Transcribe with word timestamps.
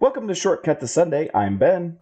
Welcome 0.00 0.28
to 0.28 0.34
Shortcut 0.36 0.78
to 0.78 0.86
Sunday. 0.86 1.28
I'm 1.34 1.58
Ben. 1.58 1.98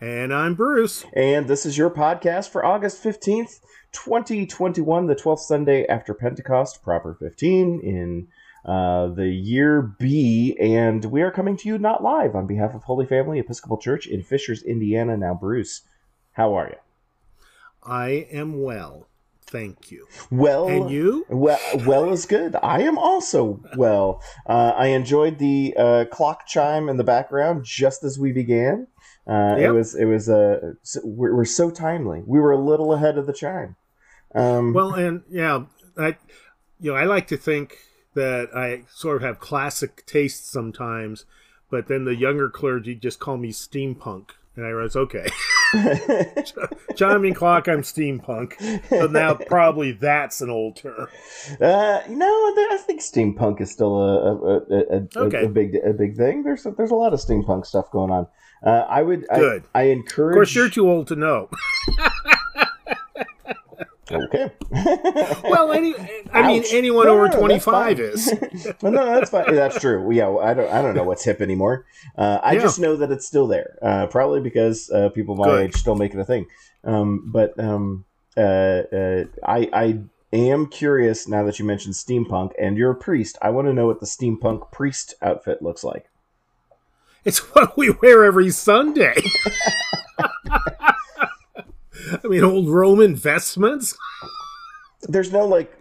And 0.00 0.32
I'm 0.32 0.54
Bruce. 0.54 1.04
And 1.12 1.46
this 1.46 1.66
is 1.66 1.76
your 1.76 1.90
podcast 1.90 2.48
for 2.48 2.64
August 2.64 3.04
15th, 3.04 3.60
2021, 3.92 5.06
the 5.06 5.14
12th 5.14 5.40
Sunday 5.40 5.84
after 5.86 6.14
Pentecost, 6.14 6.82
proper 6.82 7.12
15 7.12 7.80
in 7.80 8.28
uh, 8.64 9.08
the 9.08 9.28
year 9.28 9.82
B. 9.82 10.56
And 10.58 11.04
we 11.04 11.20
are 11.20 11.30
coming 11.30 11.58
to 11.58 11.68
you 11.68 11.76
not 11.76 12.02
live 12.02 12.34
on 12.34 12.46
behalf 12.46 12.74
of 12.74 12.84
Holy 12.84 13.04
Family 13.04 13.38
Episcopal 13.38 13.76
Church 13.76 14.06
in 14.06 14.22
Fishers, 14.22 14.62
Indiana. 14.62 15.14
Now, 15.14 15.34
Bruce, 15.34 15.82
how 16.32 16.54
are 16.54 16.68
you? 16.68 16.78
I 17.82 18.26
am 18.32 18.62
well. 18.62 19.06
Thank 19.54 19.92
you. 19.92 20.08
Well, 20.32 20.66
and 20.66 20.90
you? 20.90 21.24
Well, 21.28 21.60
well 21.86 22.12
is 22.12 22.26
good. 22.26 22.56
I 22.60 22.82
am 22.82 22.98
also 22.98 23.62
well. 23.76 24.20
Uh, 24.48 24.72
I 24.76 24.86
enjoyed 24.86 25.38
the 25.38 25.74
uh, 25.78 26.04
clock 26.10 26.48
chime 26.48 26.88
in 26.88 26.96
the 26.96 27.04
background 27.04 27.64
just 27.64 28.02
as 28.02 28.18
we 28.18 28.32
began. 28.32 28.88
Uh, 29.28 29.54
yep. 29.56 29.68
It 29.68 29.70
was 29.70 29.94
it 29.94 30.06
was 30.06 30.28
uh, 30.28 30.72
so, 30.82 31.02
we're, 31.04 31.36
we're, 31.36 31.44
so 31.44 31.70
timely. 31.70 32.24
We 32.26 32.40
were 32.40 32.50
a 32.50 32.58
little 32.58 32.92
ahead 32.92 33.16
of 33.16 33.28
the 33.28 33.32
chime. 33.32 33.76
Um, 34.34 34.72
well, 34.72 34.92
and 34.92 35.22
yeah, 35.30 35.66
I 35.96 36.16
you 36.80 36.90
know 36.90 36.96
I 36.96 37.04
like 37.04 37.28
to 37.28 37.36
think 37.36 37.78
that 38.14 38.48
I 38.56 38.82
sort 38.92 39.18
of 39.18 39.22
have 39.22 39.38
classic 39.38 40.04
tastes 40.04 40.50
sometimes, 40.50 41.26
but 41.70 41.86
then 41.86 42.06
the 42.06 42.16
younger 42.16 42.50
clergy 42.50 42.96
just 42.96 43.20
call 43.20 43.36
me 43.36 43.52
steampunk, 43.52 44.30
and 44.56 44.66
I 44.66 44.74
was 44.74 44.96
okay. 44.96 45.28
Chiming 46.96 47.34
clock, 47.34 47.68
I'm 47.68 47.82
steampunk. 47.82 48.54
But 48.90 49.12
now 49.12 49.34
probably 49.34 49.92
that's 49.92 50.40
an 50.40 50.50
old 50.50 50.76
term. 50.76 51.08
Uh, 51.60 52.00
no, 52.08 52.26
I 52.26 52.78
think 52.80 53.00
steampunk 53.00 53.60
is 53.60 53.70
still 53.70 53.96
a 54.00 54.34
a, 54.34 54.56
a, 54.98 55.08
okay. 55.16 55.44
a, 55.44 55.48
big 55.48 55.76
a 55.84 55.92
big 55.92 56.16
thing. 56.16 56.42
There's 56.42 56.64
a, 56.66 56.70
there's 56.70 56.90
a 56.90 56.96
lot 56.96 57.12
of 57.12 57.20
steampunk 57.20 57.66
stuff 57.66 57.90
going 57.90 58.10
on. 58.10 58.26
Uh, 58.64 58.86
I 58.88 59.02
would 59.02 59.26
Good. 59.34 59.64
I, 59.74 59.80
I 59.80 59.82
encourage. 59.84 60.34
Of 60.34 60.36
course, 60.36 60.54
you're 60.54 60.70
too 60.70 60.90
old 60.90 61.08
to 61.08 61.16
know. 61.16 61.50
Okay. 64.10 64.50
well, 65.44 65.72
any, 65.72 65.94
I 65.96 66.40
Ouch. 66.40 66.46
mean, 66.46 66.64
anyone 66.72 67.06
no, 67.06 67.14
over 67.14 67.28
no, 67.28 67.38
twenty 67.38 67.58
five 67.58 67.98
is. 67.98 68.32
well, 68.82 68.92
no, 68.92 69.04
that's 69.06 69.30
fine. 69.30 69.54
That's 69.54 69.80
true. 69.80 70.12
Yeah, 70.12 70.28
I 70.36 70.52
don't. 70.52 70.70
I 70.70 70.82
don't 70.82 70.94
know 70.94 71.04
what's 71.04 71.24
hip 71.24 71.40
anymore. 71.40 71.86
Uh, 72.16 72.38
I 72.42 72.52
yeah. 72.52 72.60
just 72.60 72.78
know 72.78 72.96
that 72.96 73.10
it's 73.10 73.26
still 73.26 73.46
there. 73.46 73.78
Uh, 73.80 74.06
probably 74.06 74.40
because 74.40 74.90
uh, 74.90 75.08
people 75.08 75.36
my 75.36 75.46
Good. 75.46 75.64
age 75.70 75.74
still 75.74 75.96
make 75.96 76.12
it 76.12 76.20
a 76.20 76.24
thing. 76.24 76.46
Um, 76.84 77.30
but 77.32 77.58
um, 77.58 78.04
uh, 78.36 78.40
uh, 78.40 79.24
I, 79.42 79.68
I 79.72 80.00
am 80.32 80.66
curious 80.66 81.28
now 81.28 81.44
that 81.44 81.58
you 81.58 81.64
mentioned 81.64 81.94
steampunk, 81.94 82.52
and 82.58 82.76
you're 82.76 82.90
a 82.90 82.96
priest. 82.96 83.38
I 83.40 83.50
want 83.50 83.68
to 83.68 83.72
know 83.72 83.86
what 83.86 84.00
the 84.00 84.06
steampunk 84.06 84.70
priest 84.70 85.14
outfit 85.22 85.62
looks 85.62 85.84
like. 85.84 86.06
It's 87.24 87.38
what 87.54 87.76
we 87.76 87.90
wear 87.90 88.24
every 88.24 88.50
Sunday. 88.50 89.14
I 92.24 92.28
mean, 92.28 92.42
old 92.42 92.68
Roman 92.68 93.14
vestments. 93.14 93.96
There's 95.02 95.30
no 95.30 95.46
like 95.46 95.72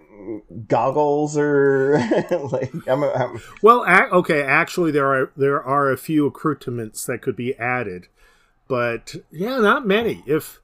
goggles 0.68 1.38
or 1.38 1.98
like 2.52 2.72
I'm, 2.88 3.04
I'm... 3.04 3.42
well 3.62 3.86
okay 4.14 4.42
actually 4.42 4.92
there 4.92 5.08
are 5.14 5.32
there 5.36 5.62
are 5.62 5.92
a 5.92 5.98
few 5.98 6.26
accoutrements 6.26 7.06
that 7.06 7.22
could 7.22 7.36
be 7.36 7.56
added 7.56 8.08
but 8.68 9.16
yeah 9.32 9.60
not 9.60 9.86
many. 9.86 10.24
If 10.26 10.62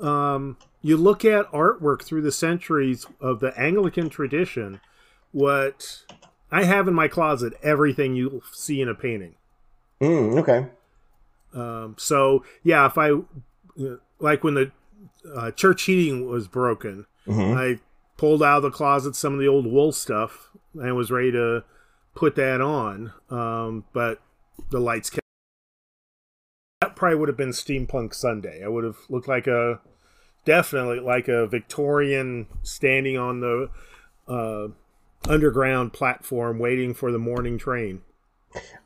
um, 0.00 0.56
you 0.80 0.96
look 0.96 1.24
at 1.24 1.50
artwork 1.52 2.02
through 2.02 2.22
the 2.22 2.32
centuries 2.32 3.06
of 3.20 3.40
the 3.40 3.58
anglican 3.58 4.08
tradition 4.08 4.80
what 5.32 6.02
i 6.50 6.64
have 6.64 6.86
in 6.86 6.94
my 6.94 7.08
closet 7.08 7.54
everything 7.62 8.14
you 8.14 8.42
see 8.52 8.80
in 8.80 8.88
a 8.88 8.94
painting. 8.94 9.34
Mm, 10.00 10.40
okay. 10.40 10.66
Um, 11.54 11.96
so 11.98 12.44
yeah 12.62 12.86
if 12.86 12.96
i 12.98 13.10
like 14.18 14.44
when 14.44 14.54
the 14.54 14.70
uh, 15.34 15.50
church 15.50 15.82
heating 15.82 16.28
was 16.28 16.48
broken. 16.48 17.06
Mm-hmm. 17.26 17.56
I 17.56 17.80
pulled 18.16 18.42
out 18.42 18.58
of 18.58 18.62
the 18.62 18.70
closet 18.70 19.16
some 19.16 19.34
of 19.34 19.40
the 19.40 19.48
old 19.48 19.66
wool 19.66 19.92
stuff 19.92 20.50
and 20.74 20.96
was 20.96 21.10
ready 21.10 21.32
to 21.32 21.64
put 22.14 22.36
that 22.36 22.60
on. 22.60 23.12
Um, 23.30 23.84
but 23.92 24.20
the 24.70 24.80
lights 24.80 25.10
kept. 25.10 25.22
That 26.80 26.96
probably 26.96 27.18
would 27.18 27.28
have 27.28 27.36
been 27.36 27.50
Steampunk 27.50 28.14
Sunday. 28.14 28.62
I 28.64 28.68
would 28.68 28.84
have 28.84 28.98
looked 29.08 29.28
like 29.28 29.46
a 29.46 29.80
definitely 30.44 31.00
like 31.00 31.28
a 31.28 31.46
Victorian 31.46 32.46
standing 32.62 33.16
on 33.16 33.40
the 33.40 33.70
uh, 34.26 34.68
underground 35.28 35.92
platform 35.92 36.58
waiting 36.58 36.94
for 36.94 37.12
the 37.12 37.18
morning 37.18 37.58
train. 37.58 38.02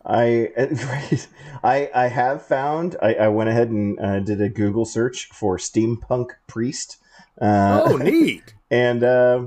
I 0.05 0.51
I 1.65 1.91
I 1.95 2.07
have 2.09 2.47
found. 2.47 2.97
I, 3.03 3.15
I 3.15 3.29
went 3.29 3.51
ahead 3.51 3.71
and 3.71 3.99
uh, 4.01 4.21
did 4.21 4.41
a 4.41 4.49
Google 4.49 4.85
search 4.85 5.27
for 5.33 5.59
steampunk 5.59 6.31
priest. 6.47 6.99
Uh, 7.41 7.83
oh, 7.85 7.97
neat! 7.97 8.55
And 8.69 9.05
uh, 9.05 9.45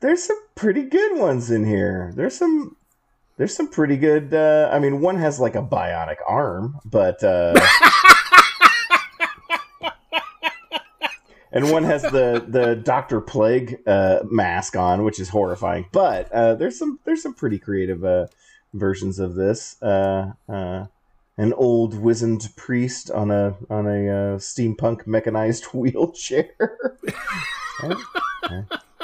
there's 0.00 0.24
some 0.24 0.40
pretty 0.56 0.82
good 0.82 1.16
ones 1.16 1.48
in 1.48 1.64
here. 1.64 2.12
There's 2.16 2.36
some 2.36 2.76
there's 3.36 3.54
some 3.54 3.68
pretty 3.68 3.96
good. 3.96 4.34
Uh, 4.34 4.68
I 4.72 4.80
mean, 4.80 5.00
one 5.00 5.16
has 5.18 5.38
like 5.38 5.54
a 5.54 5.62
bionic 5.62 6.16
arm, 6.26 6.80
but. 6.84 7.22
Uh, 7.22 7.54
and 11.52 11.70
one 11.70 11.84
has 11.84 12.02
the 12.02 12.44
the 12.48 12.76
Doctor 12.76 13.20
Plague 13.20 13.78
uh, 13.86 14.20
mask 14.30 14.76
on, 14.76 15.04
which 15.04 15.20
is 15.20 15.28
horrifying. 15.28 15.86
But 15.92 16.32
uh, 16.32 16.54
there's 16.54 16.78
some 16.78 16.98
there's 17.04 17.22
some 17.22 17.34
pretty 17.34 17.58
creative 17.58 18.04
uh, 18.04 18.26
versions 18.78 19.18
of 19.18 19.34
this. 19.34 19.80
Uh, 19.82 20.32
uh, 20.48 20.86
an 21.38 21.52
old 21.54 21.98
wizened 21.98 22.48
priest 22.56 23.10
on 23.10 23.30
a 23.30 23.56
on 23.68 23.86
a 23.86 24.08
uh, 24.08 24.38
steampunk 24.38 25.06
mechanized 25.06 25.64
wheelchair. 25.72 26.50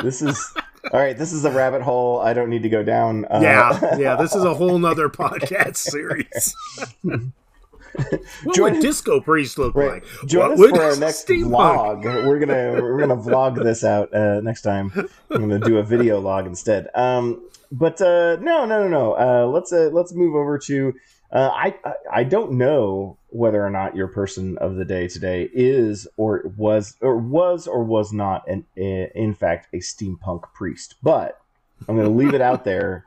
this 0.03 0.22
is 0.22 0.55
all 0.93 1.00
right. 1.00 1.16
This 1.16 1.32
is 1.32 1.44
a 1.44 1.50
rabbit 1.50 1.82
hole. 1.82 2.21
I 2.21 2.32
don't 2.32 2.50
need 2.50 2.62
to 2.65 2.69
go 2.69 2.82
down. 2.82 3.25
Uh, 3.27 3.41
yeah, 3.43 3.97
yeah. 3.99 4.16
This 4.16 4.34
is 4.34 4.44
a 4.44 4.55
whole 4.55 4.78
nother 4.78 5.09
podcast 5.09 5.77
series. 5.77 6.56
what 7.03 8.56
Join, 8.56 8.72
would 8.75 8.82
disco 8.82 9.21
priest 9.21 9.59
look 9.59 9.75
right. 9.75 10.03
like? 10.03 10.05
Join 10.27 10.59
what 10.59 10.72
us 10.72 10.77
for 10.77 10.82
our 10.82 10.97
next 10.97 11.28
vlog. 11.28 12.05
We're 12.05 12.38
gonna 12.38 12.82
we're 12.82 12.99
gonna 12.99 13.16
vlog 13.16 13.62
this 13.62 13.84
out 13.84 14.12
uh, 14.12 14.41
next 14.41 14.62
time. 14.62 14.93
I'm 15.31 15.49
gonna 15.49 15.61
do 15.61 15.78
a 15.78 15.82
video 15.82 16.19
log 16.21 16.47
instead. 16.47 16.88
Um, 16.94 17.43
but 17.72 18.03
uh, 18.03 18.37
no, 18.37 18.66
no, 18.66 18.87
no, 18.87 18.88
no. 18.88 19.12
Uh, 19.15 19.47
let's 19.47 19.72
uh, 19.72 19.88
let's 19.93 20.12
move 20.12 20.34
over 20.34 20.59
to. 20.59 20.93
Uh, 21.33 21.50
I 21.55 21.75
I 22.12 22.25
don't 22.25 22.53
know 22.53 23.16
whether 23.31 23.65
or 23.65 23.71
not 23.71 23.97
your 23.97 24.09
person 24.09 24.59
of 24.59 24.77
the 24.77 24.84
day 24.84 25.09
today 25.09 25.49
is 25.55 26.06
or 26.19 26.53
was 26.55 26.97
or 27.00 27.16
was 27.16 27.66
or 27.66 27.82
was 27.82 28.12
not 28.12 28.47
an 28.47 28.66
in 28.77 29.34
fact 29.34 29.69
a 29.72 29.78
steampunk 29.78 30.43
priest, 30.53 30.97
but 31.03 31.41
I'm 31.88 31.97
going 31.97 32.06
to 32.06 32.15
leave 32.15 32.34
it 32.34 32.43
out 32.43 32.65
there 32.66 33.06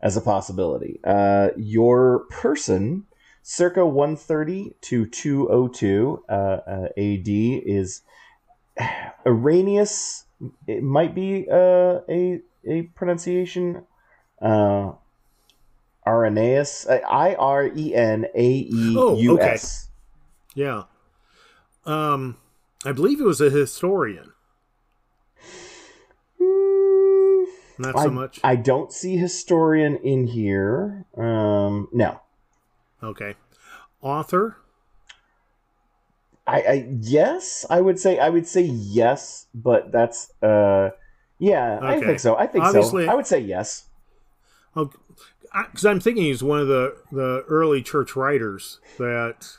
as 0.00 0.16
a 0.16 0.22
possibility. 0.22 0.98
Uh, 1.04 1.50
your 1.58 2.20
person, 2.30 3.04
circa 3.42 3.84
130 3.84 4.76
to 4.80 5.04
202 5.04 6.24
uh, 6.26 6.58
AD, 6.96 7.28
is 7.28 8.00
Irenaeus. 9.26 10.24
It 10.66 10.82
might 10.82 11.14
be 11.14 11.46
uh, 11.50 12.00
a 12.08 12.40
a 12.66 12.82
pronunciation 12.94 13.84
uh, 14.40 14.92
Irenaeus, 16.06 16.86
I 16.88 17.34
R 17.34 17.66
E 17.66 17.94
N 17.94 18.26
A 18.34 18.48
E 18.48 18.68
U 18.70 19.40
S. 19.40 19.88
Oh, 19.88 19.92
yeah. 20.54 20.82
Um, 21.84 22.36
I 22.84 22.92
believe 22.92 23.20
it 23.20 23.24
was 23.24 23.40
a 23.40 23.50
historian. 23.50 24.32
Mm, 26.40 27.46
Not 27.78 27.94
so 27.94 28.00
I, 28.00 28.06
much. 28.08 28.40
I 28.44 28.56
don't 28.56 28.92
see 28.92 29.16
historian 29.16 29.96
in 29.96 30.26
here. 30.28 31.04
Um, 31.16 31.88
no. 31.92 32.20
Okay. 33.02 33.34
Author. 34.00 34.58
I, 36.46 36.60
I 36.60 36.88
yes, 37.00 37.66
I 37.68 37.80
would 37.80 37.98
say 37.98 38.20
I 38.20 38.28
would 38.28 38.46
say 38.46 38.62
yes, 38.62 39.46
but 39.52 39.90
that's 39.90 40.32
uh, 40.42 40.90
yeah, 41.40 41.78
okay. 41.78 41.86
I 41.86 42.00
think 42.00 42.20
so. 42.20 42.36
I 42.36 42.46
think 42.46 42.64
Obviously, 42.64 43.06
so. 43.06 43.10
I 43.10 43.14
would 43.16 43.26
say 43.26 43.40
yes 43.40 43.86
because 44.76 45.84
I'm 45.84 46.00
thinking 46.00 46.24
he's 46.24 46.42
one 46.42 46.60
of 46.60 46.68
the 46.68 46.96
the 47.10 47.44
early 47.48 47.82
church 47.82 48.14
writers 48.14 48.78
that 48.98 49.56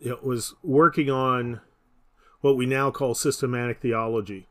know, 0.00 0.18
was 0.22 0.54
working 0.62 1.10
on 1.10 1.60
what 2.40 2.56
we 2.56 2.66
now 2.66 2.90
call 2.90 3.14
systematic 3.14 3.80
theology, 3.80 4.48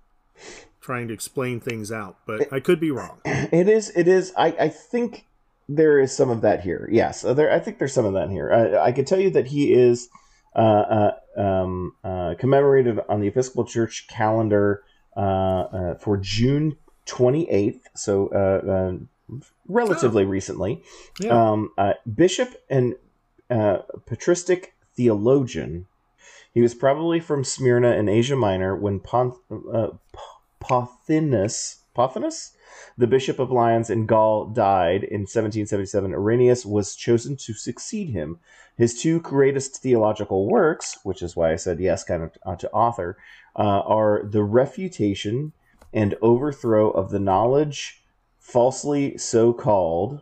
trying 0.82 1.08
to 1.08 1.14
explain 1.14 1.60
things 1.60 1.92
out. 1.92 2.18
But 2.26 2.52
I 2.52 2.60
could 2.60 2.80
be 2.80 2.92
wrong. 2.92 3.20
It 3.52 3.70
is. 3.70 3.92
It 3.96 4.08
is. 4.08 4.34
I, 4.36 4.48
I 4.48 4.70
think 4.70 5.28
there 5.70 6.00
is 6.00 6.16
some 6.16 6.30
of 6.30 6.42
that 6.42 6.62
here. 6.62 6.90
Yes, 6.92 7.24
uh, 7.24 7.34
there. 7.34 7.52
I 7.52 7.60
think 7.60 7.78
there's 7.78 7.94
some 7.94 8.06
of 8.06 8.14
that 8.14 8.30
here. 8.30 8.52
I, 8.52 8.88
I 8.88 8.92
can 8.92 9.06
tell 9.06 9.20
you 9.20 9.30
that 9.32 9.48
he 9.48 9.72
is 9.72 10.10
uh, 10.56 11.12
uh, 11.38 11.42
um, 11.42 11.94
uh, 12.04 12.34
commemorated 12.40 13.00
on 13.08 13.22
the 13.22 13.28
Episcopal 13.28 13.66
Church 13.66 14.08
calendar 14.08 14.84
uh, 15.16 15.20
uh, 15.20 15.96
for 15.96 16.18
June 16.18 16.78
28th. 17.06 17.82
So 17.96 18.98
relatively 19.68 20.24
oh. 20.24 20.28
recently. 20.28 20.84
Yeah. 21.20 21.52
Um, 21.52 21.72
uh, 21.78 21.94
Bishop 22.14 22.54
and 22.70 22.96
uh, 23.50 23.80
patristic 24.06 24.76
theologian. 24.96 25.88
He 26.54 26.62
was 26.62 26.74
probably 26.74 27.20
from 27.20 27.44
Smyrna 27.44 27.92
in 27.92 28.08
Asia 28.08 28.36
Minor 28.36 28.76
when 28.76 29.00
Pont, 29.00 29.36
uh, 29.52 29.90
Pothinus, 30.62 31.78
Pothinus, 31.96 32.52
the 32.98 33.08
bishop 33.08 33.40
of 33.40 33.52
Lyons 33.52 33.90
in 33.90 34.06
Gaul, 34.06 34.46
died 34.46 35.04
in 35.04 35.22
1777. 35.22 36.14
Irenaeus 36.14 36.66
was 36.66 36.96
chosen 36.96 37.36
to 37.38 37.54
succeed 37.54 38.10
him. 38.10 38.40
His 38.78 39.00
two 39.02 39.20
greatest 39.20 39.82
theological 39.82 40.48
works, 40.48 40.98
which 41.04 41.22
is 41.22 41.36
why 41.36 41.52
I 41.52 41.56
said 41.56 41.80
yes, 41.80 42.04
kind 42.04 42.24
of 42.24 42.32
uh, 42.46 42.56
to 42.58 42.72
author, 42.72 43.18
uh, 43.56 43.82
are 43.82 44.24
the 44.24 44.44
refutation 44.44 45.54
and 45.94 46.16
overthrow 46.22 46.90
of 46.92 47.10
the 47.10 47.20
knowledge 47.20 48.02
falsely 48.46 49.18
so 49.18 49.52
called, 49.52 50.22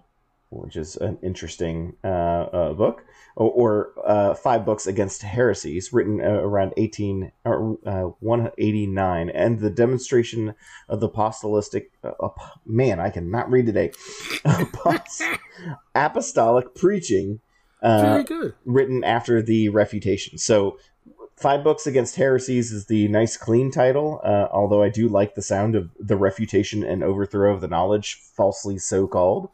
which 0.50 0.78
is 0.78 0.96
an 0.96 1.18
interesting 1.22 1.94
uh, 2.04 2.08
uh, 2.08 2.74
book, 2.74 3.04
or, 3.36 3.52
or 3.52 3.94
uh, 4.08 4.34
five 4.34 4.66
books 4.66 4.88
against 4.88 5.24
heresies, 5.24 5.92
written 5.92 6.22
uh, 6.22 6.30
around 6.30 6.74
18 6.78 7.32
or 7.44 7.78
uh, 7.86 8.04
189, 8.22 9.30
and 9.30 9.60
the 9.60 9.70
demonstration 9.70 10.56
of 10.88 11.02
the 11.02 11.10
apostolic 11.10 11.44
Uh, 12.02 12.30
man, 12.66 13.00
I 13.00 13.10
cannot 13.10 13.52
read 13.52 13.66
today. 13.66 13.92
apostolic 15.94 16.76
preaching. 16.76 17.42
Very 17.82 18.24
good. 18.24 18.54
Written 18.64 19.04
after 19.04 19.42
the 19.42 19.68
refutation. 19.68 20.38
So 20.38 20.78
Five 21.44 21.62
Books 21.62 21.86
Against 21.86 22.16
Heresies 22.16 22.72
is 22.72 22.86
the 22.86 23.10
nice, 23.10 23.36
clean 23.36 23.70
title, 23.70 24.22
uh, 24.24 24.48
although 24.50 24.82
I 24.82 24.88
do 24.88 25.10
like 25.10 25.36
the 25.36 25.42
sound 25.42 25.76
of 25.76 25.90
the 26.00 26.16
refutation 26.16 26.86
and 26.86 27.04
overthrow 27.04 27.54
of 27.54 27.60
the 27.60 27.68
knowledge 27.68 28.16
falsely 28.34 28.78
so 28.78 29.08
called. 29.08 29.50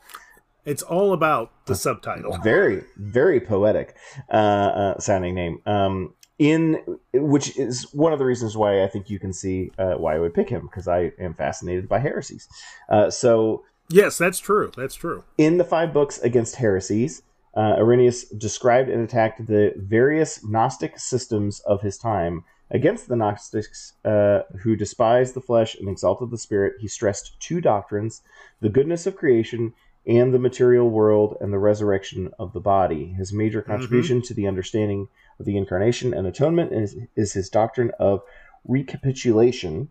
It's 0.66 0.84
all 0.84 1.14
about 1.14 1.66
the 1.66 1.74
subtitle. 1.74 2.38
Very, 2.44 2.84
very 2.96 3.40
poetic 3.40 3.96
uh, 4.32 4.36
uh, 4.36 5.00
sounding 5.00 5.34
name. 5.34 5.64
Um, 5.66 6.14
in 6.38 6.80
which 7.12 7.58
is 7.58 7.92
one 7.92 8.14
of 8.14 8.20
the 8.20 8.26
reasons 8.26 8.56
why 8.56 8.84
I 8.84 8.88
think 8.88 9.10
you 9.10 9.18
can 9.18 9.34
see 9.34 9.72
uh, 9.80 9.94
why 9.94 10.16
I 10.16 10.20
would 10.20 10.36
pick 10.36 10.48
him 10.48 10.68
because 10.68 10.88
I 10.88 11.12
am 11.20 11.34
fascinated 11.34 11.90
by 11.90 11.98
heresies. 11.98 12.48
Uh, 12.88 13.10
so 13.10 13.66
yes, 13.90 14.20
that's 14.20 14.38
true. 14.38 14.72
That's 14.78 14.94
true. 14.94 15.24
In 15.40 15.58
the 15.58 15.66
five 15.66 15.92
books 15.92 16.20
against 16.20 16.58
heresies, 16.58 17.24
uh, 17.56 17.76
Irenaeus 17.78 18.26
described 18.26 18.90
and 18.90 19.04
attacked 19.04 19.46
the 19.48 19.74
various 19.76 20.44
Gnostic 20.44 21.00
systems 21.00 21.60
of 21.62 21.82
his 21.82 21.98
time. 21.98 22.44
Against 22.72 23.08
the 23.08 23.16
Gnostics, 23.16 23.94
uh, 24.06 24.42
who 24.62 24.76
despised 24.76 25.34
the 25.34 25.42
flesh 25.42 25.76
and 25.76 25.90
exalted 25.90 26.30
the 26.30 26.38
spirit, 26.38 26.76
he 26.80 26.88
stressed 26.88 27.40
two 27.40 27.62
doctrines 27.62 28.22
the 28.62 28.70
goodness 28.70 29.08
of 29.08 29.16
creation 29.16 29.74
and 30.06 30.34
the 30.34 30.40
material 30.40 30.90
world 30.90 31.38
and 31.42 31.52
the 31.52 31.60
resurrection 31.60 32.32
of 32.38 32.54
the 32.54 32.60
body. 32.60 33.14
His 33.14 33.34
major 33.34 33.62
mm-hmm. 33.62 33.72
contribution 33.72 34.18
mm-hmm. 34.18 34.28
to 34.28 34.34
the 34.34 34.48
understanding 34.48 35.08
of 35.40 35.46
the 35.46 35.58
incarnation 35.58 36.14
and 36.14 36.28
atonement 36.28 36.74
is, 36.74 36.96
is 37.16 37.34
his 37.34 37.50
doctrine 37.50 37.92
of 38.00 38.22
recapitulation, 38.68 39.90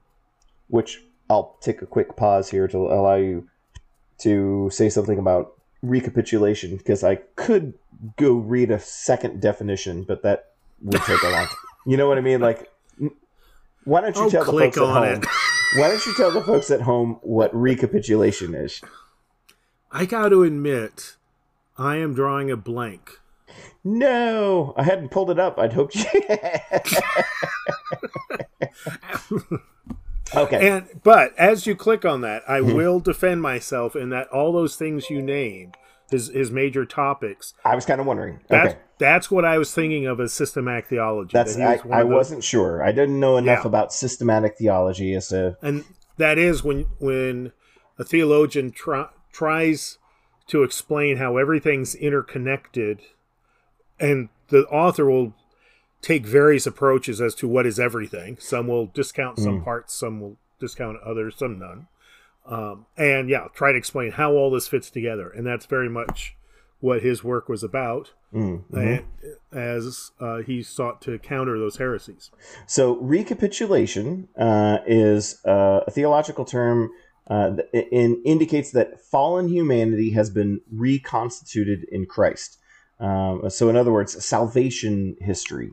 which 0.68 1.02
I'll 1.30 1.56
take 1.60 1.82
a 1.82 1.86
quick 1.86 2.16
pause 2.16 2.50
here 2.50 2.68
to 2.68 2.78
allow 2.78 3.16
you 3.16 3.48
to 4.18 4.70
say 4.70 4.88
something 4.88 5.18
about 5.18 5.57
recapitulation 5.82 6.76
because 6.76 7.04
I 7.04 7.16
could 7.36 7.74
go 8.16 8.34
read 8.34 8.70
a 8.70 8.78
second 8.78 9.40
definition, 9.40 10.04
but 10.04 10.22
that 10.22 10.52
would 10.82 11.02
take 11.02 11.22
a 11.22 11.30
long 11.30 11.46
time. 11.46 11.56
You 11.86 11.96
know 11.96 12.08
what 12.08 12.18
I 12.18 12.20
mean? 12.20 12.40
Like, 12.40 12.70
why 13.84 14.00
don't 14.00 14.16
you 14.16 14.22
I'll 14.22 14.30
tell 14.30 14.44
the 14.44 14.52
folks 14.52 14.76
at 14.76 14.82
home? 14.82 15.22
Why 15.76 15.88
don't 15.88 16.06
you 16.06 16.14
tell 16.14 16.30
the 16.30 16.42
folks 16.42 16.70
at 16.70 16.80
home 16.80 17.18
what 17.20 17.54
recapitulation 17.54 18.54
is? 18.54 18.80
I 19.92 20.06
got 20.06 20.30
to 20.30 20.42
admit, 20.42 21.16
I 21.76 21.96
am 21.96 22.14
drawing 22.14 22.50
a 22.50 22.56
blank. 22.56 23.20
No, 23.84 24.72
I 24.78 24.82
hadn't 24.82 25.10
pulled 25.10 25.30
it 25.30 25.38
up. 25.38 25.58
I'd 25.58 25.74
hoped 25.74 25.94
you. 25.94 26.04
Okay. 30.34 30.68
And 30.68 30.88
but 31.02 31.36
as 31.38 31.66
you 31.66 31.74
click 31.74 32.04
on 32.04 32.20
that, 32.22 32.42
I 32.48 32.60
mm-hmm. 32.60 32.76
will 32.76 33.00
defend 33.00 33.42
myself 33.42 33.96
in 33.96 34.10
that 34.10 34.28
all 34.28 34.52
those 34.52 34.76
things 34.76 35.10
you 35.10 35.22
named, 35.22 35.76
his 36.10 36.28
his 36.28 36.50
major 36.50 36.84
topics. 36.84 37.54
I 37.64 37.74
was 37.74 37.86
kind 37.86 38.00
of 38.00 38.06
wondering. 38.06 38.40
That's 38.48 38.74
okay. 38.74 38.82
that's 38.98 39.30
what 39.30 39.44
I 39.44 39.58
was 39.58 39.72
thinking 39.72 40.06
of 40.06 40.20
as 40.20 40.32
systematic 40.32 40.86
theology. 40.86 41.30
That's 41.32 41.56
that 41.56 41.84
was 41.84 41.92
I, 41.92 42.00
I 42.00 42.04
wasn't 42.04 42.44
sure. 42.44 42.82
I 42.82 42.92
didn't 42.92 43.18
know 43.18 43.36
enough 43.36 43.64
yeah. 43.64 43.68
about 43.68 43.92
systematic 43.92 44.56
theology 44.58 45.14
as 45.14 45.32
a 45.32 45.56
And 45.62 45.84
that 46.16 46.38
is 46.38 46.62
when 46.62 46.86
when 46.98 47.52
a 47.98 48.04
theologian 48.04 48.70
try, 48.70 49.08
tries 49.32 49.98
to 50.48 50.62
explain 50.62 51.18
how 51.18 51.36
everything's 51.36 51.94
interconnected 51.94 53.00
and 54.00 54.28
the 54.48 54.64
author 54.66 55.10
will 55.10 55.34
take 56.02 56.26
various 56.26 56.66
approaches 56.66 57.20
as 57.20 57.34
to 57.36 57.48
what 57.48 57.66
is 57.66 57.80
everything. 57.80 58.36
Some 58.40 58.68
will 58.68 58.86
discount 58.86 59.38
some 59.38 59.60
mm. 59.60 59.64
parts, 59.64 59.94
some 59.94 60.20
will 60.20 60.36
discount 60.60 60.98
others, 61.04 61.36
some 61.36 61.58
none. 61.58 61.88
Um, 62.46 62.86
and 62.96 63.28
yeah, 63.28 63.48
try 63.54 63.72
to 63.72 63.78
explain 63.78 64.12
how 64.12 64.32
all 64.32 64.50
this 64.50 64.68
fits 64.68 64.90
together. 64.90 65.28
And 65.28 65.46
that's 65.46 65.66
very 65.66 65.88
much 65.88 66.34
what 66.80 67.02
his 67.02 67.24
work 67.24 67.48
was 67.48 67.62
about 67.62 68.12
mm, 68.32 68.62
mm-hmm. 68.70 69.58
as 69.58 70.12
uh, 70.20 70.38
he 70.38 70.62
sought 70.62 71.02
to 71.02 71.18
counter 71.18 71.58
those 71.58 71.76
heresies. 71.76 72.30
So, 72.66 72.96
recapitulation 72.98 74.28
uh, 74.38 74.78
is 74.86 75.44
uh, 75.44 75.80
a 75.86 75.90
theological 75.90 76.44
term. 76.44 76.90
Uh, 77.30 77.58
in, 77.74 78.22
indicates 78.24 78.70
that 78.70 78.98
fallen 78.98 79.48
humanity 79.48 80.12
has 80.12 80.30
been 80.30 80.62
reconstituted 80.72 81.84
in 81.92 82.06
Christ. 82.06 82.56
Um, 82.98 83.50
so, 83.50 83.68
in 83.68 83.76
other 83.76 83.92
words, 83.92 84.24
salvation 84.24 85.14
history 85.20 85.72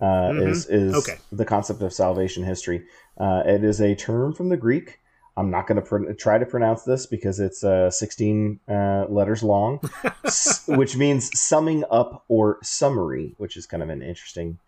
uh, 0.00 0.04
mm-hmm. 0.04 0.48
is 0.48 0.66
is 0.66 0.94
okay. 0.94 1.18
the 1.32 1.44
concept 1.44 1.82
of 1.82 1.92
salvation 1.92 2.44
history. 2.44 2.84
Uh, 3.18 3.42
it 3.46 3.64
is 3.64 3.80
a 3.80 3.94
term 3.94 4.32
from 4.32 4.48
the 4.48 4.56
Greek. 4.56 5.00
I'm 5.36 5.50
not 5.50 5.66
going 5.66 5.76
to 5.76 5.82
pr- 5.82 6.12
try 6.12 6.38
to 6.38 6.46
pronounce 6.46 6.84
this 6.84 7.06
because 7.06 7.40
it's 7.40 7.62
uh, 7.62 7.90
16 7.90 8.60
uh, 8.68 9.04
letters 9.08 9.42
long, 9.42 9.80
s- 10.24 10.64
which 10.66 10.96
means 10.96 11.30
summing 11.38 11.84
up 11.90 12.24
or 12.28 12.58
summary, 12.62 13.34
which 13.36 13.56
is 13.56 13.66
kind 13.66 13.82
of 13.82 13.90
an 13.90 14.02
interesting, 14.02 14.58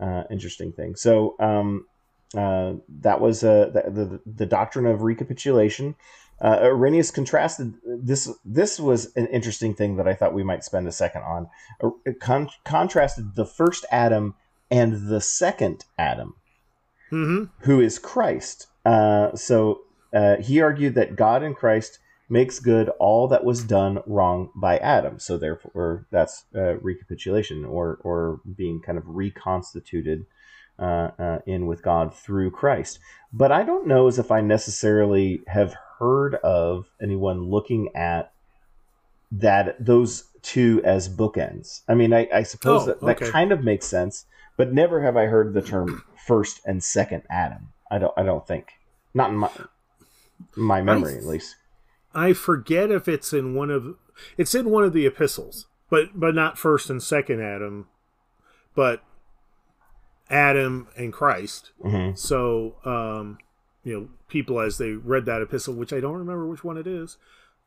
uh, 0.00 0.24
interesting 0.30 0.72
thing. 0.72 0.96
So 0.96 1.36
um, 1.40 1.86
uh, 2.34 2.74
that 3.00 3.20
was 3.20 3.40
the, 3.40 3.70
the, 3.72 4.20
the 4.24 4.46
doctrine 4.46 4.86
of 4.86 5.02
recapitulation. 5.02 5.94
Uh, 6.40 6.58
Irenaeus 6.62 7.10
contrasted 7.10 7.74
this. 7.84 8.28
This 8.44 8.80
was 8.80 9.14
an 9.14 9.26
interesting 9.28 9.74
thing 9.74 9.96
that 9.96 10.08
I 10.08 10.14
thought 10.14 10.34
we 10.34 10.42
might 10.42 10.64
spend 10.64 10.88
a 10.88 10.92
second 10.92 11.22
on. 11.22 11.48
Uh, 11.82 11.90
con- 12.20 12.50
contrasted 12.64 13.36
the 13.36 13.46
first 13.46 13.86
Adam 13.92 14.34
and 14.74 15.08
the 15.08 15.20
second 15.20 15.84
Adam, 15.96 16.34
mm-hmm. 17.12 17.44
who 17.60 17.80
is 17.80 18.00
Christ. 18.00 18.66
Uh, 18.84 19.32
so 19.36 19.82
uh, 20.12 20.36
he 20.36 20.60
argued 20.60 20.96
that 20.96 21.14
God 21.14 21.44
in 21.44 21.54
Christ 21.54 22.00
makes 22.28 22.58
good 22.58 22.88
all 22.98 23.28
that 23.28 23.44
was 23.44 23.62
done 23.62 24.02
wrong 24.04 24.50
by 24.56 24.78
Adam. 24.78 25.20
So 25.20 25.38
therefore, 25.38 26.06
that's 26.10 26.44
uh, 26.56 26.78
recapitulation 26.78 27.64
or 27.64 28.00
or 28.02 28.40
being 28.56 28.80
kind 28.80 28.98
of 28.98 29.04
reconstituted 29.06 30.26
uh, 30.76 31.10
uh, 31.20 31.38
in 31.46 31.66
with 31.66 31.80
God 31.82 32.12
through 32.12 32.50
Christ. 32.50 32.98
But 33.32 33.52
I 33.52 33.62
don't 33.62 33.86
know 33.86 34.08
as 34.08 34.18
if 34.18 34.32
I 34.32 34.40
necessarily 34.40 35.42
have 35.46 35.76
heard 36.00 36.34
of 36.36 36.90
anyone 37.00 37.48
looking 37.48 37.94
at 37.94 38.32
that 39.30 39.76
those 39.78 40.24
two 40.42 40.82
as 40.84 41.08
bookends. 41.08 41.82
I 41.86 41.94
mean, 41.94 42.12
I, 42.12 42.28
I 42.34 42.42
suppose 42.42 42.82
oh, 42.82 42.86
that, 42.86 43.00
that 43.02 43.22
okay. 43.22 43.30
kind 43.30 43.52
of 43.52 43.62
makes 43.62 43.86
sense 43.86 44.26
but 44.56 44.72
never 44.72 45.02
have 45.02 45.16
I 45.16 45.26
heard 45.26 45.54
the 45.54 45.62
term 45.62 46.04
first 46.26 46.60
and 46.64 46.82
second 46.82 47.22
Adam. 47.30 47.72
I 47.90 47.98
don't. 47.98 48.14
I 48.16 48.22
don't 48.22 48.46
think. 48.46 48.72
Not 49.12 49.30
in 49.30 49.36
my 49.36 49.50
my 50.56 50.82
memory, 50.82 51.16
at 51.16 51.24
least. 51.24 51.56
I 52.14 52.32
forget 52.32 52.90
if 52.90 53.08
it's 53.08 53.32
in 53.32 53.54
one 53.54 53.70
of 53.70 53.96
it's 54.36 54.54
in 54.54 54.70
one 54.70 54.84
of 54.84 54.92
the 54.92 55.06
epistles, 55.06 55.66
but 55.90 56.18
but 56.18 56.34
not 56.34 56.58
first 56.58 56.90
and 56.90 57.02
second 57.02 57.42
Adam, 57.42 57.88
but 58.74 59.02
Adam 60.30 60.88
and 60.96 61.12
Christ. 61.12 61.72
Mm-hmm. 61.82 62.16
So, 62.16 62.76
um, 62.84 63.38
you 63.82 63.92
know, 63.92 64.08
people 64.28 64.60
as 64.60 64.78
they 64.78 64.90
read 64.92 65.26
that 65.26 65.42
epistle, 65.42 65.74
which 65.74 65.92
I 65.92 66.00
don't 66.00 66.18
remember 66.18 66.46
which 66.46 66.64
one 66.64 66.78
it 66.78 66.86
is, 66.86 67.16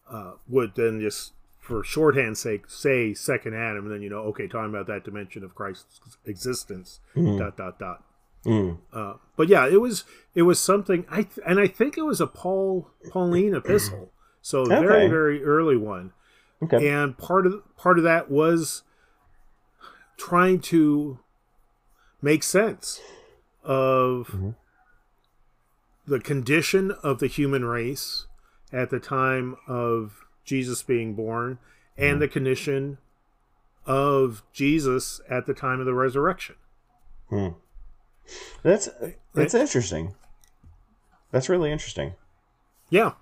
uh, 0.09 0.33
would 0.47 0.75
then 0.75 0.99
just 0.99 1.33
for 1.67 1.83
shorthand's 1.83 2.39
sake, 2.39 2.69
say 2.69 3.13
second 3.13 3.53
Adam, 3.53 3.85
and 3.85 3.93
then 3.93 4.01
you 4.01 4.09
know, 4.09 4.19
okay, 4.19 4.47
talking 4.47 4.69
about 4.69 4.87
that 4.87 5.03
dimension 5.03 5.43
of 5.43 5.53
Christ's 5.53 5.99
existence. 6.25 7.01
Mm. 7.13 7.37
Dot 7.37 7.57
dot 7.57 7.77
dot. 7.77 8.03
Mm. 8.45 8.77
Uh, 8.93 9.15
but 9.35 9.49
yeah, 9.49 9.67
it 9.67 9.81
was 9.81 10.05
it 10.33 10.43
was 10.43 10.59
something. 10.59 11.05
I 11.09 11.23
th- 11.23 11.45
and 11.45 11.59
I 11.59 11.67
think 11.67 11.97
it 11.97 12.03
was 12.03 12.21
a 12.21 12.27
Paul 12.27 12.89
Pauline 13.09 13.53
epistle, 13.53 14.13
so 14.41 14.61
okay. 14.61 14.79
very 14.79 15.07
very 15.09 15.43
early 15.43 15.75
one. 15.75 16.13
Okay. 16.63 16.87
And 16.87 17.17
part 17.17 17.45
of 17.45 17.61
part 17.75 17.97
of 17.97 18.05
that 18.05 18.31
was 18.31 18.83
trying 20.15 20.59
to 20.59 21.19
make 22.21 22.43
sense 22.43 23.01
of 23.61 24.29
mm-hmm. 24.29 24.49
the 26.07 26.21
condition 26.21 26.91
of 27.03 27.19
the 27.19 27.27
human 27.27 27.65
race 27.65 28.25
at 28.71 28.89
the 28.89 28.99
time 28.99 29.57
of 29.67 30.26
Jesus 30.47 30.81
being 30.81 31.13
born 31.13 31.59
and 31.97 32.17
mm. 32.17 32.19
the 32.21 32.27
condition 32.27 32.97
of 33.85 34.43
Jesus 34.51 35.21
at 35.29 35.45
the 35.45 35.53
time 35.53 35.79
of 35.79 35.85
the 35.85 35.93
resurrection. 35.93 36.55
Hmm. 37.29 37.49
That's 38.63 38.89
that's 39.33 39.53
right? 39.53 39.61
interesting. 39.61 40.15
That's 41.31 41.49
really 41.49 41.71
interesting. 41.71 42.15
Yeah, 42.89 43.13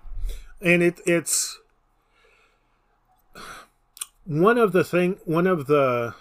and 0.60 0.82
it 0.82 1.00
it's 1.06 1.58
one 4.24 4.58
of 4.58 4.72
the 4.72 4.84
thing 4.84 5.18
one 5.24 5.46
of 5.46 5.66
the 5.66 6.14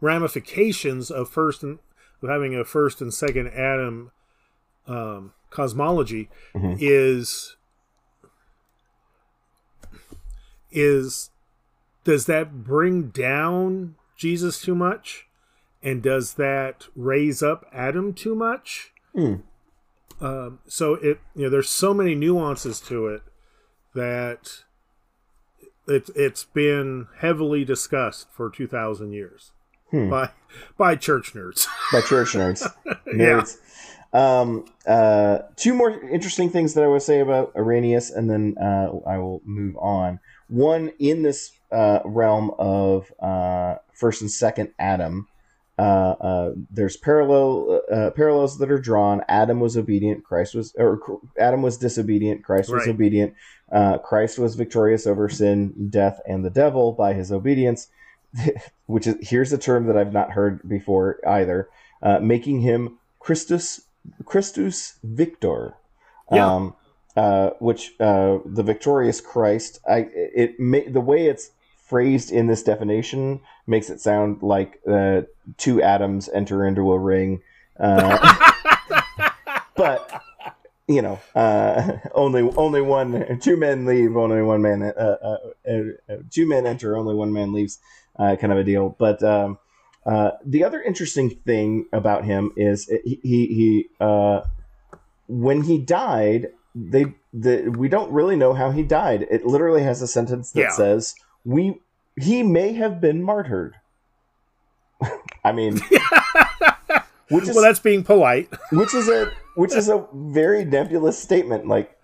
ramifications 0.00 1.10
of 1.10 1.28
first 1.28 1.62
and 1.62 1.78
of 2.22 2.28
having 2.28 2.54
a 2.54 2.64
first 2.64 3.00
and 3.00 3.12
second 3.12 3.48
Adam 3.48 4.12
um, 4.86 5.32
cosmology 5.50 6.28
mm-hmm. 6.54 6.76
is 6.78 7.56
is 10.70 11.30
does 12.04 12.26
that 12.26 12.64
bring 12.64 13.08
down 13.08 13.96
Jesus 14.16 14.60
too 14.60 14.74
much? 14.74 15.26
And 15.82 16.02
does 16.02 16.34
that 16.34 16.86
raise 16.94 17.42
up 17.42 17.64
Adam 17.72 18.12
too 18.12 18.34
much? 18.34 18.92
Mm. 19.16 19.42
Um, 20.20 20.58
so 20.66 20.94
it 20.94 21.20
you 21.34 21.44
know 21.44 21.50
there's 21.50 21.70
so 21.70 21.94
many 21.94 22.14
nuances 22.14 22.80
to 22.82 23.06
it 23.06 23.22
that 23.94 24.64
it's 25.88 26.10
it's 26.10 26.44
been 26.44 27.08
heavily 27.18 27.64
discussed 27.64 28.28
for 28.30 28.50
two 28.50 28.66
thousand 28.66 29.12
years 29.12 29.52
hmm. 29.90 30.10
by 30.10 30.30
by 30.76 30.96
church 30.96 31.32
nerds. 31.34 31.66
By 31.92 32.00
church 32.02 32.32
nerds. 32.32 32.70
nerds. 33.06 33.56
Yeah. 33.56 34.40
Um, 34.40 34.66
uh, 34.86 35.38
two 35.56 35.72
more 35.74 35.90
interesting 35.90 36.50
things 36.50 36.74
that 36.74 36.84
I 36.84 36.88
would 36.88 37.02
say 37.02 37.20
about 37.20 37.52
Irenaeus, 37.56 38.10
and 38.10 38.28
then 38.28 38.56
uh, 38.60 38.90
I 39.06 39.18
will 39.18 39.40
move 39.44 39.76
on. 39.76 40.20
One 40.50 40.92
in 40.98 41.22
this 41.22 41.52
uh, 41.72 42.00
realm 42.04 42.50
of 42.58 43.12
uh, 43.20 43.76
first 43.92 44.20
and 44.20 44.30
second 44.30 44.72
Adam. 44.78 45.28
Uh, 45.78 46.14
uh, 46.20 46.52
there's 46.70 46.96
parallel 46.96 47.80
uh, 47.90 48.10
parallels 48.10 48.58
that 48.58 48.70
are 48.70 48.78
drawn. 48.78 49.22
Adam 49.28 49.60
was 49.60 49.76
obedient. 49.76 50.24
Christ 50.24 50.54
was, 50.54 50.74
or 50.76 51.00
Adam 51.38 51.62
was 51.62 51.78
disobedient. 51.78 52.44
Christ 52.44 52.70
was 52.70 52.86
right. 52.86 52.94
obedient. 52.94 53.34
Uh, 53.72 53.96
Christ 53.98 54.38
was 54.38 54.56
victorious 54.56 55.06
over 55.06 55.28
sin, 55.28 55.88
death, 55.88 56.20
and 56.26 56.44
the 56.44 56.50
devil 56.50 56.92
by 56.92 57.14
his 57.14 57.32
obedience. 57.32 57.88
Which 58.86 59.06
is 59.06 59.16
here's 59.22 59.52
a 59.52 59.58
term 59.58 59.86
that 59.86 59.96
I've 59.96 60.12
not 60.12 60.32
heard 60.32 60.68
before 60.68 61.18
either. 61.26 61.68
making 62.20 62.60
him 62.60 62.98
Christus 63.18 63.82
Christus 64.24 64.98
Victor. 65.02 65.74
Yeah. 66.30 66.54
Um, 66.54 66.74
uh, 67.16 67.50
which 67.58 67.92
uh, 68.00 68.38
the 68.44 68.62
victorious 68.62 69.20
Christ, 69.20 69.80
I 69.88 70.08
it 70.14 70.56
the 70.92 71.00
way 71.00 71.26
it's 71.26 71.50
phrased 71.76 72.30
in 72.30 72.46
this 72.46 72.62
definition 72.62 73.40
makes 73.66 73.90
it 73.90 74.00
sound 74.00 74.42
like 74.42 74.80
uh, 74.88 75.22
two 75.56 75.82
Adams 75.82 76.28
enter 76.28 76.64
into 76.64 76.92
a 76.92 76.98
ring, 76.98 77.42
uh, 77.80 78.52
but 79.76 80.22
you 80.86 81.02
know, 81.02 81.18
uh, 81.34 81.98
only 82.14 82.42
only 82.56 82.80
one 82.80 83.40
two 83.40 83.56
men 83.56 83.86
leave, 83.86 84.16
only 84.16 84.42
one 84.42 84.62
man 84.62 84.82
uh, 84.82 85.36
two 86.30 86.48
men 86.48 86.64
enter, 86.64 86.96
only 86.96 87.14
one 87.14 87.32
man 87.32 87.52
leaves, 87.52 87.80
kind 88.16 88.52
of 88.52 88.58
a 88.58 88.64
deal. 88.64 88.94
But 88.98 89.20
um, 89.24 89.58
the 90.44 90.62
other 90.62 90.80
interesting 90.80 91.30
thing 91.30 91.86
about 91.92 92.24
him 92.24 92.52
is 92.56 92.86
he 92.86 93.18
he, 93.24 93.46
he 93.46 93.88
when 95.26 95.62
he 95.62 95.78
died 95.78 96.52
they 96.74 97.14
the, 97.32 97.68
we 97.68 97.88
don't 97.88 98.10
really 98.12 98.36
know 98.36 98.54
how 98.54 98.70
he 98.70 98.82
died. 98.82 99.26
It 99.30 99.44
literally 99.44 99.82
has 99.82 100.02
a 100.02 100.06
sentence 100.06 100.52
that 100.52 100.60
yeah. 100.60 100.70
says 100.70 101.14
we 101.44 101.80
he 102.16 102.42
may 102.42 102.72
have 102.74 103.00
been 103.00 103.22
martyred. 103.22 103.76
I 105.44 105.52
mean, 105.52 105.80
which 107.30 107.48
is 107.48 107.54
well, 107.54 107.64
that's 107.64 107.80
being 107.80 108.04
polite. 108.04 108.48
which 108.72 108.94
is 108.94 109.08
a 109.08 109.32
which 109.56 109.74
is 109.74 109.88
a 109.88 110.06
very 110.12 110.64
nebulous 110.64 111.18
statement. 111.18 111.66
Like, 111.66 111.98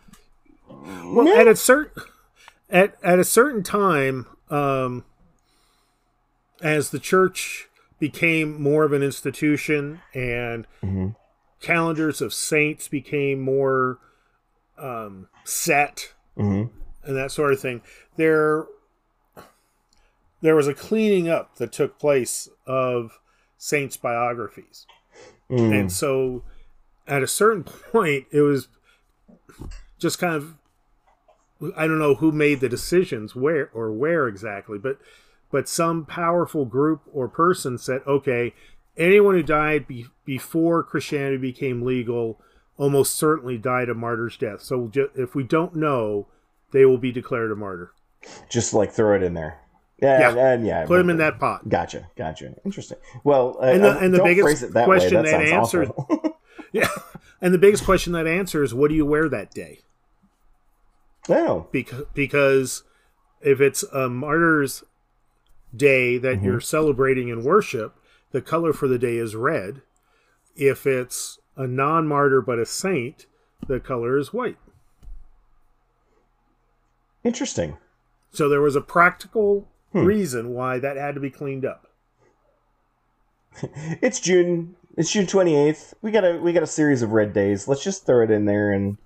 well, 0.69 1.29
at 1.29 1.47
a 1.47 1.57
certain 1.57 2.03
at 2.71 2.97
at 3.03 3.19
a 3.19 3.25
certain 3.25 3.63
time, 3.63 4.27
um, 4.51 5.05
as 6.63 6.91
the 6.91 6.99
church 6.99 7.69
became 7.99 8.61
more 8.61 8.85
of 8.85 8.93
an 8.93 9.03
institution 9.03 10.01
and 10.13 10.67
mm-hmm. 10.83 11.09
calendars 11.61 12.21
of 12.21 12.35
saints 12.35 12.89
became 12.89 13.41
more 13.41 13.99
um, 14.79 15.29
set 15.45 16.13
mm-hmm. 16.37 16.75
and 17.05 17.17
that 17.17 17.31
sort 17.31 17.53
of 17.53 17.61
thing. 17.61 17.83
There, 18.17 18.67
there 20.41 20.57
was 20.57 20.69
a 20.69 20.75
cleaning 20.75 21.29
up 21.29 21.57
that 21.57 21.73
took 21.73 21.99
place 21.99 22.49
of 22.67 23.19
saints' 23.59 23.97
biographies, 23.97 24.87
mm. 25.51 25.79
and 25.79 25.93
so 25.93 26.45
at 27.07 27.23
a 27.23 27.27
certain 27.27 27.65
point, 27.93 28.27
it 28.31 28.41
was 28.41 28.69
just 29.99 30.19
kind 30.19 30.35
of 30.35 30.55
I 31.77 31.87
don't 31.87 31.99
know 31.99 32.17
who 32.17 32.33
made 32.33 32.61
the 32.61 32.69
decisions 32.69 33.35
where 33.35 33.71
or 33.73 33.93
where 33.93 34.29
exactly, 34.29 34.79
but 34.79 34.99
but 35.51 35.69
some 35.69 36.05
powerful 36.05 36.65
group 36.65 37.03
or 37.13 37.29
person 37.29 37.79
said, 37.79 38.03
okay, 38.07 38.53
anyone 38.97 39.35
who 39.35 39.43
died 39.43 39.87
be, 39.87 40.07
before 40.25 40.83
Christianity 40.83 41.39
became 41.39 41.83
legal 41.83 42.41
almost 42.79 43.17
certainly 43.17 43.59
died 43.59 43.89
a 43.89 43.95
martyr's 43.95 44.37
death. 44.37 44.63
So 44.63 44.91
if 45.15 45.35
we 45.35 45.43
don't 45.43 45.75
know, 45.75 46.27
they 46.73 46.85
will 46.85 46.99
be 46.99 47.13
declared 47.13 47.51
a 47.51 47.57
martyr. 47.57 47.93
Just 48.49 48.75
like 48.75 48.93
throw 48.93 49.15
it 49.15 49.23
in 49.23 49.35
there. 49.35 49.61
Yeah, 50.01 50.35
yeah, 50.35 50.53
and, 50.53 50.67
yeah. 50.67 50.85
Put 50.85 50.99
them 50.99 51.09
in 51.09 51.17
that 51.19 51.39
pot. 51.39 51.69
Gotcha, 51.69 52.09
gotcha. 52.17 52.55
Interesting. 52.65 52.99
Well, 53.25 53.57
uh, 53.61 53.67
and 53.67 53.85
the, 53.85 53.99
and 53.99 54.15
the 54.15 54.23
biggest 54.23 54.73
that 54.73 54.85
question 54.85 55.23
that, 55.23 55.25
that 55.25 55.49
answers, 55.49 55.89
yeah, 56.73 56.89
and 57.41 57.55
the 57.55 57.59
biggest 57.59 57.85
question 57.85 58.13
that 58.13 58.27
answers, 58.27 58.75
what 58.75 58.89
do 58.89 58.95
you 58.95 59.07
wear 59.07 59.29
that 59.31 59.53
day? 59.53 59.81
Oh, 61.31 61.67
because 61.73 62.05
because 62.13 62.83
if 63.41 63.61
it's 63.61 63.85
a 63.85 64.11
martyr's 64.11 64.85
day 65.75 66.19
that 66.19 66.37
mm-hmm. 66.37 66.45
you're 66.45 66.61
celebrating 66.61 67.29
in 67.29 67.43
worship, 67.43 67.99
the 68.33 68.43
color 68.43 68.75
for 68.75 68.89
the 68.89 68.99
day 68.99 69.17
is 69.17 69.35
red. 69.35 69.81
If 70.55 70.87
it's 70.87 71.39
a 71.57 71.67
non 71.67 72.07
martyr 72.07 72.41
but 72.41 72.59
a 72.59 72.67
saint, 72.67 73.27
the 73.67 73.81
color 73.81 74.19
is 74.19 74.33
white. 74.33 74.59
Interesting. 77.25 77.77
So 78.31 78.49
there 78.49 78.61
was 78.61 78.77
a 78.77 78.81
practical 78.81 79.69
hmm. 79.93 80.05
reason 80.05 80.53
why 80.53 80.79
that 80.79 80.97
had 80.97 81.15
to 81.15 81.21
be 81.21 81.31
cleaned 81.31 81.65
up. 81.65 81.87
it's 84.03 84.21
June. 84.21 84.77
It's 84.97 85.11
June 85.11 85.27
twenty 85.27 85.55
eighth. 85.55 85.95
We 86.03 86.11
got 86.11 86.25
a 86.25 86.39
we 86.39 86.53
got 86.53 86.63
a 86.63 86.69
series 86.69 87.03
of 87.03 87.13
red 87.13 87.33
days. 87.33 87.69
Let's 87.69 87.85
just 87.85 88.07
throw 88.07 88.23
it 88.23 88.31
in 88.31 88.45
there 88.45 88.73
and 88.73 88.99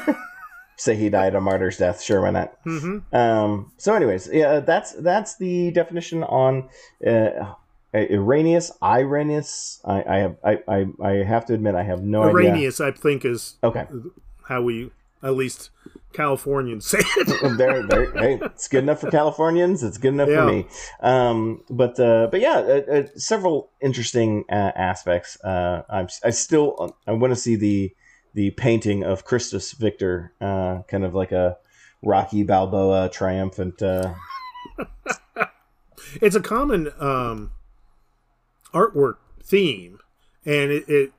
say 0.77 0.95
he 0.95 1.09
died 1.09 1.35
a 1.35 1.41
martyr's 1.41 1.77
death. 1.77 2.01
Sure, 2.01 2.21
why 2.21 2.31
not? 2.31 2.63
Mm-hmm. 2.65 3.15
Um, 3.15 3.71
so, 3.77 3.93
anyways, 3.93 4.29
yeah, 4.31 4.59
that's 4.59 4.93
that's 4.93 5.37
the 5.37 5.71
definition 5.71 6.23
on 6.23 6.69
uh, 7.05 7.53
Irenaeus, 7.95 8.71
Irenaeus. 8.83 9.81
I, 9.85 10.03
I 10.03 10.17
have 10.17 10.37
I, 10.43 10.59
I, 10.67 10.85
I 11.01 11.11
have 11.23 11.45
to 11.47 11.53
admit 11.53 11.75
I 11.75 11.83
have 11.83 12.01
no 12.01 12.23
Iranius, 12.23 12.81
idea. 12.81 12.93
I 12.93 12.97
think 12.97 13.25
is 13.25 13.55
okay. 13.63 13.87
How 14.43 14.61
we 14.61 14.91
at 15.23 15.35
least 15.35 15.69
Californians 16.15 16.85
say 16.85 16.99
it. 17.01 17.51
very, 17.57 17.83
very, 17.83 18.11
hey, 18.17 18.45
it's 18.45 18.67
good 18.67 18.83
enough 18.83 19.01
for 19.01 19.11
Californians. 19.11 19.83
It's 19.83 19.97
good 19.97 20.13
enough 20.13 20.29
yeah. 20.29 20.45
for 20.45 20.51
me. 20.51 20.65
Um, 21.01 21.63
but 21.69 21.99
uh, 21.99 22.29
but 22.31 22.39
yeah, 22.39 22.57
uh, 22.57 22.91
uh, 22.91 23.03
several 23.15 23.69
interesting 23.81 24.45
uh, 24.49 24.71
aspects. 24.75 25.37
Uh, 25.43 25.83
I'm 25.89 26.07
I 26.23 26.29
still 26.29 26.97
I 27.05 27.11
want 27.11 27.31
to 27.31 27.39
see 27.39 27.55
the 27.55 27.93
the 28.33 28.51
painting 28.51 29.03
of 29.03 29.25
Christus 29.25 29.73
Victor, 29.73 30.33
uh, 30.41 30.81
kind 30.83 31.03
of 31.03 31.13
like 31.13 31.31
a 31.31 31.57
Rocky 32.01 32.43
Balboa 32.43 33.09
triumphant. 33.09 33.81
it's 36.21 36.35
a 36.35 36.41
common 36.41 36.91
um, 36.99 37.51
artwork 38.75 39.15
theme, 39.41 39.97
and 40.45 40.69
it, 40.71 40.83
it 40.87 41.11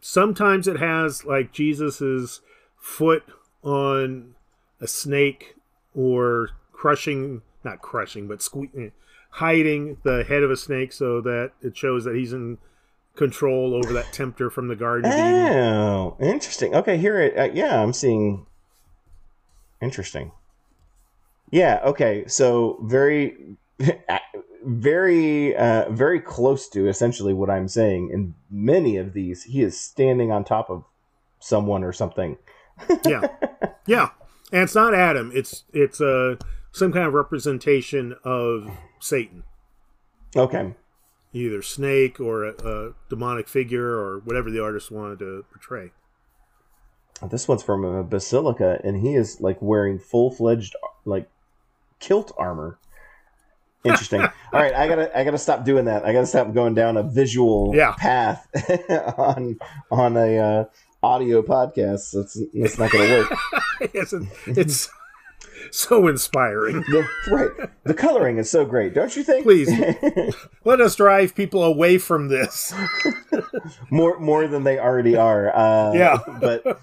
sometimes 0.00 0.68
it 0.68 0.78
has 0.78 1.24
like 1.24 1.52
Jesus's 1.52 2.42
foot 2.76 3.22
on 3.62 4.34
a 4.80 4.86
snake 4.86 5.54
or 5.94 6.50
crushing 6.72 7.40
not 7.64 7.80
crushing 7.80 8.28
but 8.28 8.40
sque- 8.40 8.92
hiding 9.30 9.96
the 10.02 10.22
head 10.24 10.42
of 10.42 10.50
a 10.50 10.56
snake 10.56 10.92
so 10.92 11.22
that 11.22 11.52
it 11.62 11.74
shows 11.74 12.04
that 12.04 12.14
he's 12.14 12.34
in 12.34 12.58
control 13.16 13.72
over 13.74 13.94
that 13.94 14.12
tempter 14.12 14.50
from 14.50 14.68
the 14.68 14.76
garden 14.76 15.10
oh 15.10 16.14
interesting. 16.20 16.74
Okay 16.74 16.98
here 16.98 17.18
it 17.20 17.38
uh, 17.38 17.48
yeah 17.54 17.80
i'm 17.80 17.94
seeing. 17.94 18.44
Interesting. 19.80 20.32
Yeah 21.50 21.80
okay 21.84 22.24
so 22.26 22.78
very 22.82 23.56
very 24.64 25.56
uh, 25.56 25.90
very 25.90 26.20
close 26.20 26.68
to 26.70 26.88
essentially 26.88 27.34
what 27.34 27.50
I'm 27.50 27.68
saying. 27.68 28.10
In 28.12 28.34
many 28.50 28.96
of 28.96 29.12
these, 29.12 29.44
he 29.44 29.62
is 29.62 29.78
standing 29.78 30.30
on 30.30 30.44
top 30.44 30.70
of 30.70 30.84
someone 31.38 31.84
or 31.84 31.92
something. 31.92 32.38
yeah, 33.04 33.26
yeah, 33.86 34.10
and 34.52 34.62
it's 34.62 34.74
not 34.74 34.94
Adam. 34.94 35.30
It's 35.34 35.64
it's 35.72 36.00
uh, 36.00 36.36
some 36.72 36.92
kind 36.92 37.06
of 37.06 37.14
representation 37.14 38.16
of 38.24 38.68
Satan. 39.00 39.44
Okay. 40.36 40.74
Either 41.32 41.62
snake 41.62 42.20
or 42.20 42.44
a, 42.44 42.54
a 42.64 42.92
demonic 43.08 43.48
figure 43.48 43.96
or 43.96 44.20
whatever 44.20 44.50
the 44.50 44.62
artist 44.62 44.90
wanted 44.90 45.18
to 45.18 45.44
portray. 45.50 45.90
This 47.30 47.48
one's 47.48 47.62
from 47.62 47.84
a 47.84 48.02
basilica, 48.02 48.80
and 48.84 49.00
he 49.00 49.14
is 49.14 49.40
like 49.40 49.60
wearing 49.60 49.98
full 49.98 50.30
fledged 50.30 50.76
like 51.04 51.28
kilt 52.00 52.32
armor. 52.36 52.78
Interesting. 53.84 54.22
All 54.22 54.30
right, 54.52 54.74
I 54.74 54.88
gotta 54.88 55.18
I 55.18 55.24
gotta 55.24 55.38
stop 55.38 55.64
doing 55.64 55.84
that. 55.86 56.04
I 56.04 56.12
gotta 56.12 56.26
stop 56.26 56.52
going 56.54 56.74
down 56.74 56.96
a 56.96 57.02
visual 57.02 57.72
Yeah. 57.74 57.92
path 57.98 58.46
on 59.18 59.58
on 59.90 60.16
a 60.16 60.38
uh, 60.38 60.64
audio 61.02 61.42
podcast. 61.42 62.12
That's 62.12 62.40
that's 62.54 62.78
not 62.78 62.90
gonna 62.90 63.08
work. 63.08 63.38
it's, 63.94 64.14
it's 64.46 64.88
so 65.70 66.06
inspiring. 66.08 66.76
The, 66.90 67.06
right. 67.30 67.70
The 67.84 67.94
coloring 67.94 68.38
is 68.38 68.50
so 68.50 68.64
great, 68.64 68.94
don't 68.94 69.14
you 69.16 69.22
think? 69.22 69.44
Please. 69.44 69.68
Let 70.64 70.80
us 70.80 70.94
drive 70.96 71.34
people 71.34 71.62
away 71.64 71.98
from 71.98 72.28
this. 72.28 72.72
more 73.90 74.18
more 74.18 74.46
than 74.46 74.64
they 74.64 74.78
already 74.78 75.16
are. 75.16 75.54
Uh, 75.54 75.92
Yeah. 75.92 76.18
But 76.40 76.80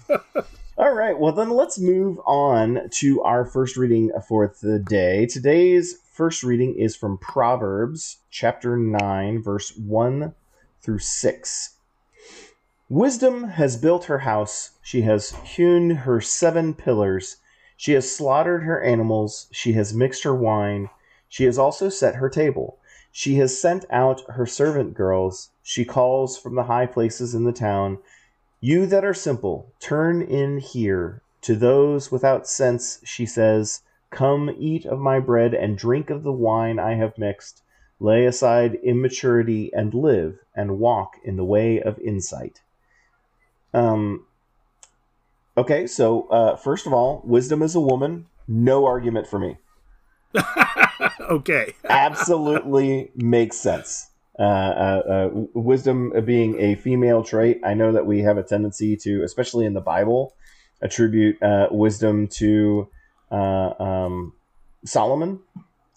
all 0.78 0.94
right. 0.94 1.18
Well, 1.18 1.32
then 1.32 1.50
let's 1.50 1.78
move 1.78 2.18
on 2.26 2.88
to 3.00 3.22
our 3.22 3.44
first 3.44 3.76
reading 3.76 4.10
for 4.28 4.52
the 4.62 4.78
day. 4.78 5.26
Today's 5.26 5.98
first 6.12 6.42
reading 6.42 6.74
is 6.74 6.94
from 6.94 7.16
Proverbs 7.16 8.18
chapter 8.30 8.76
nine, 8.76 9.42
verse 9.42 9.74
one 9.76 10.34
through 10.82 10.98
six. 10.98 11.76
Wisdom 12.90 13.44
has 13.44 13.78
built 13.78 14.04
her 14.04 14.18
house. 14.18 14.72
She 14.82 15.02
has 15.02 15.30
hewn 15.30 15.90
her 15.90 16.20
seven 16.20 16.74
pillars. 16.74 17.38
She 17.78 17.92
has 17.92 18.14
slaughtered 18.14 18.64
her 18.64 18.82
animals. 18.82 19.48
She 19.52 19.72
has 19.72 19.94
mixed 19.94 20.24
her 20.24 20.34
wine. 20.34 20.90
She 21.28 21.44
has 21.44 21.56
also 21.56 21.88
set 21.88 22.16
her 22.16 22.28
table. 22.28 22.78
She 23.10 23.36
has 23.36 23.58
sent 23.58 23.86
out 23.90 24.20
her 24.32 24.44
servant 24.44 24.92
girls. 24.92 25.48
She 25.62 25.86
calls 25.86 26.36
from 26.36 26.54
the 26.54 26.64
high 26.64 26.86
places 26.86 27.34
in 27.34 27.44
the 27.44 27.52
town. 27.52 27.98
You 28.60 28.84
that 28.86 29.04
are 29.04 29.14
simple, 29.14 29.72
turn 29.80 30.20
in 30.20 30.58
here. 30.58 31.22
To 31.42 31.56
those 31.56 32.12
without 32.12 32.46
sense, 32.46 33.00
she 33.02 33.24
says, 33.24 33.80
Come 34.12 34.54
eat 34.58 34.84
of 34.84 34.98
my 34.98 35.20
bread 35.20 35.54
and 35.54 35.76
drink 35.76 36.10
of 36.10 36.22
the 36.22 36.32
wine 36.32 36.78
I 36.78 36.94
have 36.94 37.16
mixed. 37.16 37.62
Lay 37.98 38.26
aside 38.26 38.74
immaturity 38.84 39.72
and 39.72 39.94
live, 39.94 40.38
and 40.54 40.78
walk 40.78 41.14
in 41.24 41.36
the 41.36 41.44
way 41.44 41.80
of 41.80 41.98
insight. 41.98 42.60
Um, 43.72 44.26
okay, 45.56 45.86
so 45.86 46.28
uh, 46.28 46.56
first 46.56 46.86
of 46.86 46.92
all, 46.92 47.22
wisdom 47.24 47.62
is 47.62 47.74
a 47.74 47.80
woman. 47.80 48.26
No 48.46 48.84
argument 48.84 49.28
for 49.28 49.38
me. 49.38 49.56
okay. 51.20 51.74
Absolutely 51.88 53.10
makes 53.14 53.56
sense. 53.56 54.10
Uh, 54.38 54.42
uh, 54.42 55.02
uh, 55.08 55.30
wisdom 55.54 56.12
being 56.26 56.60
a 56.60 56.74
female 56.74 57.24
trait, 57.24 57.60
I 57.64 57.72
know 57.72 57.92
that 57.92 58.04
we 58.04 58.20
have 58.20 58.36
a 58.36 58.42
tendency 58.42 58.94
to, 58.98 59.22
especially 59.22 59.64
in 59.64 59.72
the 59.72 59.80
Bible, 59.80 60.34
attribute 60.82 61.42
uh, 61.42 61.68
wisdom 61.70 62.28
to 62.28 62.88
um, 63.36 64.32
Solomon. 64.84 65.40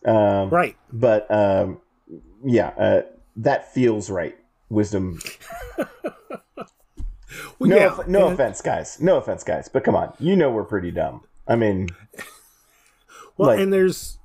Um, 0.06 0.50
Right. 0.50 0.75
But 0.94 1.30
um, 1.32 1.80
yeah, 2.44 2.70
uh, 2.70 3.01
that 3.38 3.74
feels 3.74 4.10
right. 4.10 4.38
Wisdom. 4.70 5.20
Well, 7.60 7.70
no, 7.70 7.75
yeah. 7.77 7.98
no 8.08 8.27
offense, 8.27 8.62
guys. 8.62 9.00
No 9.01 9.18
offense, 9.18 9.44
guys. 9.44 9.68
But 9.70 9.84
come 9.86 9.96
on, 9.96 10.13
you 10.20 10.36
know 10.36 10.51
we're 10.51 10.63
pretty 10.65 10.92
dumb. 10.92 11.22
I 11.48 11.56
mean, 11.56 11.88
Well, 13.38 13.50
like- 13.50 13.60
and 13.60 13.72
there's 13.72 14.18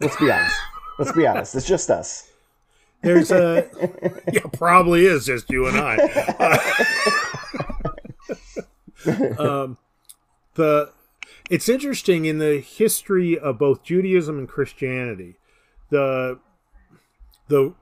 let's 0.00 0.16
be 0.16 0.30
honest. 0.30 0.56
Let's 0.98 1.12
be 1.12 1.26
honest. 1.26 1.54
It's 1.54 1.66
just 1.66 1.90
us. 1.90 2.30
there's 3.02 3.30
a 3.30 3.68
yeah 4.32 4.40
probably 4.52 5.04
is 5.06 5.26
just 5.26 5.50
you 5.50 5.66
and 5.66 5.76
I. 5.76 5.96
um, 9.38 9.76
the 10.54 10.90
it's 11.50 11.68
interesting 11.68 12.24
in 12.24 12.38
the 12.38 12.58
history 12.60 13.38
of 13.38 13.58
both 13.58 13.82
Judaism 13.82 14.38
and 14.38 14.48
Christianity, 14.48 15.36
the 15.90 16.38
the 17.48 17.74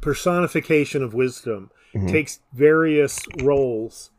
personification 0.00 1.02
of 1.02 1.14
wisdom 1.14 1.70
mm-hmm. 1.94 2.08
takes 2.08 2.40
various 2.52 3.20
roles 3.42 4.10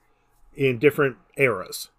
in 0.56 0.80
different 0.80 1.18
eras, 1.38 1.90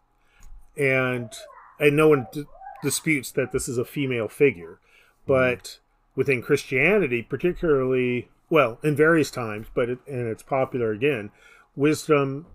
and 0.77 1.33
and 1.79 1.96
no 1.96 2.09
one 2.09 2.27
d- 2.33 2.44
disputes 2.83 3.31
that 3.33 3.53
this 3.53 3.68
is 3.68 3.79
a 3.79 3.85
female 3.85 4.29
figure, 4.29 4.79
but 5.27 5.79
within 6.16 6.42
Christianity, 6.42 7.22
particularly 7.22 8.29
well 8.48 8.79
in 8.83 8.94
various 8.94 9.31
times, 9.31 9.66
but 9.74 9.88
it, 9.88 9.98
and 10.07 10.29
it's 10.29 10.42
popular 10.42 10.92
again, 10.92 11.31
wisdom 11.77 12.46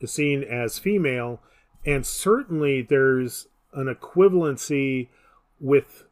is 0.00 0.12
seen 0.12 0.44
as 0.44 0.78
female, 0.78 1.40
and 1.86 2.06
certainly 2.06 2.82
there's 2.82 3.48
an 3.72 3.86
equivalency 3.86 5.08
with 5.60 6.04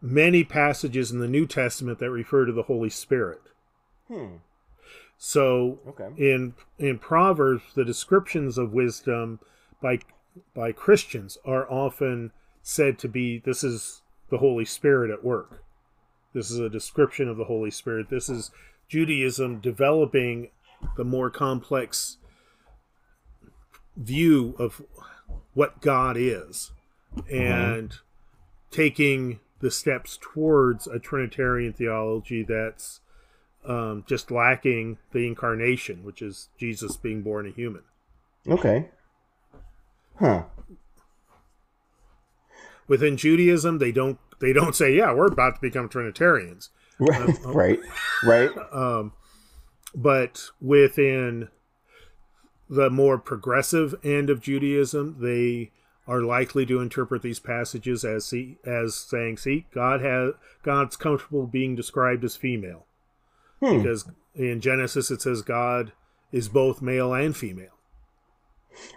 many 0.00 0.44
passages 0.44 1.10
in 1.10 1.18
the 1.20 1.28
New 1.28 1.46
Testament 1.46 1.98
that 1.98 2.10
refer 2.10 2.44
to 2.44 2.52
the 2.52 2.64
Holy 2.64 2.90
Spirit. 2.90 3.40
Hmm. 4.08 4.36
So 5.18 5.78
Okay. 5.88 6.32
in 6.32 6.54
in 6.78 6.98
Proverbs, 6.98 7.62
the 7.74 7.84
descriptions 7.84 8.58
of 8.58 8.72
wisdom 8.72 9.40
by 9.80 10.00
by 10.54 10.72
Christians 10.72 11.38
are 11.44 11.70
often 11.70 12.32
said 12.62 12.98
to 12.98 13.08
be 13.08 13.38
this 13.38 13.64
is 13.64 14.02
the 14.28 14.38
Holy 14.38 14.64
Spirit 14.64 15.10
at 15.10 15.24
work. 15.24 15.62
This 16.34 16.50
is 16.50 16.58
a 16.58 16.68
description 16.68 17.28
of 17.28 17.36
the 17.38 17.44
Holy 17.44 17.70
Spirit. 17.70 18.10
This 18.10 18.28
is 18.28 18.50
Judaism 18.88 19.60
developing 19.60 20.50
the 20.96 21.04
more 21.04 21.30
complex 21.30 22.18
view 23.96 24.54
of 24.58 24.82
what 25.54 25.80
God 25.80 26.16
is 26.18 26.72
and 27.30 27.94
taking 28.70 29.40
the 29.60 29.70
steps 29.70 30.18
towards 30.20 30.86
a 30.86 30.98
Trinitarian 30.98 31.72
theology 31.72 32.42
that's 32.42 33.00
um, 33.64 34.04
just 34.06 34.30
lacking 34.30 34.98
the 35.12 35.26
incarnation, 35.26 36.04
which 36.04 36.22
is 36.22 36.48
Jesus 36.58 36.96
being 36.96 37.22
born 37.22 37.46
a 37.46 37.50
human. 37.50 37.82
Okay. 38.48 38.88
Huh. 40.18 40.44
Within 42.86 43.16
Judaism, 43.16 43.78
they 43.78 43.92
don't 43.92 44.18
they 44.38 44.52
don't 44.52 44.76
say, 44.76 44.94
"Yeah, 44.94 45.12
we're 45.12 45.26
about 45.26 45.56
to 45.56 45.60
become 45.60 45.88
Trinitarians," 45.88 46.70
Right. 46.98 47.36
right. 47.44 47.80
Right. 48.24 48.50
um, 48.72 49.12
but 49.94 50.50
within 50.60 51.48
the 52.68 52.90
more 52.90 53.18
progressive 53.18 53.94
end 54.04 54.28
of 54.30 54.40
Judaism, 54.40 55.16
they 55.20 55.70
are 56.08 56.22
likely 56.22 56.64
to 56.66 56.80
interpret 56.80 57.22
these 57.22 57.40
passages 57.40 58.04
as 58.04 58.24
see, 58.26 58.58
as 58.64 58.94
saying, 58.94 59.38
"See, 59.38 59.66
God 59.74 60.00
has 60.00 60.34
God's 60.62 60.96
comfortable 60.96 61.46
being 61.46 61.74
described 61.76 62.24
as 62.24 62.36
female." 62.36 62.86
Hmm. 63.60 63.78
because 63.78 64.04
in 64.34 64.60
Genesis 64.60 65.10
it 65.10 65.22
says 65.22 65.40
God 65.40 65.92
is 66.30 66.48
both 66.50 66.82
male 66.82 67.14
and 67.14 67.34
female. 67.34 67.78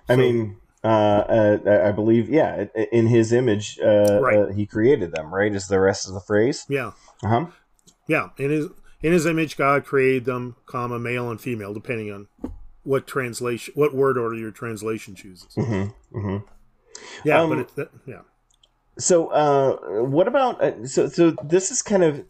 I 0.10 0.14
So- 0.16 0.18
mean, 0.18 0.58
uh, 0.84 0.88
uh, 0.88 1.82
I 1.86 1.92
believe, 1.94 2.28
yeah, 2.30 2.66
in 2.92 3.08
his 3.08 3.32
image, 3.32 3.80
uh, 3.80 4.20
Right. 4.22 4.38
uh, 4.38 4.48
he 4.48 4.66
created 4.66 5.14
them. 5.14 5.34
Right? 5.34 5.54
Is 5.56 5.68
the 5.68 5.80
rest 5.80 6.08
of 6.10 6.14
the 6.14 6.20
phrase? 6.20 6.66
Yeah, 6.68 6.92
Uh 7.24 7.28
huh. 7.28 7.46
yeah. 8.08 8.30
In 8.38 8.50
his 8.52 8.68
in 9.02 9.14
his 9.14 9.26
image, 9.26 9.56
God 9.56 9.86
created 9.86 10.26
them, 10.26 10.58
comma 10.66 11.00
male 11.00 11.32
and 11.32 11.40
female, 11.40 11.74
depending 11.74 12.12
on 12.12 12.28
what 12.84 13.08
translation, 13.08 13.74
what 13.76 13.94
word 13.94 14.18
order 14.18 14.36
your 14.36 14.52
translation 14.52 15.16
chooses. 15.16 15.54
Mm-hmm. 15.56 16.18
Mm-hmm. 16.18 16.38
Yeah, 17.24 17.42
Um, 17.42 17.50
but 17.50 17.60
it's 17.60 17.74
that, 17.74 17.92
yeah. 18.06 18.22
So, 18.98 19.28
uh, 19.28 20.04
what 20.04 20.28
about? 20.28 20.62
Uh, 20.62 20.86
so, 20.86 21.08
so 21.08 21.32
this 21.44 21.72
is 21.72 21.82
kind 21.82 22.04
of 22.04 22.26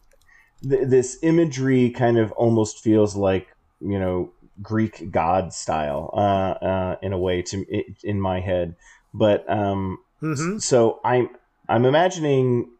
th- 0.62 0.86
this 0.86 1.18
imagery. 1.22 1.90
Kind 1.90 2.18
of 2.18 2.30
almost 2.32 2.78
feels 2.78 3.16
like 3.16 3.48
you 3.80 3.98
know 3.98 4.32
Greek 4.62 5.10
god 5.10 5.52
style 5.52 6.10
uh, 6.12 6.64
uh, 6.64 6.96
in 7.02 7.12
a 7.12 7.18
way 7.18 7.42
to 7.42 7.64
in 8.04 8.20
my 8.20 8.40
head. 8.40 8.76
But 9.12 9.50
um, 9.50 9.98
hmm 10.20 10.58
so 10.58 11.00
I'm 11.04 11.30
I'm 11.68 11.84
imagining 11.84 12.70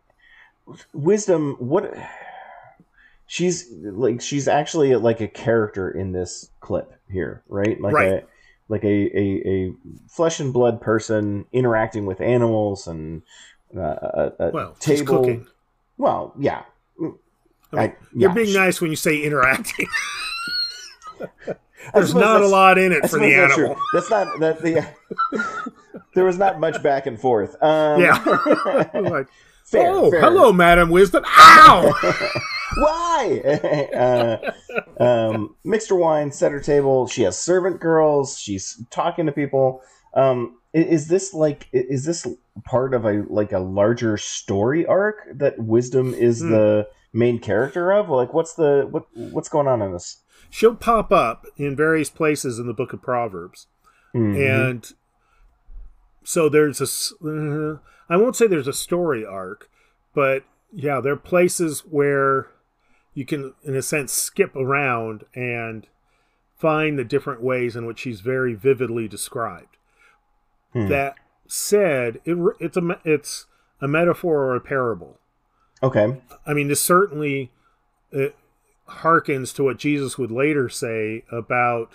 wisdom. 0.92 1.56
What 1.58 1.92
she's 3.26 3.68
like? 3.72 4.20
She's 4.20 4.46
actually 4.46 4.94
like 4.94 5.20
a 5.20 5.28
character 5.28 5.90
in 5.90 6.12
this 6.12 6.50
clip 6.60 6.92
here, 7.10 7.42
right? 7.48 7.80
Like 7.80 7.94
Right. 7.94 8.12
a 8.12 8.22
like 8.68 8.84
a, 8.84 9.18
a, 9.18 9.48
a 9.48 9.72
flesh 10.08 10.38
and 10.40 10.52
blood 10.52 10.80
person 10.80 11.44
interacting 11.52 12.06
with 12.06 12.20
animals 12.20 12.86
and 12.86 13.22
uh, 13.76 13.80
a, 13.80 14.32
a 14.38 14.50
Well, 14.50 14.72
table. 14.78 15.18
cooking. 15.18 15.46
Well, 15.98 16.32
yeah. 16.38 16.62
I 16.98 17.02
mean, 17.02 17.14
I- 17.72 17.94
you're 18.14 18.30
yeah, 18.30 18.34
being 18.34 18.52
nice 18.54 18.80
when 18.80 18.90
you 18.90 18.96
say 18.96 19.18
interacting. 19.22 19.86
There's 21.94 22.14
not 22.14 22.42
a 22.42 22.46
lot 22.46 22.78
in 22.78 22.92
it 22.92 23.08
for 23.08 23.18
the 23.18 23.30
that's 23.32 23.54
animal. 23.58 23.74
true. 23.74 23.82
That's 23.94 24.10
not 24.10 24.38
that 24.40 24.60
the. 24.62 24.86
there 26.14 26.24
was 26.24 26.38
not 26.38 26.60
much 26.60 26.82
back 26.82 27.06
and 27.06 27.18
forth. 27.20 27.56
Um, 27.62 28.00
Yeah. 28.00 28.22
like, 28.94 29.26
Fair, 29.64 29.90
oh, 29.92 30.10
fair. 30.10 30.20
hello, 30.20 30.52
Madam 30.52 30.90
Wisdom. 30.90 31.24
Ow! 31.26 31.92
Why? 32.76 33.40
uh, 35.00 35.02
um, 35.02 35.56
mixed 35.64 35.88
her 35.90 35.94
wine, 35.96 36.30
set 36.32 36.52
her 36.52 36.60
table. 36.60 37.06
She 37.08 37.22
has 37.22 37.40
servant 37.40 37.80
girls. 37.80 38.38
She's 38.38 38.82
talking 38.90 39.26
to 39.26 39.32
people. 39.32 39.82
Um, 40.14 40.58
is 40.72 41.08
this 41.08 41.34
like 41.34 41.68
is 41.72 42.04
this 42.04 42.26
part 42.64 42.94
of 42.94 43.04
a 43.04 43.24
like 43.28 43.52
a 43.52 43.58
larger 43.58 44.16
story 44.16 44.86
arc 44.86 45.16
that 45.34 45.58
wisdom 45.58 46.14
is 46.14 46.40
Hmm. 46.40 46.50
the 46.50 46.88
main 47.12 47.38
character 47.40 47.92
of? 47.92 48.08
Like, 48.08 48.32
what's 48.32 48.54
the 48.54 48.86
what 48.90 49.04
what's 49.14 49.48
going 49.48 49.66
on 49.66 49.82
in 49.82 49.92
this? 49.92 50.18
She'll 50.48 50.74
pop 50.76 51.12
up 51.12 51.46
in 51.56 51.74
various 51.76 52.10
places 52.10 52.58
in 52.58 52.66
the 52.66 52.72
Book 52.72 52.92
of 52.92 53.02
Proverbs, 53.02 53.66
Mhm. 54.14 54.36
and 54.66 54.92
so 56.24 56.48
there's 56.48 56.80
a. 56.80 57.24
uh, 57.26 57.78
I 58.08 58.16
won't 58.16 58.36
say 58.36 58.46
there's 58.46 58.68
a 58.68 58.72
story 58.72 59.24
arc, 59.24 59.68
but 60.14 60.44
yeah, 60.72 61.00
there 61.00 61.12
are 61.12 61.16
places 61.16 61.80
where 61.80 62.48
you 63.14 63.24
can, 63.24 63.54
in 63.64 63.74
a 63.74 63.82
sense, 63.82 64.12
skip 64.12 64.54
around 64.54 65.24
and 65.34 65.86
find 66.56 66.98
the 66.98 67.04
different 67.04 67.42
ways 67.42 67.76
in 67.76 67.86
which 67.86 68.00
she's 68.00 68.20
very 68.20 68.54
vividly 68.54 69.08
described. 69.08 69.76
Hmm. 70.72 70.88
That 70.88 71.14
said, 71.46 72.20
it, 72.24 72.36
it's 72.60 72.76
a 72.76 73.00
it's 73.04 73.46
a 73.80 73.88
metaphor 73.88 74.44
or 74.44 74.56
a 74.56 74.60
parable. 74.60 75.18
okay. 75.82 76.20
I 76.46 76.54
mean, 76.54 76.68
this 76.68 76.80
certainly 76.80 77.50
it 78.12 78.36
harkens 78.88 79.54
to 79.54 79.64
what 79.64 79.78
Jesus 79.78 80.18
would 80.18 80.30
later 80.30 80.68
say 80.68 81.24
about 81.30 81.92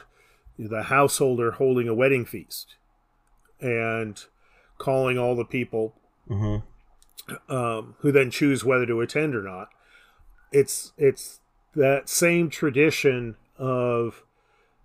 the 0.57 0.83
householder 0.83 1.51
holding 1.51 1.87
a 1.87 1.93
wedding 1.93 2.25
feast 2.25 2.75
and 3.59 4.23
calling 4.77 5.17
all 5.17 5.35
the 5.35 5.45
people 5.45 5.93
hmm 6.27 6.57
um, 7.49 7.95
who 7.99 8.11
then 8.11 8.29
choose 8.29 8.63
whether 8.63 8.85
to 8.85 9.01
attend 9.01 9.35
or 9.35 9.41
not. 9.41 9.69
It's 10.59 10.93
it's 10.97 11.39
that 11.75 12.07
same 12.09 12.49
tradition 12.49 13.35
of 13.57 14.23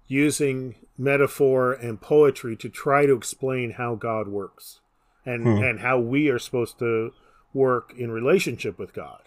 using 0.08 0.74
metaphor 0.98 1.72
and 1.72 2.00
poetry 2.00 2.56
to 2.56 2.68
try 2.68 3.06
to 3.06 3.14
explain 3.14 3.72
how 3.72 3.94
God 3.94 4.26
works 4.28 4.80
and 5.24 5.42
Hmm. 5.44 5.62
and 5.62 5.80
how 5.80 5.98
we 6.00 6.28
are 6.28 6.38
supposed 6.38 6.78
to 6.80 7.12
work 7.54 7.92
in 7.96 8.10
relationship 8.10 8.78
with 8.78 8.92
God. 8.92 9.20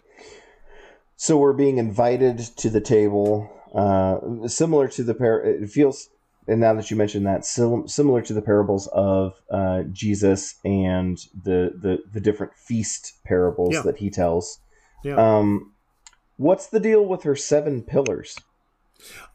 So 1.15 1.38
we're 1.38 1.53
being 1.53 1.77
invited 1.77 2.38
to 2.58 2.69
the 2.69 2.82
table, 2.82 3.49
uh, 3.73 4.47
similar 4.47 4.88
to 4.89 5.03
the 5.03 5.13
par. 5.13 5.41
It 5.41 5.69
feels, 5.69 6.10
and 6.47 6.60
now 6.60 6.73
that 6.73 6.89
you 6.91 6.97
mentioned 6.97 7.25
that, 7.27 7.45
sim- 7.45 7.88
similar 7.88 8.21
to 8.23 8.34
the 8.34 8.41
parables 8.41 8.88
of 8.88 9.41
uh, 9.49 9.84
Jesus 9.91 10.56
and 10.65 11.17
the, 11.43 11.73
the 11.79 11.99
the 12.12 12.19
different 12.19 12.53
feast 12.56 13.13
parables 13.23 13.73
Yeah. 13.73 13.82
that 13.84 13.97
he 13.97 14.10
tells. 14.10 14.60
Yeah. 15.03 15.15
Um, 15.15 15.72
what's 16.38 16.67
the 16.67 16.80
deal 16.80 17.06
with 17.06 17.24
her 17.24 17.36
seven 17.36 17.82
pillars? 17.82 18.38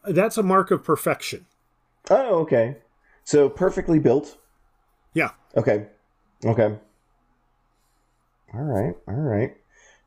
That's 0.03 0.37
a 0.37 0.43
mark 0.43 0.71
of 0.71 0.83
perfection. 0.83 1.45
Oh, 2.09 2.39
okay. 2.39 2.77
So 3.23 3.49
perfectly 3.49 3.99
built. 3.99 4.37
Yeah. 5.13 5.31
Okay. 5.55 5.87
Okay. 6.45 6.75
All 8.53 8.63
right. 8.63 8.95
All 9.07 9.13
right. 9.13 9.55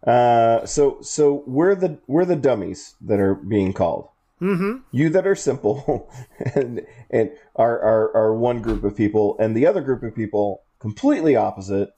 Uh, 0.07 0.67
so 0.67 0.99
so 1.03 1.45
we're 1.47 1.77
the 1.77 1.99
we're 2.09 2.25
the 2.25 2.37
dummies 2.37 2.95
that 3.01 3.21
are 3.21 3.35
being 3.35 3.73
called. 3.73 4.09
Mm-hmm. 4.41 4.79
You 4.91 5.09
that 5.11 5.27
are 5.27 5.37
simple, 5.37 6.11
and 6.57 6.85
and 7.11 7.31
are, 7.55 7.79
are 7.81 8.17
are 8.17 8.35
one 8.35 8.61
group 8.61 8.83
of 8.83 8.97
people, 8.97 9.37
and 9.39 9.57
the 9.57 9.67
other 9.67 9.81
group 9.81 10.03
of 10.03 10.15
people 10.15 10.63
completely 10.81 11.37
opposite. 11.37 11.91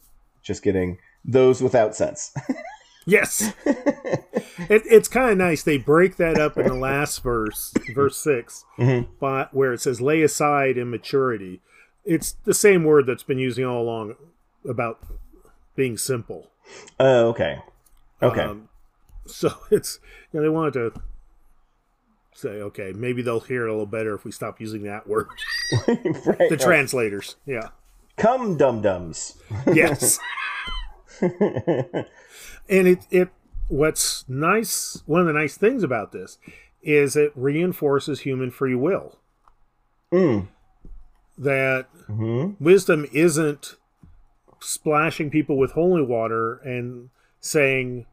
Just 0.42 0.62
kidding. 0.62 0.98
Those 1.24 1.62
without 1.62 1.96
sense. 1.96 2.34
Yes. 3.06 3.52
it, 3.66 4.82
it's 4.86 5.08
kind 5.08 5.30
of 5.32 5.38
nice. 5.38 5.62
They 5.62 5.78
break 5.78 6.16
that 6.16 6.38
up 6.38 6.56
in 6.56 6.66
the 6.66 6.74
last 6.74 7.22
verse, 7.22 7.72
verse 7.94 8.16
6, 8.18 8.64
Mhm. 8.78 9.08
but 9.20 9.52
where 9.52 9.72
it 9.72 9.80
says, 9.80 10.00
lay 10.00 10.22
aside 10.22 10.78
immaturity. 10.78 11.60
It's 12.04 12.32
the 12.44 12.54
same 12.54 12.84
word 12.84 13.06
that's 13.06 13.22
been 13.22 13.38
using 13.38 13.64
all 13.64 13.82
along 13.82 14.14
about 14.68 15.00
being 15.76 15.96
simple. 15.98 16.50
Oh, 16.98 17.28
okay. 17.28 17.58
Okay. 18.22 18.40
Um, 18.42 18.68
so 19.26 19.52
it's, 19.70 19.98
you 20.32 20.40
know, 20.40 20.42
they 20.44 20.48
wanted 20.50 20.72
to 20.74 21.02
say, 22.34 22.48
okay, 22.60 22.92
maybe 22.94 23.22
they'll 23.22 23.40
hear 23.40 23.64
it 23.66 23.68
a 23.68 23.72
little 23.72 23.86
better 23.86 24.14
if 24.14 24.24
we 24.24 24.32
stop 24.32 24.60
using 24.60 24.82
that 24.84 25.06
word. 25.06 25.28
right. 25.88 26.48
the 26.50 26.58
translators. 26.60 27.36
Yeah. 27.46 27.68
Come, 28.16 28.56
dum 28.56 28.80
dums. 28.82 29.36
Yes. 29.72 30.18
and 32.68 32.88
it 32.88 33.06
it 33.10 33.28
what's 33.68 34.24
nice 34.28 35.02
one 35.06 35.20
of 35.20 35.26
the 35.26 35.32
nice 35.32 35.56
things 35.56 35.82
about 35.82 36.12
this 36.12 36.38
is 36.82 37.16
it 37.16 37.32
reinforces 37.34 38.20
human 38.20 38.50
free 38.50 38.74
will 38.74 39.18
mm. 40.12 40.46
that 41.38 41.86
hmm 42.06 42.50
wisdom 42.60 43.06
isn't 43.12 43.76
splashing 44.60 45.30
people 45.30 45.56
with 45.56 45.72
holy 45.72 46.02
water 46.02 46.56
and 46.58 47.10
saying 47.40 48.06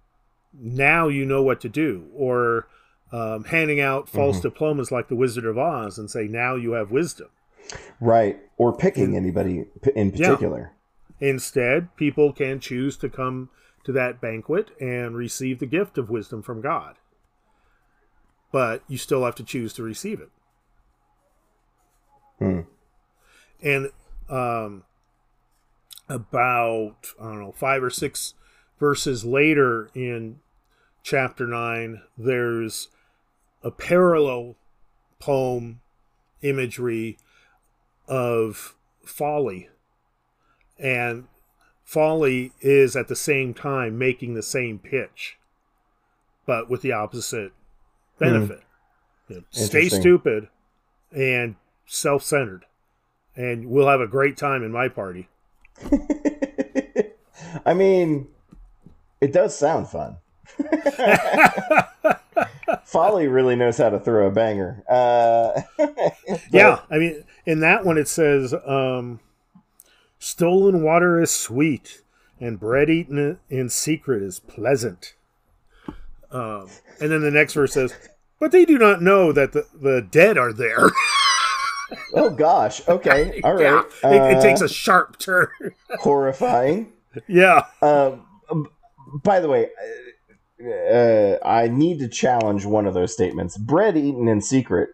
now 0.53 1.07
you 1.07 1.25
know 1.25 1.41
what 1.41 1.61
to 1.61 1.69
do 1.69 2.07
or 2.13 2.67
um, 3.13 3.43
handing 3.45 3.79
out 3.81 4.07
false 4.07 4.39
diplomas 4.39 4.91
like 4.91 5.07
the 5.09 5.15
wizard 5.15 5.45
of 5.45 5.57
oz 5.57 5.97
and 5.97 6.09
say 6.09 6.23
now 6.27 6.55
you 6.55 6.71
have 6.73 6.91
wisdom 6.91 7.27
Right. 7.99 8.39
Or 8.57 8.75
picking 8.75 9.15
anybody 9.15 9.65
p- 9.81 9.91
in 9.95 10.11
particular. 10.11 10.73
Instead 11.21 11.95
people 11.95 12.33
can 12.33 12.59
choose 12.59 12.97
to 12.97 13.07
come 13.07 13.49
to 13.85 13.93
that 13.93 14.19
banquet 14.19 14.71
and 14.81 15.15
receive 15.15 15.59
the 15.59 15.65
gift 15.65 15.97
of 15.97 16.09
wisdom 16.09 16.41
from 16.41 16.59
god. 16.59 16.95
But 18.51 18.83
you 18.89 18.97
still 18.97 19.23
have 19.23 19.35
to 19.35 19.43
choose 19.43 19.71
to 19.73 19.83
receive 19.83 20.19
it. 20.19 20.29
Hmm. 22.39 22.61
and 23.61 23.91
um, 24.27 24.83
about 26.09 27.13
I 27.19 27.25
don't 27.25 27.39
know 27.39 27.51
five 27.51 27.83
or 27.83 27.91
six 27.91 28.33
verses 28.79 29.23
later 29.23 29.91
in 29.93 30.39
chapter 31.03 31.45
nine, 31.45 32.01
there's 32.17 32.89
a 33.63 33.69
parallel 33.71 34.55
poem 35.19 35.81
imagery 36.41 37.17
of 38.07 38.75
folly, 39.05 39.69
and 40.81 41.27
folly 41.83 42.51
is 42.61 42.95
at 42.95 43.07
the 43.07 43.15
same 43.15 43.53
time 43.53 43.97
making 43.97 44.33
the 44.33 44.43
same 44.43 44.79
pitch, 44.79 45.37
but 46.45 46.69
with 46.69 46.81
the 46.81 46.91
opposite 46.91 47.53
benefit. 48.19 48.61
You 49.29 49.37
know, 49.37 49.43
stay 49.51 49.87
stupid 49.87 50.49
and 51.11 51.55
self-centered 51.85 52.65
and 53.35 53.69
we'll 53.69 53.87
have 53.87 54.01
a 54.01 54.07
great 54.07 54.37
time 54.37 54.63
in 54.63 54.71
my 54.71 54.87
party. 54.87 55.29
I 57.65 57.73
mean, 57.73 58.27
it 59.19 59.33
does 59.33 59.57
sound 59.57 59.87
fun. 59.87 60.17
Folly 62.85 63.27
really 63.27 63.55
knows 63.55 63.77
how 63.77 63.89
to 63.89 63.99
throw 63.99 64.27
a 64.27 64.31
banger. 64.31 64.83
Uh, 64.89 65.61
yeah, 66.51 66.79
I 66.89 66.97
mean, 66.97 67.23
in 67.45 67.61
that 67.61 67.85
one 67.85 67.97
it 67.97 68.07
says, 68.07 68.53
um, 68.53 69.19
"Stolen 70.23 70.83
water 70.83 71.19
is 71.19 71.31
sweet, 71.31 72.01
and 72.39 72.59
bread 72.59 72.89
eaten 72.89 73.39
in 73.49 73.69
secret 73.69 74.21
is 74.21 74.39
pleasant." 74.39 75.13
Um, 76.31 76.69
and 77.01 77.11
then 77.11 77.21
the 77.21 77.31
next 77.31 77.53
verse 77.53 77.73
says, 77.73 77.93
"But 78.39 78.51
they 78.51 78.63
do 78.63 78.77
not 78.77 79.01
know 79.01 79.31
that 79.31 79.51
the, 79.53 79.65
the 79.73 80.01
dead 80.01 80.37
are 80.37 80.53
there." 80.53 80.89
Oh 82.13 82.29
gosh. 82.29 82.87
Okay. 82.87 83.41
All 83.43 83.59
yeah, 83.61 83.71
right. 83.73 83.85
it, 84.05 84.13
it 84.31 84.37
Uh, 84.37 84.41
takes 84.41 84.61
a 84.61 84.69
sharp 84.69 85.19
turn. 85.19 85.49
horrifying. 85.99 86.93
yeah, 87.27 87.65
Um, 87.81 88.25
um, 88.49 88.69
by 89.25 89.41
the 89.41 89.49
way, 89.49 89.67
uh, 90.63 91.45
I 91.45 91.67
need 91.67 91.99
to 91.99 92.07
challenge 92.07 92.63
one 92.65 92.85
of 92.87 92.93
those 92.93 93.11
statements. 93.11 93.57
Bread 93.57 93.97
eaten 93.97 94.29
in 94.29 94.39
secret 94.39 94.91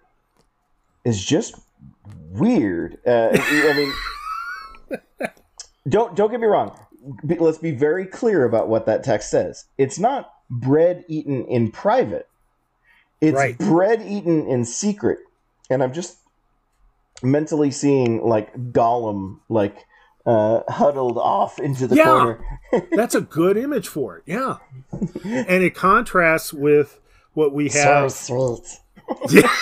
is 1.06 1.24
just 1.24 1.54
weird. 2.32 2.98
Uh, 3.06 3.30
I 3.32 3.74
mean, 3.78 3.94
don't 5.88 6.16
don't 6.16 6.32
get 6.32 6.40
me 6.40 6.48
wrong. 6.48 6.78
Let's 7.24 7.58
be 7.60 7.72
very 7.72 8.06
clear 8.06 8.44
about 8.46 8.68
what 8.68 8.86
that 8.88 9.04
text 9.04 9.30
says. 9.32 9.66
It's 9.78 9.98
not 10.00 10.34
bread 10.50 11.06
eaten 11.08 11.46
in 11.46 11.72
private. 11.72 12.28
It's 13.22 13.36
Right. 13.36 13.58
bread 13.58 14.02
eaten 14.06 14.48
in 14.48 14.66
secret. 14.66 15.20
And 15.70 15.82
I'm 15.84 15.94
just 15.94 16.18
mentally 17.24 17.72
seeing 17.72 18.22
like 18.24 18.54
Gollum 18.72 19.40
like 19.50 19.76
uh, 20.26 20.62
huddled 20.68 21.18
off 21.18 21.60
into 21.60 21.88
the 21.88 21.96
Yeah. 21.96 22.04
corner. 22.06 22.60
that's 22.92 23.16
a 23.16 23.22
good 23.22 23.56
image 23.58 23.88
for 23.88 24.18
it. 24.18 24.24
Yeah, 24.26 24.58
and 25.24 25.64
it 25.64 25.74
contrasts 25.74 26.54
with 26.54 27.00
what 27.34 27.54
we 27.54 27.70
have. 27.70 28.12
sweet. 28.12 28.80
Yeah. 29.30 29.50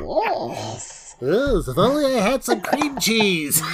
Yes. 0.00 0.97
If 1.20 1.78
only 1.78 2.06
I 2.06 2.20
had 2.20 2.44
some 2.44 2.60
cream 2.60 2.98
cheese. 2.98 3.62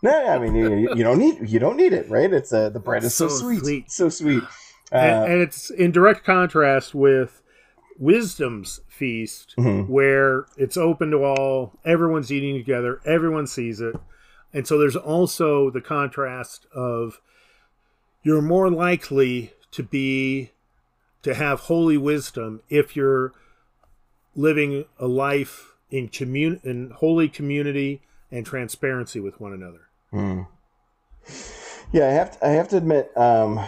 No, 0.00 0.12
I 0.12 0.38
mean 0.38 0.54
you, 0.54 0.94
you, 0.94 1.02
don't 1.02 1.18
need 1.18 1.50
you 1.50 1.58
don't 1.58 1.76
need 1.76 1.92
it, 1.92 2.08
right? 2.08 2.32
It's 2.32 2.52
uh, 2.52 2.68
the 2.68 2.78
bread 2.78 3.02
is 3.02 3.16
so, 3.16 3.26
so 3.26 3.38
sweet. 3.38 3.58
sweet, 3.58 3.90
so 3.90 4.08
sweet, 4.08 4.44
uh, 4.92 4.96
and, 4.96 5.32
and, 5.32 5.42
it's 5.42 5.70
in 5.70 5.90
direct 5.90 6.24
contrast 6.24 6.94
with 6.94 7.42
wisdom's 7.98 8.80
feast, 8.86 9.54
mm-hmm. 9.58 9.92
where 9.92 10.46
it's 10.56 10.76
open 10.76 11.10
to 11.10 11.24
all, 11.24 11.72
everyone's 11.84 12.30
eating 12.30 12.56
together, 12.56 13.00
everyone 13.04 13.48
sees 13.48 13.80
it, 13.80 13.96
and 14.52 14.68
so 14.68 14.78
there's 14.78 14.94
also 14.94 15.68
the 15.68 15.80
contrast 15.80 16.66
of 16.72 17.20
you're 18.22 18.40
more 18.40 18.70
likely 18.70 19.52
to 19.72 19.82
be 19.82 20.52
to 21.22 21.34
have 21.34 21.60
holy 21.60 21.96
wisdom 21.96 22.60
if 22.68 22.94
you're 22.94 23.32
living 24.36 24.84
a 25.00 25.08
life 25.08 25.74
in 25.90 26.08
commun 26.08 26.60
in 26.64 26.90
holy 26.90 27.28
community 27.28 28.02
and 28.30 28.44
transparency 28.44 29.20
with 29.20 29.40
one 29.40 29.52
another. 29.52 29.88
Mm. 30.12 30.46
Yeah, 31.92 32.08
I 32.08 32.12
have 32.12 32.32
to, 32.32 32.46
I 32.46 32.50
have 32.50 32.68
to 32.68 32.76
admit 32.76 33.16
um, 33.16 33.58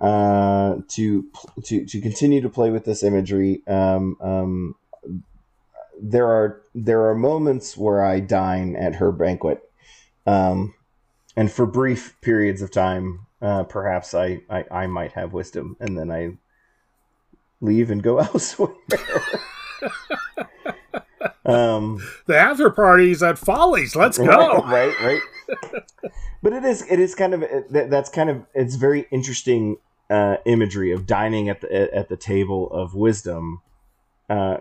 uh, 0.00 0.76
to 0.88 1.24
to 1.64 1.84
to 1.84 2.00
continue 2.00 2.40
to 2.40 2.48
play 2.48 2.70
with 2.70 2.84
this 2.84 3.02
imagery. 3.02 3.62
Um, 3.66 4.16
um, 4.20 4.74
there 6.00 6.26
are 6.26 6.62
there 6.74 7.08
are 7.08 7.14
moments 7.14 7.76
where 7.76 8.04
I 8.04 8.20
dine 8.20 8.76
at 8.76 8.96
her 8.96 9.12
banquet, 9.12 9.62
um, 10.26 10.74
and 11.36 11.50
for 11.50 11.66
brief 11.66 12.16
periods 12.22 12.62
of 12.62 12.70
time, 12.70 13.26
uh, 13.42 13.64
perhaps 13.64 14.14
I, 14.14 14.40
I 14.48 14.64
I 14.70 14.86
might 14.86 15.12
have 15.12 15.32
wisdom, 15.32 15.76
and 15.80 15.98
then 15.98 16.10
I 16.10 16.36
leave 17.60 17.90
and 17.90 18.02
go 18.02 18.18
elsewhere. 18.18 18.72
um, 21.46 22.02
the 22.26 22.36
after 22.36 22.70
parties 22.70 23.22
at 23.22 23.38
Follies. 23.38 23.94
Let's 23.94 24.18
go. 24.18 24.62
Right, 24.62 24.94
right. 25.00 25.20
but 26.42 26.52
it 26.52 26.64
is 26.64 26.84
it 26.90 26.98
is 26.98 27.14
kind 27.14 27.34
of 27.34 27.44
that's 27.70 28.10
kind 28.10 28.30
of 28.30 28.44
it's 28.54 28.74
very 28.74 29.06
interesting 29.10 29.76
uh, 30.10 30.36
imagery 30.44 30.92
of 30.92 31.06
dining 31.06 31.48
at 31.48 31.60
the 31.60 31.94
at 31.94 32.08
the 32.08 32.16
table 32.16 32.70
of 32.70 32.94
wisdom, 32.94 33.62
uh, 34.28 34.58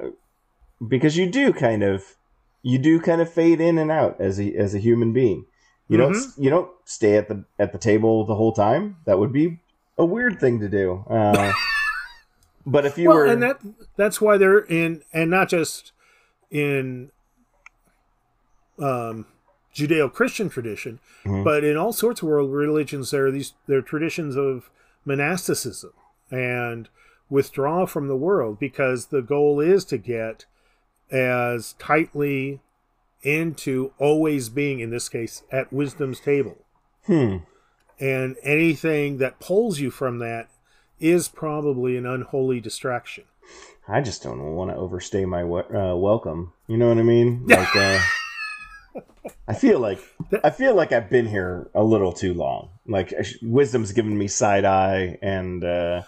because 0.87 1.17
you 1.17 1.29
do 1.29 1.53
kind 1.53 1.83
of 1.83 2.15
you 2.61 2.77
do 2.77 2.99
kind 2.99 3.21
of 3.21 3.31
fade 3.31 3.61
in 3.61 3.77
and 3.77 3.91
out 3.91 4.19
as 4.19 4.39
a 4.39 4.53
as 4.55 4.75
a 4.75 4.79
human 4.79 5.13
being. 5.13 5.45
You 5.87 5.97
mm-hmm. 5.97 6.13
don't 6.13 6.43
you 6.43 6.49
don't 6.49 6.71
stay 6.83 7.17
at 7.17 7.27
the 7.27 7.45
at 7.59 7.71
the 7.71 7.77
table 7.77 8.25
the 8.25 8.35
whole 8.35 8.53
time. 8.53 8.97
That 9.05 9.19
would 9.19 9.33
be 9.33 9.59
a 9.97 10.05
weird 10.05 10.39
thing 10.39 10.59
to 10.59 10.69
do. 10.69 11.03
Uh, 11.09 11.53
but 12.65 12.85
if 12.85 12.97
you 12.97 13.09
well, 13.09 13.17
were, 13.17 13.25
and 13.25 13.41
that 13.41 13.59
that's 13.95 14.21
why 14.21 14.37
they're 14.37 14.59
in, 14.59 15.03
and 15.13 15.29
not 15.31 15.49
just 15.49 15.91
in 16.55 17.11
um, 18.79 19.25
Judeo-Christian 19.75 20.49
tradition, 20.49 20.99
mm-hmm. 21.25 21.43
but 21.43 21.65
in 21.65 21.75
all 21.75 21.91
sorts 21.91 22.21
of 22.21 22.29
world 22.29 22.53
religions, 22.53 23.11
there 23.11 23.27
are 23.27 23.31
these 23.31 23.53
there 23.67 23.79
are 23.79 23.81
traditions 23.81 24.37
of 24.37 24.69
monasticism 25.03 25.91
and 26.31 26.87
withdraw 27.29 27.85
from 27.85 28.07
the 28.07 28.15
world 28.15 28.57
because 28.57 29.07
the 29.07 29.21
goal 29.21 29.59
is 29.59 29.83
to 29.85 29.97
get 29.97 30.45
as 31.11 31.73
tightly 31.73 32.61
into 33.21 33.91
always 33.99 34.47
being, 34.47 34.79
in 34.79 34.91
this 34.91 35.09
case, 35.09 35.43
at 35.51 35.73
wisdom's 35.73 36.21
table. 36.21 36.57
Hmm. 37.05 37.37
And 37.99 38.37
anything 38.43 39.17
that 39.17 39.39
pulls 39.39 39.79
you 39.79 39.91
from 39.91 40.19
that 40.19 40.49
is 40.99 41.27
probably 41.27 41.97
an 41.97 42.05
unholy 42.05 42.61
distraction. 42.61 43.25
I 43.87 44.01
just 44.01 44.23
don't 44.23 44.55
want 44.55 44.71
to 44.71 44.77
overstay 44.77 45.25
my 45.25 45.43
uh, 45.43 45.95
welcome. 45.95 46.53
You 46.67 46.77
know 46.77 46.89
what 46.89 46.97
I 46.97 47.03
mean? 47.03 47.45
Like, 47.55 47.75
uh, 47.75 47.99
I 49.47 49.53
feel 49.53 49.79
like 49.79 49.99
I 50.43 50.49
feel 50.49 50.75
like 50.75 50.91
I've 50.91 51.09
been 51.09 51.27
here 51.27 51.69
a 51.75 51.83
little 51.83 52.13
too 52.13 52.33
long. 52.33 52.69
Like, 52.87 53.13
wisdom's 53.41 53.91
giving 53.91 54.17
me 54.17 54.27
side 54.27 54.65
eye, 54.65 55.17
and 55.21 55.63
uh, 55.63 56.03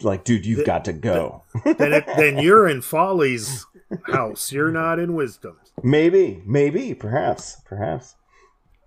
like, 0.00 0.24
dude, 0.24 0.46
you've 0.46 0.60
the, 0.60 0.64
got 0.64 0.84
to 0.86 0.92
go. 0.92 1.42
The, 1.64 1.74
then, 1.74 1.92
it, 1.92 2.06
then 2.16 2.38
you're 2.38 2.68
in 2.68 2.80
Folly's 2.80 3.66
house. 4.04 4.52
You're 4.52 4.70
not 4.70 4.98
in 4.98 5.14
Wisdom's. 5.14 5.72
Maybe, 5.82 6.42
maybe, 6.46 6.94
perhaps, 6.94 7.60
perhaps. 7.64 8.14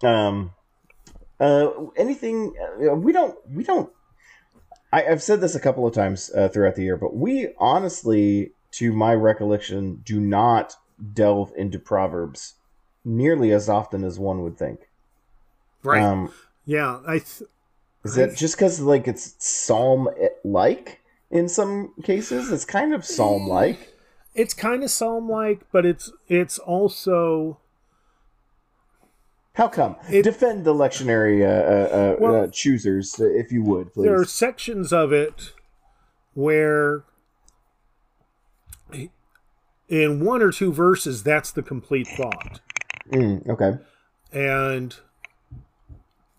Um, 0.03 0.51
uh, 1.39 1.69
anything 1.97 2.53
uh, 2.81 2.95
we 2.95 3.11
don't 3.11 3.35
we 3.49 3.63
don't 3.63 3.91
I, 4.95 5.09
have 5.09 5.21
said 5.21 5.41
this 5.41 5.55
a 5.55 5.59
couple 5.59 5.85
of 5.85 5.93
times 5.93 6.31
uh, 6.35 6.47
throughout 6.47 6.75
the 6.75 6.83
year, 6.83 6.95
but 6.95 7.15
we 7.15 7.49
honestly, 7.57 8.51
to 8.71 8.93
my 8.93 9.13
recollection, 9.13 10.01
do 10.05 10.19
not 10.21 10.75
delve 11.13 11.51
into 11.57 11.79
proverbs 11.79 12.55
nearly 13.03 13.51
as 13.51 13.67
often 13.67 14.03
as 14.05 14.17
one 14.17 14.41
would 14.43 14.57
think. 14.57 14.89
Right. 15.83 16.01
Um, 16.01 16.31
yeah. 16.65 16.99
I. 17.05 17.19
Th- 17.19 17.49
is 18.05 18.17
it 18.17 18.37
just 18.37 18.55
because 18.55 18.79
like 18.79 19.07
it's 19.07 19.35
psalm 19.39 20.09
like 20.43 21.01
in 21.29 21.49
some 21.49 21.93
cases? 22.03 22.51
It's 22.51 22.65
kind 22.65 22.93
of 22.93 23.03
psalm 23.03 23.47
like. 23.47 23.93
It's 24.33 24.53
kind 24.53 24.83
of 24.83 24.91
psalm 24.91 25.29
like, 25.29 25.61
but 25.71 25.85
it's 25.85 26.11
it's 26.27 26.57
also 26.59 27.57
how 29.55 29.69
come? 29.69 29.95
It, 30.11 30.23
Defend 30.23 30.65
the 30.65 30.73
lectionary 30.73 31.41
uh, 31.41 31.47
uh, 31.47 31.97
uh 31.97 32.15
well, 32.19 32.43
uh, 32.43 32.47
choosers, 32.47 33.19
if 33.19 33.53
you 33.53 33.63
would, 33.63 33.93
please. 33.93 34.03
There 34.03 34.19
are 34.19 34.25
sections 34.25 34.91
of 34.91 35.13
it 35.13 35.53
where, 36.33 37.05
in 39.87 40.23
one 40.23 40.41
or 40.41 40.51
two 40.51 40.73
verses, 40.73 41.23
that's 41.23 41.51
the 41.51 41.63
complete 41.63 42.05
thought. 42.05 42.59
Mm, 43.09 43.47
okay. 43.47 43.79
And, 44.33 44.97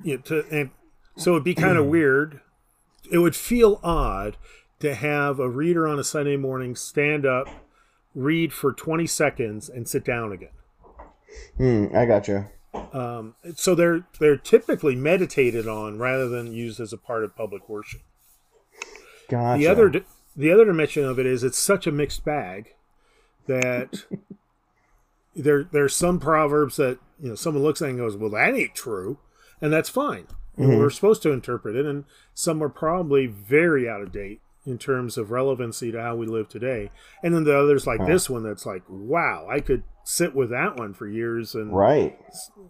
you 0.03 0.17
know, 0.17 0.23
to, 0.23 0.45
and 0.51 0.71
so 1.17 1.33
it'd 1.33 1.45
be 1.45 1.55
kind 1.55 1.79
of 1.79 1.87
weird. 1.97 2.41
It 3.11 3.19
would 3.19 3.37
feel 3.37 3.81
odd 3.83 4.37
to 4.81 4.95
have 4.95 5.41
a 5.41 5.49
reader 5.49 5.89
on 5.89 5.99
a 5.99 6.05
Sunday 6.05 6.37
morning 6.37 6.77
stand 6.77 7.25
up, 7.25 7.49
read 8.15 8.53
for 8.53 8.75
20 8.75 9.07
seconds, 9.07 9.71
and 9.71 9.89
sit 9.89 10.05
down 10.05 10.33
again. 10.33 10.51
Mm, 11.59 11.95
I 11.95 12.05
got 12.05 12.29
you. 12.29 12.45
Um, 12.93 13.35
so 13.55 13.75
they're 13.75 14.07
they're 14.19 14.37
typically 14.37 14.97
meditated 14.97 15.67
on 15.69 15.99
rather 15.99 16.29
than 16.29 16.53
used 16.53 16.81
as 16.81 16.93
a 16.93 16.99
part 16.99 17.25
of 17.25 17.37
public 17.37 17.69
worship. 17.69 18.03
Gotcha. 19.29 19.59
The 19.59 19.67
other 19.67 20.05
the 20.37 20.53
other 20.53 20.65
dimension 20.65 21.05
of 21.05 21.19
it 21.19 21.27
is 21.27 21.43
it's 21.43 21.59
such 21.59 21.87
a 21.87 21.93
mixed 21.93 22.25
bag 22.25 22.75
that 23.47 24.05
there 25.37 25.65
there's 25.65 25.95
some 25.95 26.21
proverbs 26.21 26.77
that 26.77 26.99
you 27.21 27.31
know 27.31 27.35
someone 27.35 27.63
looks 27.63 27.83
at 27.83 27.91
and 27.91 27.99
goes, 27.99 28.17
"Well, 28.17 28.31
that 28.31 28.55
ain't 28.55 28.75
true," 28.75 29.19
and 29.61 29.73
that's 29.73 29.89
fine. 29.89 30.27
Mm-hmm. 30.59 30.79
We're 30.79 30.91
supposed 30.91 31.23
to 31.23 31.33
interpret 31.33 31.77
it, 31.77 31.85
and 31.85 32.05
some 32.35 32.63
are 32.63 32.69
probably 32.69 33.27
very 33.27 33.89
out 33.89 34.01
of 34.01 34.13
date 34.13 34.41
in 34.67 34.79
terms 34.79 35.17
of 35.17 35.31
relevancy 35.31 35.93
to 35.93 36.03
how 36.03 36.17
we 36.17 36.27
live 36.27 36.49
today. 36.49 36.91
And 37.23 37.35
then 37.35 37.45
the 37.45 37.57
others 37.57 37.87
like 37.87 38.01
huh. 38.01 38.07
this 38.07 38.29
one 38.29 38.43
that's 38.43 38.67
like, 38.67 38.83
wow, 38.89 39.47
I 39.49 39.61
could 39.61 39.85
sit 40.05 40.35
with 40.35 40.51
that 40.51 40.77
one 40.77 40.93
for 40.93 41.07
years 41.07 41.55
and 41.55 41.75
right 41.75 42.19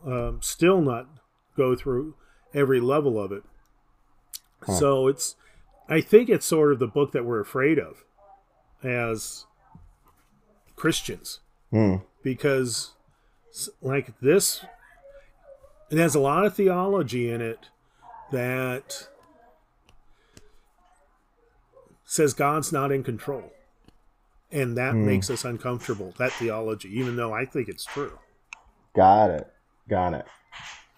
um, 0.06 0.40
still 0.42 0.80
not 0.80 1.06
go 1.56 1.74
through 1.74 2.14
every 2.54 2.80
level 2.80 3.20
of 3.20 3.32
it. 3.32 3.42
Huh. 4.62 4.74
So 4.74 5.08
it's, 5.08 5.36
I 5.88 6.00
think 6.00 6.28
it's 6.28 6.46
sort 6.46 6.72
of 6.72 6.78
the 6.78 6.86
book 6.86 7.12
that 7.12 7.24
we're 7.24 7.40
afraid 7.40 7.78
of 7.78 8.04
as 8.82 9.46
Christians 10.74 11.40
hmm. 11.70 11.96
because 12.22 12.92
like 13.80 14.18
this, 14.20 14.64
it 15.90 15.98
has 15.98 16.14
a 16.14 16.20
lot 16.20 16.44
of 16.44 16.54
theology 16.54 17.30
in 17.30 17.40
it 17.40 17.70
that 18.32 19.08
says 22.06 22.32
God's 22.32 22.72
not 22.72 22.92
in 22.92 23.02
control. 23.02 23.52
And 24.50 24.76
that 24.78 24.94
mm. 24.94 25.04
makes 25.04 25.28
us 25.28 25.44
uncomfortable, 25.44 26.14
that 26.18 26.32
theology, 26.32 26.88
even 26.98 27.16
though 27.16 27.34
I 27.34 27.44
think 27.44 27.68
it's 27.68 27.84
true. 27.84 28.18
Got 28.94 29.30
it. 29.30 29.52
Got 29.88 30.14
it. 30.14 30.26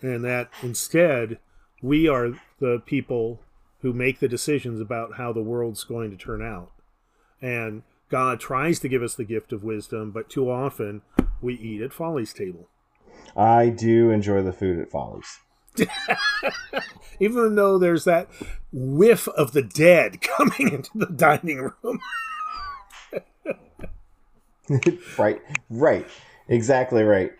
And 0.02 0.22
that 0.24 0.50
instead, 0.62 1.38
we 1.82 2.06
are 2.06 2.32
the 2.60 2.80
people 2.84 3.40
who 3.80 3.92
make 3.92 4.20
the 4.20 4.28
decisions 4.28 4.80
about 4.80 5.16
how 5.16 5.32
the 5.32 5.42
world's 5.42 5.82
going 5.82 6.10
to 6.10 6.16
turn 6.16 6.42
out. 6.42 6.70
And 7.40 7.82
God 8.10 8.38
tries 8.38 8.78
to 8.80 8.88
give 8.88 9.02
us 9.02 9.14
the 9.14 9.24
gift 9.24 9.52
of 9.52 9.64
wisdom, 9.64 10.10
but 10.10 10.28
too 10.28 10.50
often 10.50 11.02
we 11.40 11.54
eat 11.54 11.80
at 11.80 11.92
Folly's 11.92 12.32
table. 12.32 12.68
I 13.36 13.68
do 13.68 14.10
enjoy 14.10 14.42
the 14.42 14.52
food 14.52 14.78
at 14.78 14.90
Folly's. 14.90 15.38
Even 17.20 17.54
though 17.54 17.78
there's 17.78 18.04
that 18.04 18.28
whiff 18.72 19.28
of 19.28 19.52
the 19.52 19.62
dead 19.62 20.20
coming 20.36 20.72
into 20.72 20.90
the 20.94 21.06
dining 21.06 21.70
room. 21.82 22.00
right, 25.18 25.40
right, 25.70 26.06
exactly 26.48 27.02
right. 27.02 27.32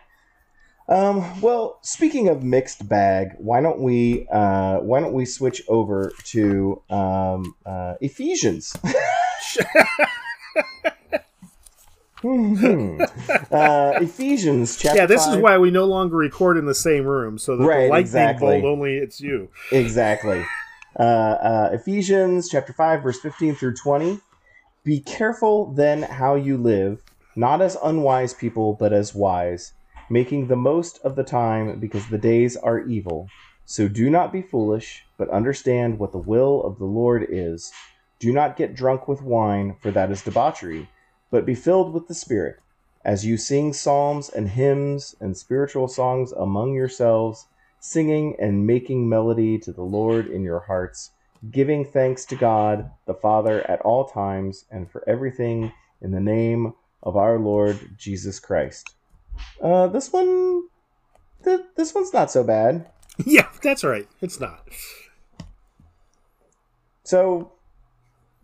Um, 0.88 1.41
well, 1.43 1.79
speaking 1.83 2.29
of 2.29 2.43
mixed 2.43 2.88
bag, 2.88 3.33
why 3.37 3.61
don't 3.61 3.81
we 3.81 4.27
uh, 4.33 4.79
why 4.79 5.01
don't 5.01 5.12
we 5.12 5.27
switch 5.27 5.62
over 5.69 6.11
to 6.25 6.83
um, 6.88 7.55
uh, 7.67 7.95
Ephesians? 8.01 8.75
Mm-hmm. 12.29 13.03
uh, 13.55 13.93
Ephesians 14.03 14.77
chapter. 14.77 14.99
Yeah, 14.99 15.07
this 15.07 15.25
five. 15.25 15.37
is 15.37 15.43
why 15.43 15.59
we 15.59 15.71
no 15.71 15.85
longer 15.87 16.17
record 16.17 16.59
in 16.59 16.67
the 16.67 16.75
same 16.75 17.05
room, 17.05 17.38
so 17.38 17.57
that 17.57 17.64
Right, 17.64 17.85
the 17.85 17.88
lightning 17.88 18.01
exactly. 18.01 18.61
bolt 18.61 18.64
only 18.73 18.97
it's 18.97 19.21
you. 19.21 19.49
Exactly. 19.73 20.45
Uh, 20.99 21.03
uh, 21.03 21.71
Ephesians 21.73 22.49
chapter 22.49 22.73
5, 22.73 23.03
verse 23.03 23.21
15 23.21 23.55
through 23.55 23.75
20. 23.77 24.21
Be 24.85 25.01
careful 25.01 25.73
then 25.73 26.03
how 26.03 26.35
you 26.35 26.57
live, 26.57 27.03
not 27.37 27.61
as 27.62 27.77
unwise 27.83 28.35
people, 28.35 28.75
but 28.75 28.93
as 28.93 29.14
wise, 29.14 29.73
making 30.11 30.49
the 30.49 30.57
most 30.57 30.99
of 31.05 31.14
the 31.17 31.25
time 31.25 31.79
because 31.79 32.09
the 32.09 32.19
days 32.19 32.57
are 32.57 32.81
evil. 32.81 33.29
So 33.64 33.87
do 33.87 34.09
not 34.11 34.33
be 34.33 34.43
foolish, 34.43 35.05
but 35.19 35.29
understand 35.31 35.99
what 35.99 36.12
the 36.12 36.19
will 36.19 36.62
of 36.62 36.79
the 36.79 36.87
Lord 36.87 37.27
is. 37.29 37.73
Do 38.19 38.33
not 38.33 38.57
get 38.57 38.75
drunk 38.75 39.07
with 39.09 39.23
wine, 39.23 39.77
for 39.81 39.91
that 39.93 40.11
is 40.11 40.23
debauchery, 40.23 40.88
but 41.31 41.47
be 41.47 41.55
filled 41.55 41.93
with 41.93 42.09
the 42.09 42.14
Spirit, 42.14 42.61
as 43.05 43.27
you 43.27 43.37
sing 43.37 43.73
psalms 43.73 44.29
and 44.29 44.51
hymns 44.51 45.14
and 45.21 45.37
spiritual 45.37 45.88
songs 45.88 46.33
among 46.33 46.75
yourselves 46.75 47.47
singing 47.81 48.37
and 48.41 48.67
making 48.67 49.09
melody 49.09 49.59
to 49.59 49.73
the 49.73 49.83
Lord 49.83 50.27
in 50.27 50.43
your 50.43 50.61
hearts, 50.61 51.11
giving 51.51 51.85
thanks 51.85 52.25
to 52.27 52.37
God 52.37 52.91
the 53.07 53.14
Father 53.14 53.69
at 53.71 53.81
all 53.83 54.07
times 54.07 54.64
and 54.71 54.91
for 54.91 55.09
everything 55.09 55.73
in 56.01 56.11
the 56.11 56.21
name 56.21 56.75
of 57.03 57.17
our 57.17 57.38
Lord 57.38 57.79
Jesus 57.97 58.41
Christ. 58.41 58.95
Uh, 59.62 59.87
this 59.87 60.12
one, 60.12 60.69
th- 61.45 61.67
this 61.77 61.95
one's 61.95 62.12
not 62.12 62.31
so 62.31 62.43
bad. 62.43 62.91
yeah, 63.25 63.49
that's 63.62 63.85
right. 63.85 64.09
It's 64.21 64.41
not. 64.41 64.69
So, 67.05 67.53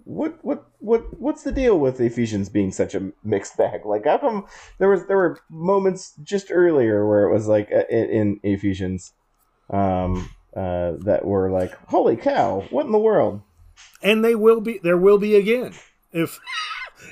what, 0.04 0.44
what, 0.44 0.66
what, 0.78 1.18
what's 1.18 1.42
the 1.42 1.52
deal 1.52 1.78
with 1.78 2.00
Ephesians 2.00 2.48
being 2.48 2.72
such 2.72 2.94
a 2.94 3.12
mixed 3.22 3.56
bag? 3.56 3.84
Like, 3.84 4.04
how 4.04 4.18
come 4.18 4.46
there 4.78 4.88
was 4.88 5.06
there 5.06 5.16
were 5.16 5.40
moments 5.50 6.14
just 6.22 6.50
earlier 6.50 7.06
where 7.06 7.24
it 7.24 7.32
was 7.32 7.48
like 7.48 7.70
uh, 7.72 7.84
in, 7.90 8.08
in 8.10 8.40
Ephesians, 8.42 9.12
um, 9.70 10.30
uh, 10.56 10.92
that 11.00 11.24
were 11.24 11.50
like, 11.50 11.74
holy 11.88 12.16
cow, 12.16 12.64
what 12.70 12.86
in 12.86 12.92
the 12.92 12.98
world? 12.98 13.42
And 14.02 14.24
they 14.24 14.34
will 14.34 14.60
be. 14.60 14.78
There 14.82 14.98
will 14.98 15.18
be 15.18 15.34
again. 15.34 15.72
If 16.12 16.38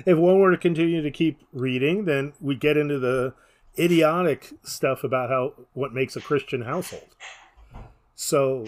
if 0.07 0.19
one 0.19 0.39
were 0.39 0.53
to 0.53 0.59
continue 0.59 1.03
to 1.03 1.11
keep 1.11 1.41
reading, 1.53 2.05
then 2.05 2.35
we 2.41 2.55
get 2.55 2.77
into 2.77 2.99
the 2.99 3.35
idiotic 3.79 4.53
stuff 4.63 5.03
about 5.03 5.31
how 5.31 5.55
what 5.73 5.93
makes 5.93 6.17
a 6.17 6.21
Christian 6.21 6.63
household. 6.63 7.17
So, 8.15 8.67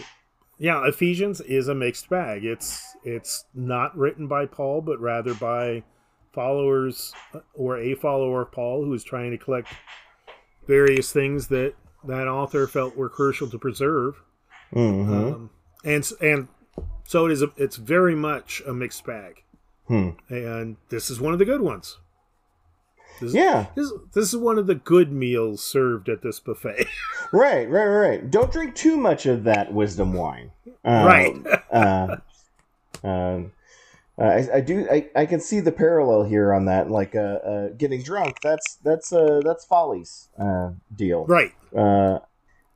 yeah, 0.58 0.86
Ephesians 0.86 1.40
is 1.40 1.68
a 1.68 1.74
mixed 1.74 2.08
bag. 2.08 2.44
It's 2.44 2.96
it's 3.04 3.44
not 3.54 3.96
written 3.96 4.26
by 4.26 4.46
Paul, 4.46 4.80
but 4.80 5.00
rather 5.00 5.34
by 5.34 5.82
followers 6.32 7.12
or 7.54 7.78
a 7.78 7.94
follower 7.94 8.42
of 8.42 8.52
Paul 8.52 8.84
who 8.84 8.92
is 8.94 9.04
trying 9.04 9.30
to 9.30 9.38
collect 9.38 9.68
various 10.66 11.12
things 11.12 11.48
that 11.48 11.74
that 12.06 12.28
author 12.28 12.66
felt 12.66 12.96
were 12.96 13.08
crucial 13.08 13.48
to 13.50 13.58
preserve. 13.58 14.14
Mm-hmm. 14.74 15.12
Um, 15.12 15.50
and 15.84 16.10
and 16.20 16.48
so 17.04 17.26
it 17.26 17.32
is. 17.32 17.42
A, 17.42 17.52
it's 17.56 17.76
very 17.76 18.14
much 18.14 18.62
a 18.66 18.72
mixed 18.72 19.04
bag, 19.04 19.42
Hmm. 19.88 20.10
and 20.28 20.76
this 20.88 21.10
is 21.10 21.20
one 21.20 21.32
of 21.32 21.38
the 21.38 21.44
good 21.44 21.60
ones. 21.60 21.98
This, 23.20 23.34
Yeah, 23.34 23.66
this, 23.74 23.92
this 24.12 24.32
is 24.32 24.36
one 24.36 24.58
of 24.58 24.66
the 24.66 24.74
good 24.74 25.12
meals 25.12 25.62
served 25.62 26.08
at 26.08 26.22
this 26.22 26.40
buffet. 26.40 26.86
right, 27.32 27.68
right, 27.68 27.86
right. 27.86 28.30
Don't 28.30 28.52
drink 28.52 28.74
too 28.74 28.96
much 28.96 29.26
of 29.26 29.44
that 29.44 29.72
wisdom 29.72 30.12
wine. 30.12 30.50
Um, 30.84 31.06
Right. 31.06 31.36
uh, 31.72 32.16
um, 33.02 33.52
uh, 34.18 34.22
I, 34.22 34.56
I 34.56 34.60
do. 34.60 34.86
I, 34.90 35.10
I 35.16 35.26
can 35.26 35.40
see 35.40 35.58
the 35.60 35.72
parallel 35.72 36.22
here 36.24 36.52
on 36.54 36.66
that. 36.66 36.88
Like, 36.90 37.16
uh, 37.16 37.18
uh, 37.18 37.68
getting 37.70 38.02
drunk. 38.02 38.36
That's 38.42 38.76
that's 38.76 39.12
uh, 39.12 39.40
that's 39.44 39.64
folly's 39.64 40.28
uh, 40.38 40.70
deal. 40.94 41.24
right. 41.26 41.52
Uh, 41.76 42.20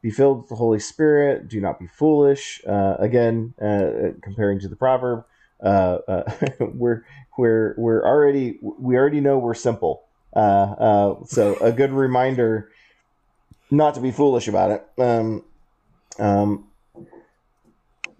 be 0.03 0.11
filled 0.11 0.39
with 0.39 0.49
the 0.49 0.57
Holy 0.57 0.81
Spirit. 0.81 1.49
Do 1.49 1.61
not 1.61 1.79
be 1.79 1.87
foolish. 1.87 2.61
Uh, 2.67 2.95
again, 2.99 3.55
uh, 3.61 4.13
comparing 4.23 4.61
to 4.61 4.69
the 4.69 4.77
proverb, 4.77 5.25
uh, 5.63 5.99
uh, 6.09 6.33
we're 6.61 7.05
we're 7.37 7.75
we're 7.79 8.05
already 8.05 8.59
we 8.61 8.97
already 8.97 9.21
know 9.21 9.39
we're 9.39 9.55
simple. 9.55 10.05
Uh, 10.39 10.75
uh, 10.79 11.25
so 11.25 11.57
a 11.57 11.73
good 11.73 11.91
reminder 11.91 12.71
not 13.73 13.95
to 13.95 14.01
be 14.01 14.13
foolish 14.13 14.47
about 14.47 14.71
it. 14.71 14.87
Um, 14.97 15.45
um, 16.21 16.69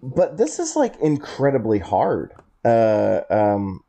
but 0.03 0.37
this 0.37 0.59
is 0.59 0.75
like 0.75 0.99
incredibly 0.99 1.79
hard. 1.79 2.33
Uh, 2.65 3.21
um, 3.29 3.85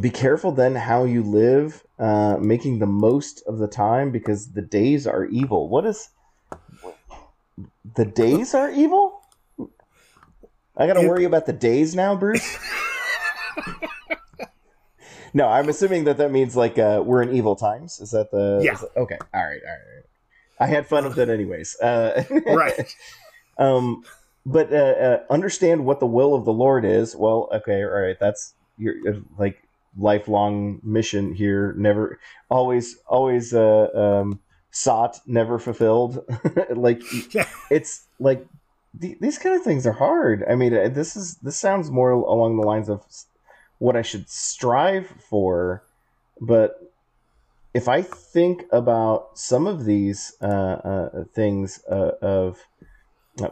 be 0.00 0.10
careful 0.10 0.50
then 0.50 0.74
how 0.74 1.04
you 1.04 1.22
live, 1.22 1.84
uh, 2.00 2.38
making 2.40 2.80
the 2.80 2.86
most 2.86 3.44
of 3.46 3.58
the 3.58 3.68
time 3.68 4.10
because 4.10 4.52
the 4.52 4.62
days 4.62 5.06
are 5.06 5.26
evil. 5.26 5.68
What 5.68 5.86
is 5.86 6.08
the 7.94 8.04
days 8.04 8.52
are 8.52 8.68
evil? 8.68 9.20
I 10.76 10.88
got 10.88 10.94
to 10.94 11.06
worry 11.06 11.24
about 11.24 11.46
the 11.46 11.52
days 11.52 11.94
now, 11.94 12.16
Bruce. 12.16 12.58
no, 15.34 15.48
I'm 15.48 15.68
assuming 15.68 16.04
that 16.04 16.16
that 16.18 16.30
means 16.30 16.56
like 16.56 16.78
uh, 16.78 17.02
we're 17.04 17.22
in 17.22 17.34
evil 17.34 17.56
times. 17.56 18.00
Is 18.00 18.10
that 18.10 18.30
the? 18.30 18.60
Yeah. 18.62 18.74
that- 18.74 18.90
okay. 18.96 19.18
All 19.34 19.44
right. 19.44 19.60
All 19.66 19.72
right. 19.72 20.04
I 20.58 20.66
had 20.66 20.86
fun 20.86 21.04
with 21.04 21.18
it 21.18 21.28
anyways. 21.28 21.78
Uh, 21.80 22.22
Right. 22.46 22.94
um, 23.58 24.04
but 24.44 24.72
uh, 24.72 24.76
uh, 24.76 25.22
understand 25.30 25.84
what 25.84 26.00
the 26.00 26.06
will 26.06 26.34
of 26.34 26.44
the 26.44 26.52
Lord 26.52 26.84
is. 26.84 27.16
Well, 27.16 27.48
okay, 27.52 27.82
all 27.82 27.90
right. 27.90 28.16
That's 28.20 28.54
your 28.78 28.94
uh, 29.08 29.18
like 29.38 29.62
lifelong 29.98 30.80
mission 30.82 31.34
here. 31.34 31.74
Never, 31.78 32.18
always, 32.50 32.96
always 33.06 33.54
uh, 33.54 33.88
um, 33.94 34.40
sought, 34.70 35.18
never 35.26 35.58
fulfilled. 35.58 36.24
like 36.70 37.02
it's 37.70 38.06
like 38.18 38.46
the, 38.94 39.16
these 39.20 39.38
kind 39.38 39.54
of 39.56 39.62
things 39.62 39.86
are 39.86 39.92
hard. 39.92 40.44
I 40.48 40.54
mean, 40.56 40.74
uh, 40.74 40.88
this 40.88 41.16
is 41.16 41.36
this 41.36 41.56
sounds 41.56 41.90
more 41.90 42.10
along 42.10 42.56
the 42.60 42.66
lines 42.66 42.88
of 42.88 43.02
what 43.80 43.96
I 43.96 44.02
should 44.02 44.28
strive 44.28 45.08
for, 45.28 45.82
but 46.40 46.92
if 47.72 47.88
I 47.88 48.02
think 48.02 48.64
about 48.72 49.38
some 49.38 49.66
of 49.66 49.84
these 49.84 50.34
uh, 50.42 50.46
uh, 50.46 51.24
things 51.34 51.80
uh, 51.90 52.12
of 52.20 52.58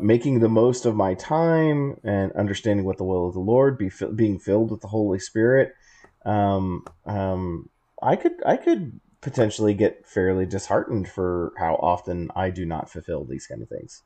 making 0.00 0.40
the 0.40 0.48
most 0.48 0.84
of 0.84 0.94
my 0.94 1.14
time 1.14 1.98
and 2.04 2.30
understanding 2.32 2.84
what 2.84 2.98
the 2.98 3.04
will 3.04 3.26
of 3.26 3.32
the 3.32 3.40
Lord, 3.40 3.78
be 3.78 3.88
fi- 3.88 4.10
being 4.10 4.38
filled 4.38 4.70
with 4.70 4.82
the 4.82 4.88
Holy 4.88 5.18
Spirit, 5.18 5.72
um, 6.26 6.84
um, 7.06 7.70
I 8.02 8.16
could 8.16 8.34
I 8.44 8.58
could 8.58 9.00
potentially 9.22 9.72
get 9.72 10.06
fairly 10.06 10.44
disheartened 10.44 11.08
for 11.08 11.52
how 11.56 11.76
often 11.76 12.30
I 12.36 12.50
do 12.50 12.66
not 12.66 12.90
fulfill 12.90 13.24
these 13.24 13.46
kind 13.46 13.62
of 13.62 13.68
things. 13.68 14.02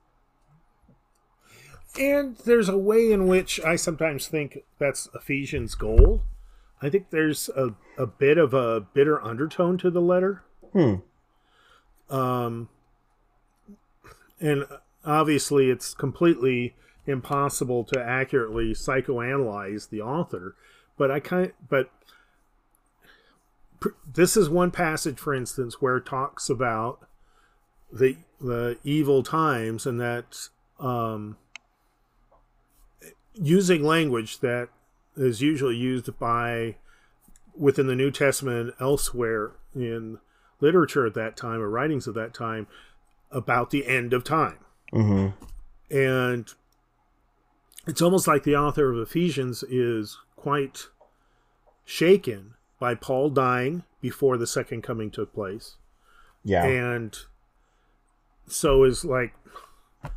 And 1.98 2.36
there's 2.38 2.68
a 2.68 2.78
way 2.78 3.12
in 3.12 3.26
which 3.26 3.60
I 3.60 3.76
sometimes 3.76 4.26
think 4.26 4.64
that's 4.78 5.08
Ephesians' 5.14 5.74
goal. 5.74 6.22
I 6.80 6.88
think 6.88 7.10
there's 7.10 7.48
a, 7.50 7.74
a 7.98 8.06
bit 8.06 8.38
of 8.38 8.54
a 8.54 8.80
bitter 8.80 9.22
undertone 9.22 9.78
to 9.78 9.90
the 9.90 10.00
letter. 10.00 10.42
Hmm. 10.72 10.94
Um, 12.08 12.68
and 14.40 14.66
obviously, 15.04 15.70
it's 15.70 15.94
completely 15.94 16.74
impossible 17.06 17.84
to 17.84 18.02
accurately 18.02 18.72
psychoanalyze 18.72 19.90
the 19.90 20.00
author. 20.00 20.56
But 20.96 21.10
I 21.10 21.20
kind, 21.20 21.52
but 21.68 21.90
pr- 23.80 23.90
this 24.10 24.36
is 24.36 24.48
one 24.48 24.70
passage, 24.70 25.18
for 25.18 25.34
instance, 25.34 25.80
where 25.80 25.98
it 25.98 26.06
talks 26.06 26.48
about 26.48 27.06
the 27.92 28.16
the 28.40 28.78
evil 28.82 29.22
times 29.22 29.86
and 29.86 30.00
that 30.00 30.48
um, 30.80 31.36
using 33.34 33.84
language 33.84 34.40
that 34.40 34.68
is 35.16 35.40
usually 35.40 35.76
used 35.76 36.18
by 36.18 36.76
within 37.56 37.86
the 37.86 37.94
New 37.94 38.10
Testament 38.10 38.60
and 38.60 38.72
elsewhere 38.80 39.52
in 39.74 40.18
literature 40.60 41.06
at 41.06 41.14
that 41.14 41.36
time 41.36 41.60
or 41.60 41.68
writings 41.68 42.06
of 42.06 42.14
that 42.14 42.32
time 42.34 42.66
about 43.30 43.70
the 43.70 43.86
end 43.86 44.12
of 44.12 44.24
time. 44.24 44.58
hmm 44.90 45.28
And 45.90 46.48
it's 47.86 48.02
almost 48.02 48.26
like 48.26 48.44
the 48.44 48.56
author 48.56 48.90
of 48.90 48.98
Ephesians 48.98 49.62
is 49.64 50.18
quite 50.36 50.86
shaken 51.84 52.54
by 52.78 52.94
Paul 52.94 53.30
dying 53.30 53.84
before 54.00 54.36
the 54.36 54.46
second 54.46 54.82
coming 54.82 55.10
took 55.10 55.34
place. 55.34 55.76
Yeah. 56.44 56.64
And 56.64 57.16
so 58.46 58.84
is 58.84 59.04
like 59.04 59.34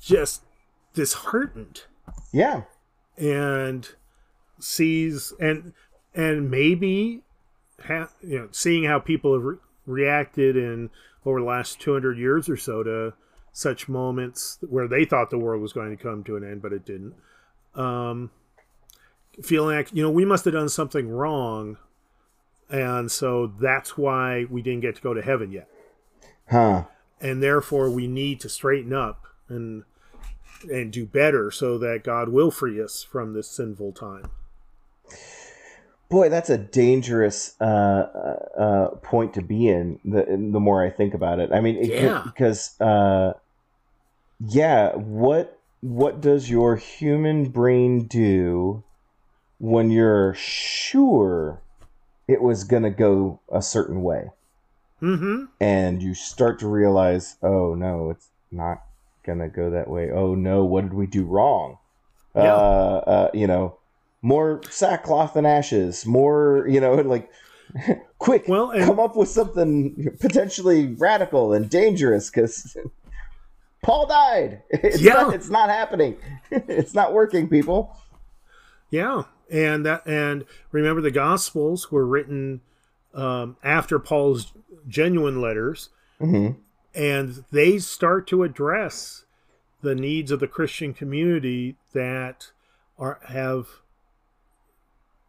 just 0.00 0.42
disheartened 0.94 1.82
yeah. 2.32 2.62
and 3.16 3.90
sees 4.58 5.32
and 5.40 5.72
and 6.14 6.50
maybe 6.50 7.22
ha, 7.84 8.08
you 8.22 8.38
know 8.38 8.48
seeing 8.52 8.84
how 8.84 8.98
people 8.98 9.34
have 9.34 9.42
re- 9.42 9.56
reacted 9.86 10.56
in 10.56 10.90
over 11.24 11.40
the 11.40 11.46
last 11.46 11.80
200 11.80 12.18
years 12.18 12.48
or 12.48 12.56
so 12.56 12.82
to 12.82 13.12
such 13.52 13.88
moments 13.88 14.58
where 14.68 14.88
they 14.88 15.04
thought 15.04 15.30
the 15.30 15.38
world 15.38 15.60
was 15.60 15.72
going 15.72 15.94
to 15.94 16.02
come 16.02 16.22
to 16.24 16.36
an 16.36 16.44
end 16.44 16.62
but 16.62 16.72
it 16.72 16.84
didn't 16.84 17.14
um 17.74 18.30
feeling 19.40 19.76
like 19.76 19.92
you 19.92 20.02
know 20.02 20.10
we 20.10 20.24
must 20.24 20.44
have 20.44 20.54
done 20.54 20.68
something 20.68 21.08
wrong, 21.08 21.78
and 22.68 23.10
so 23.10 23.46
that's 23.46 23.96
why 23.96 24.44
we 24.50 24.60
didn't 24.60 24.80
get 24.80 24.96
to 24.96 25.02
go 25.02 25.14
to 25.14 25.22
heaven 25.22 25.52
yet. 25.52 25.68
Huh. 26.50 26.84
And 27.20 27.42
therefore, 27.42 27.88
we 27.88 28.08
need 28.08 28.40
to 28.40 28.48
straighten 28.48 28.92
up 28.92 29.26
and 29.48 29.84
and 30.70 30.92
do 30.92 31.06
better 31.06 31.50
so 31.50 31.78
that 31.78 32.04
God 32.04 32.28
will 32.28 32.50
free 32.50 32.80
us 32.82 33.02
from 33.02 33.32
this 33.32 33.48
sinful 33.48 33.92
time. 33.92 34.30
Boy, 36.08 36.28
that's 36.28 36.50
a 36.50 36.58
dangerous 36.58 37.54
uh, 37.60 37.64
uh, 37.64 38.60
uh 38.60 38.88
point 38.96 39.34
to 39.34 39.42
be 39.42 39.68
in. 39.68 39.98
The 40.04 40.24
the 40.24 40.60
more 40.60 40.84
I 40.84 40.90
think 40.90 41.14
about 41.14 41.40
it, 41.40 41.50
I 41.52 41.60
mean, 41.60 41.76
it, 41.76 41.88
yeah. 41.88 42.22
because 42.24 42.78
uh, 42.80 43.32
yeah, 44.38 44.94
what 44.94 45.58
what 45.80 46.20
does 46.20 46.50
your 46.50 46.76
human 46.76 47.50
brain 47.50 48.06
do 48.06 48.84
when 49.58 49.90
you're 49.90 50.34
sure 50.34 51.60
it 52.28 52.42
was 52.42 52.64
going 52.64 52.84
to 52.84 52.90
go 52.90 53.40
a 53.50 53.62
certain 53.62 54.02
way? 54.02 54.30
Mm-hmm. 55.00 55.46
And 55.60 56.02
you 56.02 56.14
start 56.14 56.60
to 56.60 56.68
realize, 56.68 57.36
oh 57.42 57.74
no, 57.74 58.10
it's 58.10 58.28
not 58.50 58.82
gonna 59.24 59.48
go 59.48 59.70
that 59.70 59.88
way. 59.88 60.10
Oh 60.10 60.34
no, 60.34 60.64
what 60.64 60.82
did 60.82 60.94
we 60.94 61.06
do 61.06 61.24
wrong? 61.24 61.78
Yeah. 62.34 62.54
Uh, 62.54 63.02
uh, 63.06 63.30
you 63.34 63.46
know, 63.46 63.76
more 64.22 64.60
sackcloth 64.70 65.36
and 65.36 65.46
ashes. 65.46 66.06
More, 66.06 66.66
you 66.68 66.80
know, 66.80 66.94
like 67.14 67.30
quick. 68.18 68.44
Well, 68.48 68.70
and- 68.70 68.84
come 68.84 69.00
up 69.00 69.16
with 69.16 69.28
something 69.28 70.16
potentially 70.20 70.86
radical 70.94 71.52
and 71.52 71.68
dangerous 71.68 72.30
because 72.30 72.76
Paul 73.82 74.06
died. 74.06 74.62
It's 74.70 75.00
Yeah. 75.00 75.14
not, 75.14 75.34
it's 75.34 75.50
not 75.50 75.68
happening. 75.68 76.16
it's 76.50 76.94
not 76.94 77.12
working, 77.12 77.48
people. 77.48 77.96
Yeah, 78.90 79.22
and 79.50 79.86
that 79.86 80.06
and 80.06 80.44
remember 80.70 81.00
the 81.00 81.10
Gospels 81.10 81.90
were 81.90 82.06
written 82.06 82.60
um, 83.14 83.56
after 83.64 83.98
Paul's 83.98 84.52
genuine 84.86 85.40
letters, 85.40 85.88
hmm 86.20 86.50
and 86.94 87.44
they 87.50 87.78
start 87.78 88.26
to 88.28 88.42
address 88.42 89.24
the 89.80 89.94
needs 89.94 90.30
of 90.30 90.40
the 90.40 90.46
Christian 90.48 90.92
community 90.94 91.76
that 91.92 92.50
are 92.98 93.18
have 93.28 93.66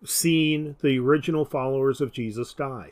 seen 0.04 0.76
the 0.82 1.00
original 1.00 1.46
followers 1.46 2.02
of 2.02 2.12
Jesus 2.12 2.54
die 2.54 2.92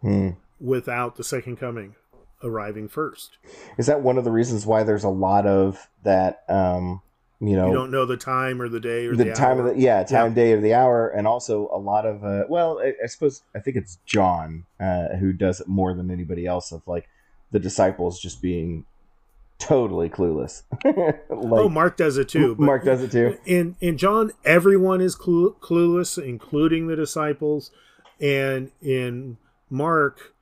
Hmm. 0.00 0.30
without 0.60 1.16
the 1.16 1.24
second 1.24 1.56
coming 1.56 1.94
arriving 2.42 2.88
first. 2.88 3.36
Is 3.78 3.86
that 3.86 4.00
one 4.00 4.18
of 4.18 4.24
the 4.24 4.30
reasons 4.32 4.66
why 4.66 4.82
there's 4.82 5.04
a 5.04 5.08
lot 5.10 5.46
of 5.46 5.88
that? 6.02 6.42
Um, 6.48 7.02
you 7.40 7.54
know, 7.56 7.68
You 7.68 7.74
don't 7.74 7.90
know 7.90 8.06
the 8.06 8.16
time 8.16 8.60
or 8.62 8.68
the 8.68 8.80
day 8.80 9.06
or 9.06 9.14
the, 9.14 9.24
the, 9.24 9.32
time 9.34 9.58
hour. 9.58 9.68
of 9.68 9.74
the 9.76 9.80
yeah 9.80 10.02
time 10.04 10.28
Yeah. 10.30 10.34
day 10.34 10.52
of 10.52 10.62
the 10.62 10.74
hour 10.74 11.08
and 11.08 11.26
also 11.26 11.68
a 11.72 11.78
lot 11.78 12.06
of 12.06 12.24
uh 12.24 12.44
well 12.48 12.78
I, 12.80 12.94
I 13.02 13.06
suppose 13.08 13.42
i 13.52 13.58
think 13.58 13.76
it's 13.76 13.98
john 14.06 14.64
uh 14.78 15.08
who 15.18 15.32
does 15.32 15.60
it 15.60 15.66
more 15.66 15.92
than 15.92 16.08
anybody 16.12 16.46
else 16.46 16.70
of 16.70 16.82
like 16.86 17.08
the 17.52 17.60
disciples 17.60 18.20
just 18.20 18.42
being 18.42 18.84
totally 19.58 20.08
clueless 20.08 20.62
like 20.84 21.20
oh, 21.30 21.68
Mark 21.68 21.96
does 21.96 22.16
it 22.16 22.28
too. 22.28 22.56
mark 22.58 22.84
does 22.84 23.00
it 23.00 23.12
too 23.12 23.38
in 23.46 23.76
in 23.80 23.98
John, 23.98 24.32
everyone 24.44 25.00
is 25.00 25.14
clue, 25.14 25.56
clueless, 25.60 26.22
including 26.22 26.86
the 26.86 26.96
disciples, 26.96 27.70
and 28.20 28.70
in 28.80 29.36
Mark, 29.68 30.34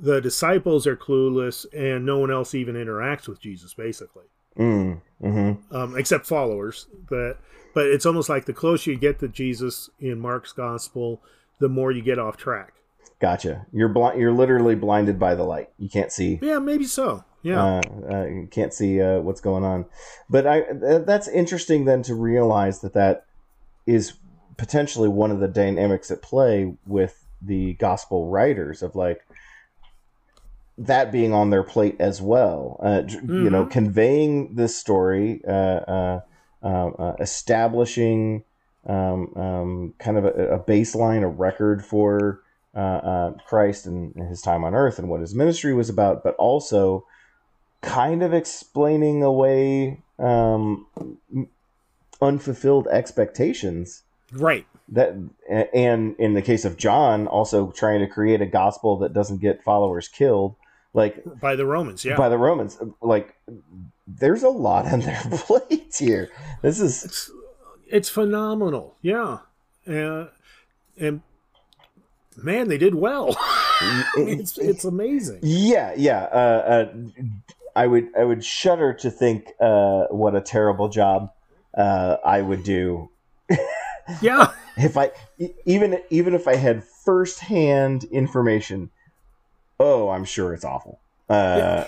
the 0.00 0.20
disciples 0.20 0.86
are 0.86 0.96
clueless, 0.96 1.66
and 1.72 2.04
no 2.04 2.18
one 2.18 2.30
else 2.30 2.54
even 2.54 2.74
interacts 2.74 3.28
with 3.28 3.40
Jesus, 3.40 3.74
basically, 3.74 4.24
mm, 4.58 5.00
mm-hmm. 5.22 5.76
um, 5.76 5.96
except 5.96 6.26
followers. 6.26 6.86
That, 7.10 7.36
but 7.74 7.86
it's 7.86 8.06
almost 8.06 8.28
like 8.28 8.46
the 8.46 8.52
closer 8.52 8.90
you 8.90 8.98
get 8.98 9.18
to 9.20 9.28
Jesus 9.28 9.90
in 10.00 10.18
Mark's 10.20 10.52
gospel, 10.52 11.22
the 11.58 11.68
more 11.68 11.92
you 11.92 12.02
get 12.02 12.18
off 12.18 12.36
track. 12.36 12.74
Gotcha 13.20 13.66
you're 13.72 13.88
blind 13.88 14.20
you're 14.20 14.32
literally 14.32 14.74
blinded 14.74 15.18
by 15.18 15.34
the 15.34 15.42
light 15.44 15.70
you 15.78 15.88
can't 15.88 16.12
see 16.12 16.38
Yeah, 16.42 16.58
maybe 16.58 16.84
so. 16.84 17.24
Yeah, 17.42 17.62
uh, 17.64 17.82
uh, 18.12 18.24
you 18.26 18.48
can't 18.50 18.74
see 18.74 19.00
uh, 19.00 19.20
what's 19.20 19.40
going 19.40 19.62
on. 19.64 19.86
But 20.28 20.46
I 20.46 20.62
th- 20.62 21.06
that's 21.06 21.28
interesting 21.28 21.84
then 21.84 22.02
to 22.02 22.14
realize 22.14 22.80
that 22.80 22.94
that 22.94 23.26
is 23.86 24.14
potentially 24.56 25.08
one 25.08 25.30
of 25.30 25.38
the 25.38 25.46
dynamics 25.46 26.10
at 26.10 26.20
play 26.20 26.74
with 26.84 27.24
the 27.40 27.74
gospel 27.74 28.28
writers 28.28 28.82
of 28.82 28.96
like 28.96 29.20
that 30.76 31.10
being 31.12 31.32
on 31.32 31.50
their 31.50 31.62
plate 31.62 31.96
as 32.00 32.20
well. 32.20 32.78
Uh, 32.82 33.02
j- 33.02 33.20
You 33.26 33.50
know, 33.50 33.64
Mhm. 33.64 33.70
conveying 33.70 34.54
this 34.54 34.76
story, 34.76 35.40
uh, 35.46 35.50
uh, 35.50 36.20
uh, 36.62 36.66
uh, 36.98 37.16
establishing 37.20 38.44
um, 38.86 39.32
um, 39.36 39.94
kind 39.98 40.16
of 40.16 40.24
a, 40.24 40.54
a 40.54 40.58
baseline, 40.60 41.22
a 41.22 41.28
record 41.28 41.84
for 41.84 42.40
uh, 42.78 42.80
uh, 42.80 43.32
Christ 43.44 43.86
and 43.86 44.14
his 44.28 44.40
time 44.40 44.62
on 44.62 44.72
earth 44.72 45.00
and 45.00 45.08
what 45.08 45.20
his 45.20 45.34
ministry 45.34 45.74
was 45.74 45.88
about, 45.88 46.22
but 46.22 46.36
also 46.36 47.04
kind 47.80 48.22
of 48.22 48.32
explaining 48.32 49.24
away 49.24 50.00
um, 50.20 50.86
unfulfilled 52.22 52.86
expectations 52.86 54.02
right. 54.32 54.64
that 54.88 55.14
and 55.74 56.14
in 56.18 56.34
the 56.34 56.42
case 56.42 56.64
of 56.64 56.76
John 56.76 57.26
also 57.26 57.72
trying 57.72 58.00
to 58.00 58.06
create 58.06 58.40
a 58.40 58.46
gospel 58.46 58.96
that 58.98 59.12
doesn't 59.12 59.40
get 59.40 59.62
followers 59.64 60.06
killed 60.06 60.54
like 60.94 61.22
By 61.40 61.56
the 61.56 61.66
Romans. 61.66 62.04
Yeah, 62.04 62.16
by 62.16 62.28
the 62.28 62.38
Romans 62.38 62.78
like 63.00 63.36
there's 64.06 64.42
a 64.42 64.48
lot 64.48 64.86
on 64.86 65.00
their 65.00 65.20
plate 65.30 65.94
here 65.98 66.30
this 66.62 66.80
is 66.80 67.04
it's 67.04 67.30
it's 67.86 68.08
phenomenal. 68.08 68.96
Yeah, 69.02 69.38
uh, 69.88 70.26
and 70.96 71.22
man, 72.42 72.68
they 72.68 72.78
did 72.78 72.94
well. 72.94 73.36
it's 74.16 74.58
it's 74.58 74.84
amazing. 74.84 75.40
yeah 75.42 75.92
yeah 75.96 76.24
uh, 76.32 76.36
uh, 76.36 76.92
I 77.76 77.86
would 77.86 78.08
I 78.18 78.24
would 78.24 78.44
shudder 78.44 78.92
to 78.94 79.10
think 79.10 79.52
uh, 79.60 80.04
what 80.10 80.34
a 80.34 80.40
terrible 80.40 80.88
job 80.88 81.30
uh, 81.76 82.16
I 82.24 82.42
would 82.42 82.64
do 82.64 83.10
Yeah, 84.22 84.52
if 84.76 84.96
I 84.96 85.10
even 85.66 86.00
even 86.10 86.34
if 86.34 86.48
I 86.48 86.56
had 86.56 86.82
firsthand 87.04 88.04
information, 88.04 88.90
oh, 89.78 90.08
I'm 90.08 90.24
sure 90.24 90.54
it's 90.54 90.64
awful. 90.64 91.00
Uh, 91.28 91.84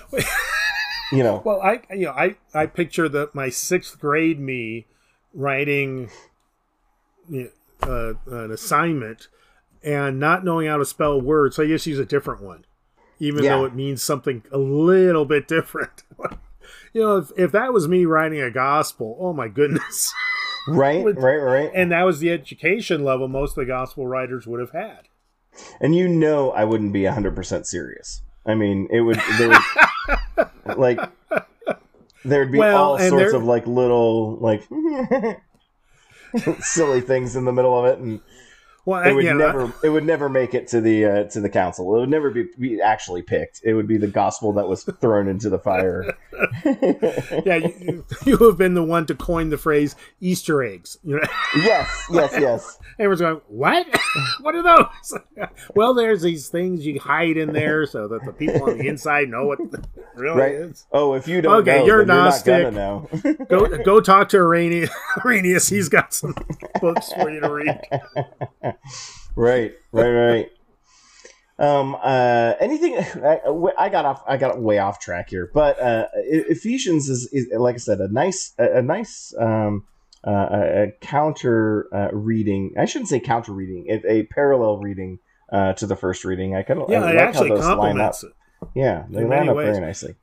you 1.13 1.23
know, 1.23 1.41
well, 1.45 1.63
I 1.63 1.81
you 1.95 2.07
know 2.07 2.13
I 2.13 2.37
I 2.53 2.67
picture 2.67 3.09
the 3.09 3.31
my 3.33 3.49
sixth 3.49 3.99
grade 3.99 4.39
me 4.39 4.87
writing 5.33 6.11
you 7.29 7.51
know, 7.83 8.17
uh, 8.29 8.45
an 8.45 8.51
assignment 8.51 9.29
and 9.83 10.19
not 10.19 10.45
knowing 10.45 10.67
how 10.69 10.77
to 10.77 10.85
spell 10.85 11.21
words. 11.21 11.57
So 11.57 11.63
I 11.63 11.67
just 11.67 11.87
use 11.87 11.99
a 11.99 12.05
different 12.05 12.43
one, 12.43 12.65
even 13.19 13.45
Yeah. 13.45 13.57
though 13.57 13.65
it 13.65 13.75
means 13.75 14.03
something 14.03 14.43
a 14.53 14.59
little 14.59 15.25
bit 15.25 15.47
different. 15.49 16.03
you 16.93 17.01
know, 17.03 17.17
if, 17.19 17.31
if 17.37 17.53
that 17.53 17.73
was 17.73 17.89
me 17.89 18.05
writing 18.05 18.41
a 18.41 18.51
gospel, 18.51 19.17
oh 19.21 19.33
my 19.33 19.49
goodness. 19.49 20.13
right, 20.69 21.03
With- 21.05 21.17
right, 21.19 21.37
right. 21.39 21.71
and 21.75 21.91
that 21.93 22.03
was 22.03 22.21
the 22.21 22.31
education 22.31 23.03
level 23.05 23.29
most 23.29 23.51
of 23.53 23.57
the 23.57 23.65
gospel 23.67 24.07
writers 24.07 24.47
would 24.47 24.61
have 24.61 24.73
had. 24.73 25.09
And 25.81 25.95
you 25.97 26.07
know, 26.09 26.53
I 26.53 26.65
wouldn't 26.65 26.93
be 26.93 27.05
hundred 27.07 27.35
percent 27.35 27.67
serious. 27.67 28.23
I 28.47 28.55
mean, 28.55 28.87
it 28.91 29.01
would 29.01 29.21
there 29.37 29.49
would 29.49 30.77
like 30.79 31.01
there'd 32.25 32.53
be 32.53 32.59
Well, 32.59 32.77
all 32.93 32.99
sorts 32.99 33.33
there- 33.33 33.35
of 33.37 33.45
like 33.45 33.67
little 33.67 34.37
like 34.37 34.63
silly 36.61 37.01
things 37.01 37.37
in 37.37 37.45
the 37.45 37.53
middle 37.53 37.79
of 37.79 37.87
it, 37.87 37.99
and 37.99 38.21
Well, 38.87 39.03
it 39.07 39.13
would 39.13 39.25
yeah, 39.25 39.35
never 39.35 39.73
it 39.85 39.91
would 39.91 40.05
never 40.05 40.29
make 40.29 40.55
it 40.55 40.69
to 40.69 40.81
the 40.81 41.05
uh, 41.05 41.25
to 41.25 41.41
the 41.41 41.49
council. 41.51 41.95
It 41.97 42.01
would 42.01 42.09
never 42.09 42.31
be, 42.31 42.47
be 42.59 42.81
actually 42.81 43.23
picked. 43.23 43.61
It 43.63 43.75
would 43.75 43.87
be 43.87 43.99
the 43.99 44.07
gospel 44.07 44.53
that 44.55 44.67
was 44.69 44.85
thrown 44.85 45.29
into 45.29 45.51
the 45.51 45.59
fire. 45.59 46.17
yeah, 47.45 47.57
you, 47.57 48.05
you 48.25 48.37
have 48.39 48.57
been 48.57 48.75
the 48.75 48.83
one 48.83 49.07
to 49.07 49.15
coin 49.15 49.51
the 49.51 49.59
phrase 49.59 49.97
Easter 50.21 50.63
eggs. 50.63 50.99
Yes, 51.57 52.07
yes, 52.13 52.33
yes. 52.39 52.79
everyone's 52.99 53.21
going, 53.21 53.41
"What? 53.49 53.87
what 54.41 54.55
are 54.55 54.63
those?" 54.63 55.19
well, 55.75 55.95
there's 55.95 56.23
these 56.23 56.49
things 56.49 56.87
you 56.87 57.01
hide 57.01 57.37
in 57.37 57.53
there 57.53 57.87
so 57.87 58.07
that 58.09 58.25
the 58.25 58.33
people 58.33 58.63
on 58.71 58.79
the 58.79 58.87
inside 58.87 59.29
know 59.29 59.47
what 59.47 59.59
really 60.15 60.39
Right. 60.41 60.53
is. 60.55 60.87
Oh, 60.93 61.15
if 61.15 61.27
you 61.27 61.43
don't 61.43 61.63
Okay, 61.63 61.81
know, 61.81 61.87
you're 61.87 61.97
you're 61.99 62.07
Gnostic. 62.07 62.73
know. 62.73 63.09
Go, 63.49 63.83
go 63.85 64.01
talk 64.01 64.29
to 64.31 64.37
Irenaeus. 64.39 64.91
Irenaeus. 65.25 65.69
He's 65.69 65.89
got 65.89 66.15
some 66.15 66.35
books 66.81 67.13
for 67.13 67.29
you 67.31 67.41
to 67.41 67.53
read. 67.53 67.81
Right, 69.37 69.73
right, 69.93 70.11
right. 70.11 70.51
Um, 71.59 71.95
uh, 72.03 72.55
anything? 72.59 72.97
I, 72.99 73.41
I 73.79 73.89
got 73.91 74.07
off. 74.07 74.23
I 74.27 74.37
got 74.39 74.59
way 74.61 74.79
off 74.79 74.99
track 74.99 75.31
here, 75.31 75.51
but 75.53 75.79
uh, 75.79 76.07
Ephesians 76.15 77.09
is, 77.09 77.29
is, 77.33 77.49
like 77.53 77.75
I 77.75 77.79
said, 77.79 78.01
a 78.01 78.09
nice, 78.09 78.55
a, 78.59 78.79
a 78.79 78.83
nice 78.83 79.35
um, 79.39 79.85
uh, 80.27 80.31
a, 80.31 80.83
a 80.85 80.93
counter 81.01 81.89
uh, 81.95 82.09
reading. 82.13 82.75
I 82.79 82.87
shouldn't 82.87 83.09
say 83.09 83.21
counter 83.21 83.53
reading. 83.53 83.87
It, 83.87 84.05
a 84.07 84.23
parallel 84.25 84.79
reading 84.79 85.19
uh, 85.53 85.75
to 85.75 85.87
the 85.87 85.97
first 85.97 86.25
reading. 86.25 86.55
I 86.55 86.63
kind 86.63 86.81
of 86.81 86.91
Yeah, 86.91 87.05
I 87.05 87.11
it 87.13 87.17
like 87.17 87.25
actually 87.25 87.49
how 87.51 87.55
those 87.57 87.65
line 87.65 87.73
up. 87.73 87.79
complements 87.79 88.25
it. 88.25 88.33
Yeah, 88.75 89.05
they 89.11 89.25
line 89.25 89.49
up 89.49 89.57
ways. 89.57 89.69
very 89.69 89.81
nicely. 89.81 90.15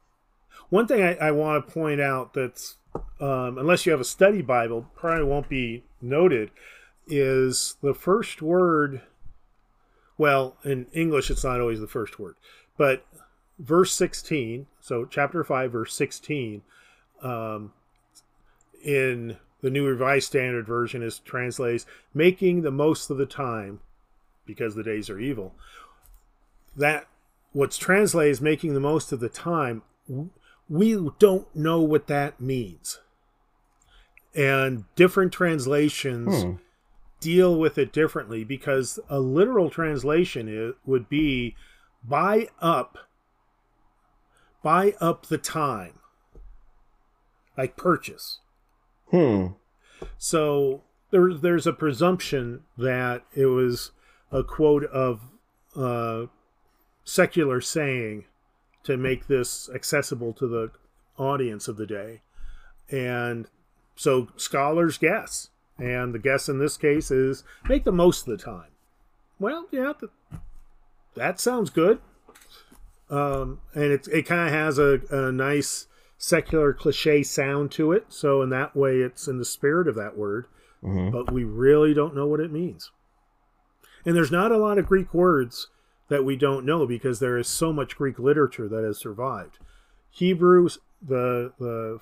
One 0.70 0.88
thing 0.88 1.02
I, 1.02 1.16
I 1.16 1.32
want 1.32 1.66
to 1.66 1.74
point 1.74 2.02
out 2.02 2.34
that's 2.34 2.76
um, 3.20 3.58
unless 3.58 3.86
you 3.86 3.92
have 3.92 4.02
a 4.02 4.06
study 4.06 4.42
Bible, 4.42 4.88
probably 4.96 5.24
won't 5.24 5.50
be 5.50 5.84
noted. 6.02 6.52
Is 7.08 7.76
the 7.82 7.94
first 7.94 8.42
word. 8.42 9.02
Well, 10.18 10.58
in 10.64 10.88
English, 10.94 11.30
it's 11.30 11.44
not 11.44 11.62
always 11.62 11.80
the 11.80 11.88
first 11.88 12.20
word, 12.20 12.36
but 12.78 13.06
verse 13.60 13.92
16, 13.94 14.68
so 14.82 15.06
chapter 15.06 15.44
5, 15.44 15.72
verse 15.72 15.94
16, 15.94 16.62
um, 17.22 17.74
in 18.84 19.38
the 19.62 19.70
New 19.70 19.86
Revised 19.86 20.28
Standard 20.28 20.68
Version 20.68 21.02
is 21.02 21.20
translates 21.20 21.86
making 22.14 22.62
the 22.62 22.72
most 22.72 23.10
of 23.10 23.18
the 23.18 23.26
time 23.26 23.80
because 24.46 24.76
the 24.76 24.84
days 24.84 25.10
are 25.10 25.20
evil. 25.20 25.54
That 26.76 27.08
what's 27.54 27.78
translated 27.78 28.32
is 28.32 28.42
making 28.42 28.74
the 28.74 28.80
most 28.80 29.12
of 29.12 29.20
the 29.20 29.30
time. 29.30 29.82
We 30.70 31.10
don't 31.18 31.54
know 31.56 31.82
what 31.82 32.08
that 32.08 32.40
means. 32.40 33.00
And 34.36 34.86
different 34.96 35.34
translations 35.34 36.44
hmm. 36.44 36.52
Deal 37.20 37.58
with 37.58 37.78
it 37.78 37.92
differently 37.92 38.44
because 38.44 39.00
a 39.10 39.20
literal 39.20 39.70
translation 39.70 40.48
is, 40.48 40.74
would 40.86 41.10
be 41.10 41.56
buy 42.04 42.48
up 42.62 42.98
buy 44.64 44.94
up 45.00 45.26
the 45.28 45.38
time 45.38 45.94
like 47.58 47.76
purchase 47.76 48.40
Hmm. 49.10 49.48
So 50.18 50.84
there, 51.12 51.34
there's 51.34 51.68
a 51.68 51.74
presumption 51.74 52.64
that 52.78 53.24
it 53.34 53.46
was 53.48 53.92
a 54.32 54.44
quote 54.44 54.84
of 54.86 55.22
uh, 55.76 56.26
secular 57.04 57.62
saying 57.62 58.26
to 58.84 58.98
make 58.98 59.28
this 59.28 59.70
accessible 59.74 60.34
to 60.34 60.48
the 60.48 60.72
audience 61.18 61.68
of 61.68 61.78
the 61.78 61.86
day. 61.86 62.22
And 62.90 63.48
so 63.96 64.30
scholars 64.36 64.98
guess. 64.98 65.50
And 65.80 66.14
the 66.14 66.20
guess 66.20 66.50
in 66.50 66.60
this 66.60 66.78
case 66.78 67.12
is 67.12 67.44
make 67.70 67.84
the 67.84 67.92
most 67.92 68.28
of 68.28 68.38
the 68.38 68.44
time. 68.44 68.72
Well, 69.40 69.68
yeah, 69.72 69.94
that 71.16 71.40
sounds 71.40 71.70
good. 71.70 72.00
Um, 73.10 73.62
and 73.74 73.86
it, 73.86 74.08
it 74.08 74.26
kind 74.26 74.48
of 74.48 74.54
has 74.54 74.80
a, 74.80 75.02
a 75.10 75.32
nice 75.32 75.88
secular 76.18 76.74
cliche 76.74 77.24
sound 77.24 77.72
to 77.74 77.92
it. 77.92 78.06
So 78.10 78.42
in 78.42 78.50
that 78.50 78.76
way, 78.76 78.98
it's 78.98 79.28
in 79.28 79.38
the 79.38 79.46
spirit 79.46 79.88
of 79.88 79.96
that 79.96 80.18
word, 80.18 80.46
mm-hmm. 80.84 81.12
but 81.12 81.32
we 81.32 81.44
really 81.44 81.94
don't 81.94 82.16
know 82.16 82.28
what 82.28 82.40
it 82.40 82.52
means. 82.52 82.92
And 84.06 84.16
there's 84.16 84.32
not 84.32 84.52
a 84.52 84.58
lot 84.58 84.78
of 84.78 84.88
Greek 84.88 85.14
words 85.14 85.68
that 86.10 86.24
we 86.24 86.36
don't 86.36 86.66
know 86.66 86.88
because 86.88 87.20
there 87.20 87.38
is 87.38 87.48
so 87.48 87.72
much 87.72 87.98
Greek 87.98 88.18
literature 88.18 88.68
that 88.68 88.84
has 88.84 88.98
survived. 88.98 89.60
Hebrews, 90.10 90.80
the 91.02 91.52
the 91.60 92.00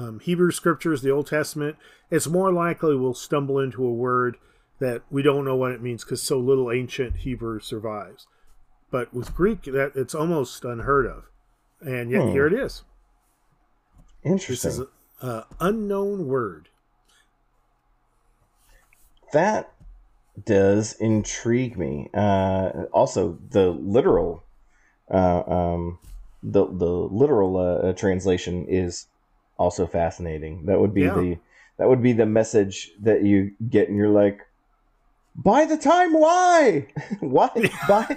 um, 0.00 0.20
Hebrew 0.20 0.50
scriptures, 0.50 1.02
the 1.02 1.10
Old 1.10 1.26
Testament, 1.26 1.76
it's 2.10 2.26
more 2.26 2.52
likely 2.52 2.96
we'll 2.96 3.14
stumble 3.14 3.58
into 3.58 3.84
a 3.84 3.92
word 3.92 4.38
that 4.78 5.02
we 5.10 5.22
don't 5.22 5.44
know 5.44 5.56
what 5.56 5.72
it 5.72 5.82
means 5.82 6.04
because 6.04 6.22
so 6.22 6.38
little 6.38 6.70
ancient 6.70 7.16
Hebrew 7.18 7.60
survives. 7.60 8.26
But 8.90 9.12
with 9.12 9.34
Greek, 9.34 9.64
that 9.64 9.92
it's 9.94 10.14
almost 10.14 10.64
unheard 10.64 11.06
of, 11.06 11.24
and 11.80 12.10
yet 12.10 12.22
hmm. 12.22 12.30
here 12.30 12.46
it 12.46 12.54
is. 12.54 12.82
Interesting. 14.24 14.70
This 14.70 14.78
is 14.80 14.86
an 15.20 15.42
unknown 15.60 16.26
word. 16.26 16.68
That 19.32 19.72
does 20.44 20.94
intrigue 20.94 21.78
me. 21.78 22.08
Uh, 22.14 22.86
also, 22.92 23.38
the 23.50 23.70
literal, 23.70 24.42
uh, 25.10 25.42
um, 25.46 25.98
the 26.42 26.66
the 26.66 26.90
literal 26.90 27.56
uh, 27.58 27.92
translation 27.92 28.66
is 28.66 29.06
also 29.60 29.86
fascinating. 29.86 30.66
That 30.66 30.80
would 30.80 30.94
be 30.94 31.02
yeah. 31.02 31.14
the 31.14 31.38
that 31.76 31.88
would 31.88 32.02
be 32.02 32.12
the 32.12 32.26
message 32.26 32.90
that 33.00 33.22
you 33.22 33.52
get, 33.68 33.88
and 33.88 33.96
you're 33.96 34.08
like, 34.08 34.40
"Buy 35.36 35.66
the 35.66 35.76
time, 35.76 36.14
why? 36.14 36.88
why 37.20 37.70
buy? 37.86 38.16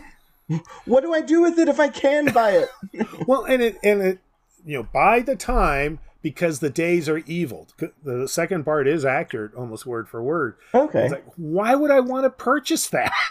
what 0.85 1.01
do 1.01 1.13
I 1.13 1.21
do 1.21 1.41
with 1.41 1.59
it 1.59 1.67
if 1.67 1.79
I 1.79 1.89
can 1.89 2.33
buy 2.33 2.51
it?" 2.51 2.69
well, 3.27 3.43
and 3.43 3.61
it 3.61 3.77
and 3.83 4.01
it 4.01 4.19
you 4.65 4.77
know, 4.77 4.83
buy 4.83 5.19
the 5.19 5.35
time 5.35 5.99
because 6.21 6.59
the 6.59 6.69
days 6.69 7.09
are 7.09 7.17
evil. 7.19 7.67
The 8.03 8.27
second 8.27 8.63
part 8.63 8.87
is 8.87 9.03
accurate, 9.03 9.53
almost 9.55 9.85
word 9.85 10.07
for 10.07 10.23
word. 10.23 10.55
Okay. 10.73 11.09
Like, 11.09 11.25
why 11.35 11.75
would 11.75 11.91
I 11.91 11.99
want 11.99 12.23
to 12.23 12.29
purchase 12.29 12.87
that? 12.89 13.11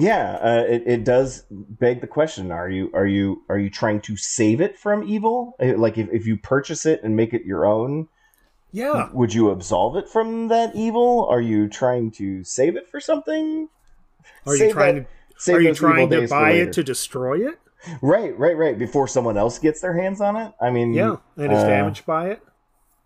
yeah, 0.00 0.38
uh, 0.42 0.64
it, 0.66 0.82
it 0.86 1.04
does 1.04 1.44
beg 1.50 2.00
the 2.00 2.06
question: 2.06 2.50
Are 2.50 2.70
you 2.70 2.90
are 2.94 3.06
you 3.06 3.42
are 3.48 3.58
you 3.58 3.68
trying 3.68 4.00
to 4.02 4.16
save 4.16 4.60
it 4.60 4.78
from 4.78 5.02
evil? 5.08 5.56
Uh, 5.60 5.76
like 5.76 5.98
if, 5.98 6.08
if 6.10 6.26
you 6.26 6.36
purchase 6.36 6.86
it 6.86 7.02
and 7.02 7.14
make 7.14 7.34
it 7.34 7.44
your 7.44 7.66
own, 7.66 8.08
yeah, 8.72 9.10
would 9.12 9.34
you 9.34 9.50
absolve 9.50 9.96
it 9.96 10.08
from 10.08 10.48
that 10.48 10.74
evil? 10.74 11.26
Are 11.30 11.40
you 11.40 11.68
trying 11.68 12.10
to 12.12 12.42
save 12.44 12.76
it 12.76 12.88
for 12.88 12.98
something? 13.00 13.68
Are 14.46 14.56
save 14.56 14.68
you 14.68 14.72
trying 14.72 14.94
that, 14.96 15.06
to? 15.44 15.52
Are 15.52 15.60
you 15.60 15.74
trying 15.74 16.10
to 16.10 16.26
buy 16.28 16.52
it 16.52 16.72
to 16.72 16.82
destroy 16.82 17.46
it? 17.46 17.60
Right, 18.02 18.38
right, 18.38 18.56
right. 18.56 18.78
Before 18.78 19.06
someone 19.08 19.36
else 19.36 19.58
gets 19.58 19.80
their 19.80 19.94
hands 19.94 20.20
on 20.20 20.36
it. 20.36 20.52
I 20.60 20.70
mean, 20.70 20.94
yeah, 20.94 21.16
and 21.36 21.52
is 21.52 21.58
uh, 21.58 21.66
damaged 21.66 22.06
by 22.06 22.30
it. 22.30 22.42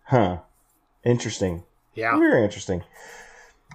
Huh. 0.05 0.39
Interesting. 1.03 1.63
Yeah. 1.93 2.17
Very 2.17 2.43
interesting. 2.43 2.83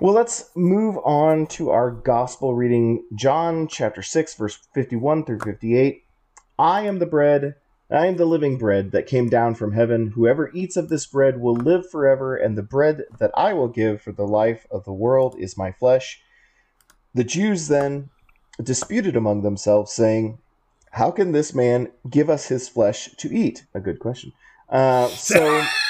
Well, 0.01 0.15
let's 0.15 0.49
move 0.57 0.97
on 1.05 1.47
to 1.49 1.69
our 1.69 1.91
gospel 1.91 2.55
reading, 2.55 3.05
John 3.15 3.69
chapter 3.69 4.01
6, 4.01 4.35
verse 4.35 4.59
51 4.73 5.27
through 5.27 5.41
58. 5.41 6.05
I 6.59 6.87
am 6.87 7.01
the 7.01 7.07
bread, 7.07 7.57
I 7.91 8.07
am 8.07 8.17
the 8.17 8.25
living 8.25 8.57
bread 8.57 8.93
that 8.93 9.07
came 9.07 9.29
down 9.29 9.57
from 9.57 9.73
heaven. 9.73 10.13
Whoever 10.15 10.51
eats 10.55 10.79
of 10.79 10.89
this 10.89 11.05
bread 11.05 11.39
will 11.39 11.55
live 11.55 11.91
forever, 11.91 12.35
and 12.35 12.57
the 12.57 12.63
bread 12.63 13.03
that 13.19 13.31
I 13.35 13.53
will 13.53 13.69
give 13.69 14.01
for 14.01 14.13
the 14.13 14.27
life 14.27 14.67
of 14.71 14.87
the 14.87 14.93
world 14.93 15.37
is 15.39 15.59
my 15.59 15.71
flesh. 15.71 16.23
The 17.13 17.25
Jews 17.25 17.69
then 17.69 18.09
disputed 18.63 19.17
among 19.17 19.43
themselves, 19.43 19.93
saying, 19.93 20.39
how 20.93 21.11
can 21.11 21.33
this 21.33 21.55
man 21.55 21.93
give 22.09 22.31
us 22.31 22.49
his 22.49 22.71
flesh 22.71 23.11
to 23.19 23.31
eat? 23.31 23.67
A 23.75 23.81
good 23.81 23.99
question. 23.99 24.33
Uh, 24.71 25.09
so, 25.09 25.63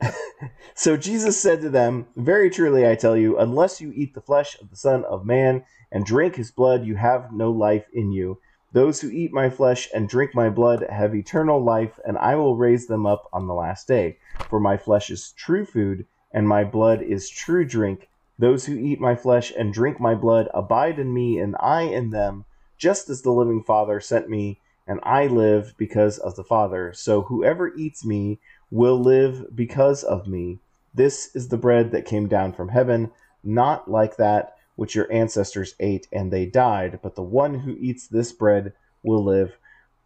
so 0.74 0.96
Jesus 0.96 1.40
said 1.40 1.60
to 1.60 1.70
them, 1.70 2.06
Very 2.16 2.50
truly 2.50 2.88
I 2.88 2.94
tell 2.94 3.16
you, 3.16 3.38
unless 3.38 3.80
you 3.80 3.92
eat 3.94 4.14
the 4.14 4.20
flesh 4.20 4.58
of 4.60 4.70
the 4.70 4.76
Son 4.76 5.04
of 5.04 5.26
Man 5.26 5.64
and 5.90 6.04
drink 6.04 6.36
his 6.36 6.50
blood, 6.50 6.84
you 6.84 6.96
have 6.96 7.32
no 7.32 7.50
life 7.50 7.86
in 7.92 8.12
you. 8.12 8.38
Those 8.72 9.00
who 9.00 9.10
eat 9.10 9.32
my 9.32 9.48
flesh 9.48 9.88
and 9.94 10.08
drink 10.08 10.34
my 10.34 10.50
blood 10.50 10.84
have 10.90 11.14
eternal 11.14 11.62
life, 11.62 11.98
and 12.04 12.18
I 12.18 12.34
will 12.34 12.56
raise 12.56 12.86
them 12.86 13.06
up 13.06 13.28
on 13.32 13.46
the 13.46 13.54
last 13.54 13.88
day. 13.88 14.18
For 14.50 14.60
my 14.60 14.76
flesh 14.76 15.10
is 15.10 15.32
true 15.32 15.64
food, 15.64 16.06
and 16.32 16.46
my 16.46 16.64
blood 16.64 17.00
is 17.02 17.30
true 17.30 17.64
drink. 17.64 18.08
Those 18.38 18.66
who 18.66 18.76
eat 18.76 19.00
my 19.00 19.16
flesh 19.16 19.52
and 19.56 19.72
drink 19.72 19.98
my 19.98 20.14
blood 20.14 20.48
abide 20.52 20.98
in 20.98 21.12
me, 21.14 21.38
and 21.38 21.56
I 21.58 21.82
in 21.82 22.10
them 22.10 22.44
just 22.76 23.08
as 23.08 23.22
the 23.22 23.32
living 23.32 23.62
Father 23.62 24.00
sent 24.00 24.28
me, 24.28 24.60
and 24.86 25.00
I 25.02 25.26
live 25.26 25.74
because 25.76 26.18
of 26.18 26.36
the 26.36 26.44
Father. 26.44 26.92
So 26.92 27.22
whoever 27.22 27.74
eats 27.74 28.04
me 28.04 28.38
will 28.70 28.98
live 28.98 29.54
because 29.54 30.02
of 30.02 30.26
me. 30.26 30.58
This 30.94 31.34
is 31.34 31.48
the 31.48 31.56
bread 31.56 31.92
that 31.92 32.04
came 32.06 32.28
down 32.28 32.52
from 32.52 32.68
heaven, 32.68 33.10
not 33.42 33.90
like 33.90 34.16
that 34.16 34.56
which 34.76 34.94
your 34.94 35.10
ancestors 35.12 35.74
ate 35.80 36.06
and 36.12 36.32
they 36.32 36.46
died, 36.46 37.00
but 37.02 37.16
the 37.16 37.22
one 37.22 37.60
who 37.60 37.76
eats 37.80 38.06
this 38.06 38.30
bread 38.30 38.72
will 39.02 39.24
live 39.24 39.56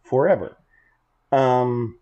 forever. 0.03 0.57
Um, 1.31 1.99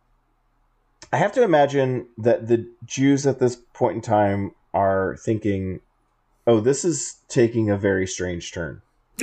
I 1.12 1.18
have 1.18 1.34
to 1.34 1.44
imagine 1.44 2.08
that 2.18 2.48
the 2.48 2.66
Jews 2.86 3.28
at 3.28 3.40
this 3.40 3.58
point 3.74 3.96
in 3.96 4.02
time 4.02 4.56
are 4.74 5.18
thinking, 5.20 5.82
oh, 6.48 6.62
this 6.62 6.86
is 6.86 7.18
taking 7.28 7.70
a 7.70 7.78
very 7.78 8.08
strange 8.08 8.54
turn. 8.54 8.82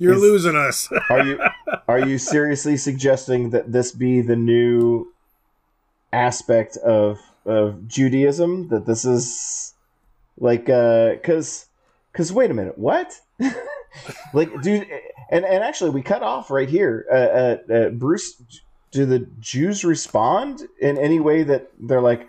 You're 0.00 0.14
is, 0.14 0.20
losing 0.20 0.56
us. 0.56 0.88
are 1.10 1.24
you 1.24 1.38
are 1.94 2.06
you 2.06 2.18
seriously 2.18 2.76
suggesting 2.76 3.50
that 3.50 3.70
this 3.70 3.92
be 3.92 4.20
the 4.20 4.36
new 4.36 5.12
aspect 6.12 6.76
of 6.78 7.20
of 7.46 7.86
Judaism? 7.86 8.68
That 8.68 8.86
this 8.86 9.04
is 9.04 9.74
like 10.38 10.68
uh 10.68 11.16
cuz 11.22 11.66
cuz 12.12 12.32
wait 12.32 12.50
a 12.50 12.54
minute, 12.54 12.78
what? 12.78 13.20
like 14.32 14.60
dude 14.60 14.88
and 15.30 15.44
and 15.44 15.62
actually 15.62 15.90
we 15.90 16.02
cut 16.02 16.22
off 16.22 16.50
right 16.50 16.68
here. 16.68 17.06
Uh, 17.10 17.14
uh, 17.14 17.74
uh, 17.74 17.88
Bruce 17.90 18.42
do 18.90 19.06
the 19.06 19.20
Jews 19.38 19.84
respond 19.84 20.62
in 20.80 20.98
any 20.98 21.20
way 21.20 21.44
that 21.44 21.70
they're 21.78 22.00
like 22.00 22.28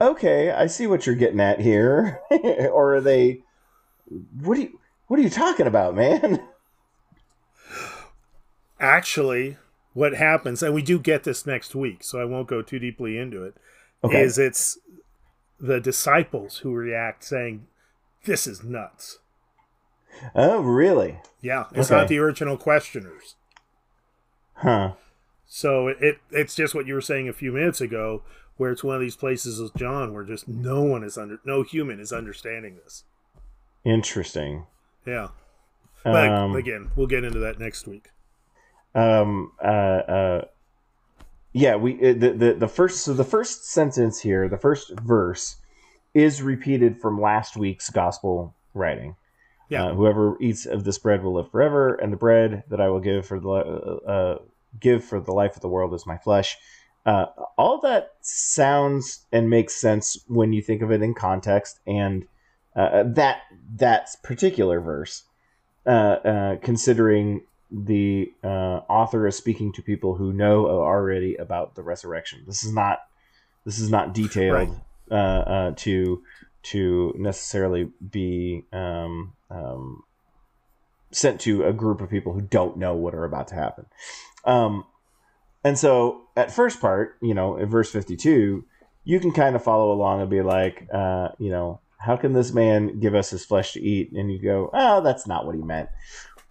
okay, 0.00 0.50
I 0.50 0.66
see 0.66 0.86
what 0.86 1.06
you're 1.06 1.14
getting 1.14 1.40
at 1.40 1.60
here 1.60 2.20
or 2.30 2.96
are 2.96 3.00
they 3.00 3.42
what 4.40 4.58
are 4.58 4.62
you 4.62 4.80
what 5.06 5.20
are 5.20 5.22
you 5.22 5.30
talking 5.30 5.66
about, 5.66 5.94
man? 5.94 6.40
actually 8.80 9.56
what 9.92 10.14
happens 10.14 10.62
and 10.62 10.74
we 10.74 10.82
do 10.82 10.98
get 10.98 11.24
this 11.24 11.46
next 11.46 11.74
week 11.74 12.02
so 12.02 12.20
i 12.20 12.24
won't 12.24 12.48
go 12.48 12.62
too 12.62 12.78
deeply 12.78 13.18
into 13.18 13.42
it. 13.42 13.54
Okay. 14.02 14.22
Is 14.22 14.38
it's 14.38 14.78
the 15.60 15.78
disciples 15.78 16.58
who 16.58 16.72
react 16.72 17.22
saying 17.22 17.66
this 18.24 18.46
is 18.46 18.64
nuts 18.64 19.18
oh 20.34 20.60
really 20.60 21.18
yeah 21.42 21.66
it's 21.74 21.90
okay. 21.90 22.00
not 22.00 22.08
the 22.08 22.18
original 22.18 22.56
questioners 22.56 23.34
huh 24.54 24.92
so 25.46 25.88
it 25.88 26.18
it's 26.30 26.54
just 26.54 26.74
what 26.74 26.86
you 26.86 26.94
were 26.94 27.00
saying 27.00 27.28
a 27.28 27.32
few 27.32 27.52
minutes 27.52 27.80
ago 27.80 28.22
where 28.60 28.70
it's 28.70 28.84
one 28.84 28.94
of 28.94 29.00
these 29.00 29.16
places 29.16 29.58
as 29.58 29.70
John 29.70 30.12
where 30.12 30.22
just 30.22 30.46
no 30.46 30.82
one 30.82 31.02
is 31.02 31.16
under 31.16 31.40
no 31.46 31.62
human 31.62 31.98
is 31.98 32.12
understanding 32.12 32.76
this. 32.84 33.04
Interesting. 33.84 34.66
Yeah. 35.06 35.28
But 36.04 36.28
um, 36.28 36.54
again, 36.54 36.90
we'll 36.94 37.06
get 37.06 37.24
into 37.24 37.38
that 37.38 37.58
next 37.58 37.88
week. 37.88 38.10
Um 38.94 39.52
uh 39.62 39.66
uh 39.66 40.44
yeah, 41.52 41.76
we 41.76 41.94
uh, 41.94 42.14
the, 42.14 42.32
the 42.32 42.56
the 42.58 42.68
first 42.68 43.04
so 43.04 43.12
the 43.12 43.24
first 43.24 43.64
sentence 43.66 44.20
here, 44.20 44.48
the 44.48 44.58
first 44.58 44.98
verse 45.00 45.56
is 46.14 46.42
repeated 46.42 47.00
from 47.00 47.20
last 47.20 47.56
week's 47.56 47.90
gospel 47.90 48.54
writing. 48.74 49.16
Yeah. 49.68 49.86
Uh, 49.86 49.94
whoever 49.94 50.36
eats 50.40 50.66
of 50.66 50.84
this 50.84 50.98
bread 50.98 51.22
will 51.22 51.34
live 51.34 51.50
forever, 51.50 51.94
and 51.94 52.12
the 52.12 52.16
bread 52.16 52.64
that 52.68 52.80
I 52.80 52.88
will 52.88 53.00
give 53.00 53.26
for 53.26 53.38
the 53.38 53.48
uh, 53.48 54.10
uh, 54.10 54.38
give 54.78 55.04
for 55.04 55.20
the 55.20 55.32
life 55.32 55.54
of 55.54 55.62
the 55.62 55.68
world 55.68 55.94
is 55.94 56.06
my 56.06 56.18
flesh. 56.18 56.56
Uh, 57.06 57.26
all 57.56 57.80
that 57.80 58.12
sounds 58.20 59.24
and 59.32 59.48
makes 59.48 59.74
sense 59.74 60.22
when 60.26 60.52
you 60.52 60.60
think 60.60 60.82
of 60.82 60.90
it 60.90 61.02
in 61.02 61.14
context, 61.14 61.80
and 61.86 62.26
uh, 62.76 63.04
that 63.06 63.42
that 63.76 64.10
particular 64.22 64.80
verse, 64.80 65.22
uh, 65.86 66.56
considering 66.62 67.42
the 67.70 68.32
author 68.42 69.26
is 69.26 69.36
speaking 69.36 69.72
to 69.72 69.82
people 69.82 70.14
who 70.14 70.32
know 70.32 70.66
already 70.66 71.36
about 71.36 71.74
the 71.74 71.82
resurrection. 71.82 72.42
This 72.46 72.64
is 72.64 72.72
not 72.72 73.00
this 73.64 73.78
is 73.78 73.90
not 73.90 74.14
detailed 74.14 74.76
right. 75.10 75.76
to 75.76 76.22
to 76.62 77.14
necessarily 77.18 77.90
be 78.10 78.64
um, 78.72 79.32
um, 79.50 80.02
sent 81.10 81.40
to 81.42 81.64
a 81.64 81.72
group 81.72 82.00
of 82.00 82.10
people 82.10 82.32
who 82.32 82.40
don't 82.40 82.76
know 82.76 82.94
what 82.94 83.14
are 83.14 83.24
about 83.24 83.48
to 83.48 83.54
happen. 83.54 83.86
Um, 84.44 84.84
and 85.64 85.78
so 85.78 86.22
at 86.36 86.52
first 86.52 86.80
part, 86.80 87.16
you 87.20 87.34
know, 87.34 87.56
in 87.56 87.68
verse 87.68 87.90
52, 87.90 88.64
you 89.04 89.20
can 89.20 89.32
kind 89.32 89.56
of 89.56 89.64
follow 89.64 89.92
along 89.92 90.20
and 90.20 90.30
be 90.30 90.42
like, 90.42 90.86
uh, 90.92 91.28
you 91.38 91.50
know, 91.50 91.80
how 91.98 92.16
can 92.16 92.32
this 92.32 92.52
man 92.52 92.98
give 93.00 93.14
us 93.14 93.30
his 93.30 93.44
flesh 93.44 93.72
to 93.72 93.82
eat? 93.82 94.12
And 94.12 94.32
you 94.32 94.40
go, 94.40 94.70
oh, 94.72 95.02
that's 95.02 95.26
not 95.26 95.46
what 95.46 95.54
he 95.54 95.62
meant. 95.62 95.88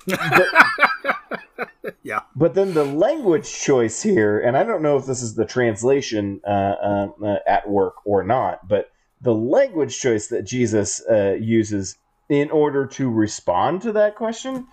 But, 0.07 0.88
yeah. 2.03 2.21
But 2.35 2.53
then 2.53 2.73
the 2.73 2.85
language 2.85 3.51
choice 3.51 4.01
here, 4.01 4.39
and 4.39 4.57
I 4.57 4.63
don't 4.63 4.81
know 4.81 4.97
if 4.97 5.05
this 5.05 5.21
is 5.21 5.35
the 5.35 5.45
translation 5.45 6.41
uh, 6.45 6.49
uh, 6.49 7.07
uh 7.23 7.37
at 7.47 7.69
work 7.69 7.95
or 8.05 8.23
not, 8.23 8.67
but 8.67 8.91
the 9.21 9.33
language 9.33 9.99
choice 9.99 10.27
that 10.27 10.43
Jesus 10.43 11.01
uh, 11.09 11.35
uses 11.39 11.97
in 12.29 12.51
order 12.51 12.85
to 12.85 13.09
respond 13.09 13.81
to 13.81 13.91
that 13.93 14.15
question 14.15 14.67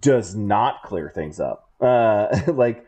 does 0.00 0.34
not 0.34 0.82
clear 0.82 1.10
things 1.10 1.38
up. 1.38 1.68
Uh, 1.80 2.40
like, 2.48 2.84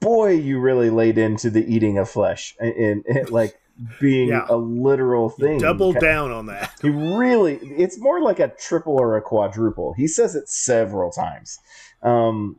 boy, 0.00 0.32
you 0.32 0.60
really 0.60 0.90
laid 0.90 1.16
into 1.16 1.48
the 1.48 1.64
eating 1.64 1.98
of 1.98 2.10
flesh 2.10 2.54
and, 2.58 3.04
like 3.30 3.56
being 4.00 4.28
yeah. 4.28 4.46
a 4.48 4.56
literal 4.56 5.30
thing. 5.30 5.58
Double 5.58 5.92
down 5.92 6.32
on 6.32 6.46
that. 6.46 6.72
He 6.82 6.90
really, 6.90 7.56
it's 7.56 7.98
more 7.98 8.20
like 8.20 8.40
a 8.40 8.48
triple 8.48 8.98
or 8.98 9.16
a 9.16 9.22
quadruple. 9.22 9.94
He 9.94 10.06
says 10.06 10.34
it 10.34 10.48
several 10.48 11.10
times. 11.10 11.58
Um, 12.02 12.56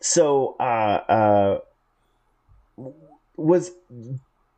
so, 0.00 0.56
uh, 0.60 1.00
uh, 1.08 1.58
was 3.36 3.70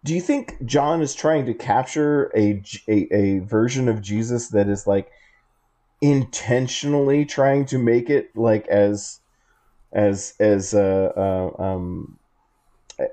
do 0.06 0.14
you 0.14 0.20
think 0.20 0.64
John 0.64 1.02
is 1.02 1.14
trying 1.14 1.46
to 1.46 1.54
capture 1.54 2.30
a, 2.36 2.62
a, 2.86 3.14
a 3.14 3.38
version 3.40 3.88
of 3.88 4.00
Jesus 4.00 4.48
that 4.48 4.68
is 4.68 4.86
like 4.86 5.10
intentionally 6.00 7.24
trying 7.24 7.64
to 7.66 7.78
make 7.78 8.08
it 8.08 8.36
like 8.36 8.68
as 8.68 9.18
as 9.92 10.34
as 10.38 10.74
uh, 10.74 11.12
uh 11.16 11.62
um 11.62 12.18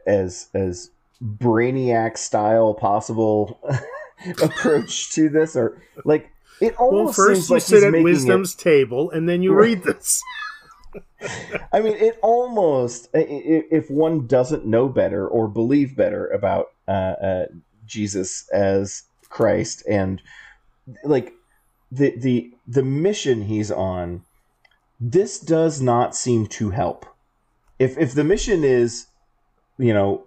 as 0.05 0.49
as 0.53 0.91
brainiac 1.23 2.17
style 2.17 2.73
possible 2.75 3.59
approach 4.41 5.11
to 5.13 5.29
this? 5.29 5.55
Or 5.55 5.81
like 6.05 6.29
it 6.61 6.75
almost 6.75 7.17
well, 7.17 7.27
first 7.27 7.49
you 7.49 7.55
like 7.55 7.63
sit 7.63 7.83
at 7.83 8.03
wisdom's 8.03 8.53
it... 8.53 8.59
table 8.59 9.09
and 9.09 9.27
then 9.27 9.41
you 9.41 9.53
read 9.53 9.83
this 9.83 10.21
I 11.71 11.81
mean, 11.81 11.93
it 11.93 12.19
almost 12.21 13.09
if 13.13 13.89
one 13.89 14.27
doesn't 14.27 14.65
know 14.65 14.87
better 14.89 15.27
or 15.27 15.47
believe 15.47 15.95
better 15.95 16.27
about 16.27 16.67
uh, 16.87 16.91
uh, 16.91 17.45
Jesus 17.85 18.47
as 18.49 19.03
Christ 19.29 19.83
and 19.89 20.21
like 21.03 21.33
the 21.91 22.15
the 22.17 22.53
the 22.67 22.83
mission 22.83 23.43
he's 23.43 23.71
on, 23.71 24.23
this 24.99 25.39
does 25.39 25.81
not 25.81 26.15
seem 26.15 26.47
to 26.47 26.71
help. 26.71 27.05
If 27.79 27.97
if 27.97 28.13
the 28.13 28.23
mission 28.23 28.63
is, 28.63 29.07
you 29.77 29.93
know, 29.93 30.25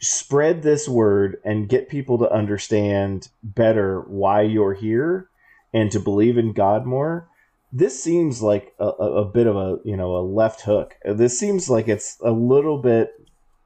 spread 0.00 0.62
this 0.62 0.88
word 0.88 1.40
and 1.44 1.68
get 1.68 1.88
people 1.88 2.18
to 2.18 2.32
understand 2.32 3.28
better 3.42 4.00
why 4.00 4.42
you're 4.42 4.74
here 4.74 5.28
and 5.72 5.90
to 5.90 6.00
believe 6.00 6.38
in 6.38 6.52
God 6.52 6.86
more, 6.86 7.28
this 7.74 8.00
seems 8.00 8.40
like 8.40 8.72
a, 8.78 8.86
a, 8.86 9.24
bit 9.24 9.48
of 9.48 9.56
a 9.56 9.78
you 9.84 9.96
know 9.96 10.16
a 10.16 10.22
left 10.22 10.60
hook. 10.60 10.94
This 11.04 11.38
seems 11.38 11.68
like 11.68 11.88
it's 11.88 12.16
a 12.20 12.30
little 12.30 12.78
bit, 12.78 13.12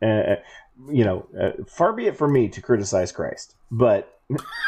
uh, 0.01 0.37
you 0.91 1.05
know, 1.05 1.27
uh, 1.39 1.63
far 1.67 1.93
be 1.93 2.07
it 2.07 2.17
for 2.17 2.27
me 2.27 2.49
to 2.49 2.63
criticize 2.63 3.13
Christ, 3.13 3.55
but 3.71 4.19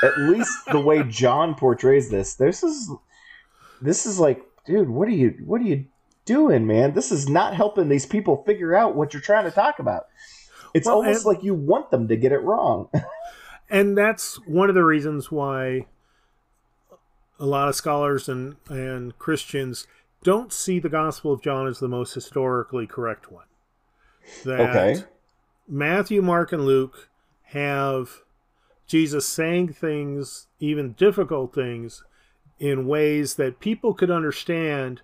at 0.03 0.18
least 0.18 0.53
the 0.70 0.78
way 0.78 1.03
John 1.09 1.55
portrays 1.55 2.11
this, 2.11 2.34
this 2.34 2.62
is 2.62 2.91
this 3.80 4.05
is 4.05 4.20
like, 4.20 4.45
dude, 4.66 4.91
what 4.91 5.09
are 5.09 5.12
you 5.12 5.34
what 5.47 5.62
are 5.62 5.64
you 5.64 5.86
doing, 6.26 6.66
man? 6.66 6.93
This 6.93 7.11
is 7.11 7.26
not 7.26 7.55
helping 7.55 7.88
these 7.88 8.05
people 8.05 8.45
figure 8.45 8.76
out 8.76 8.95
what 8.95 9.14
you're 9.14 9.22
trying 9.22 9.45
to 9.45 9.51
talk 9.51 9.78
about. 9.78 10.09
It's 10.74 10.86
well, 10.86 10.97
almost 10.97 11.24
and, 11.24 11.34
like 11.34 11.43
you 11.43 11.55
want 11.55 11.91
them 11.91 12.09
to 12.09 12.16
get 12.16 12.32
it 12.32 12.43
wrong. 12.43 12.91
and 13.70 13.97
that's 13.97 14.36
one 14.47 14.68
of 14.68 14.74
the 14.74 14.84
reasons 14.84 15.32
why 15.32 15.86
a 17.41 17.47
lot 17.47 17.68
of 17.68 17.74
scholars 17.74 18.28
and, 18.28 18.57
and 18.68 19.18
Christians 19.18 19.86
don't 20.22 20.53
see 20.53 20.78
the 20.78 20.91
Gospel 20.91 21.32
of 21.32 21.43
John 21.43 21.66
as 21.66 21.78
the 21.78 21.88
most 21.88 22.14
historically 22.14 22.86
correct 22.86 23.32
one. 23.32 23.47
That 24.45 24.61
okay. 24.61 25.05
Matthew, 25.66 26.20
Mark, 26.20 26.53
and 26.53 26.66
Luke 26.66 27.09
have 27.45 28.22
Jesus 28.86 29.26
saying 29.26 29.72
things, 29.72 30.49
even 30.61 30.93
difficult 30.93 31.55
things, 31.55 32.05
in 32.59 32.86
ways 32.86 33.36
that 33.36 33.59
people 33.59 33.95
could 33.95 34.11
understand, 34.11 35.01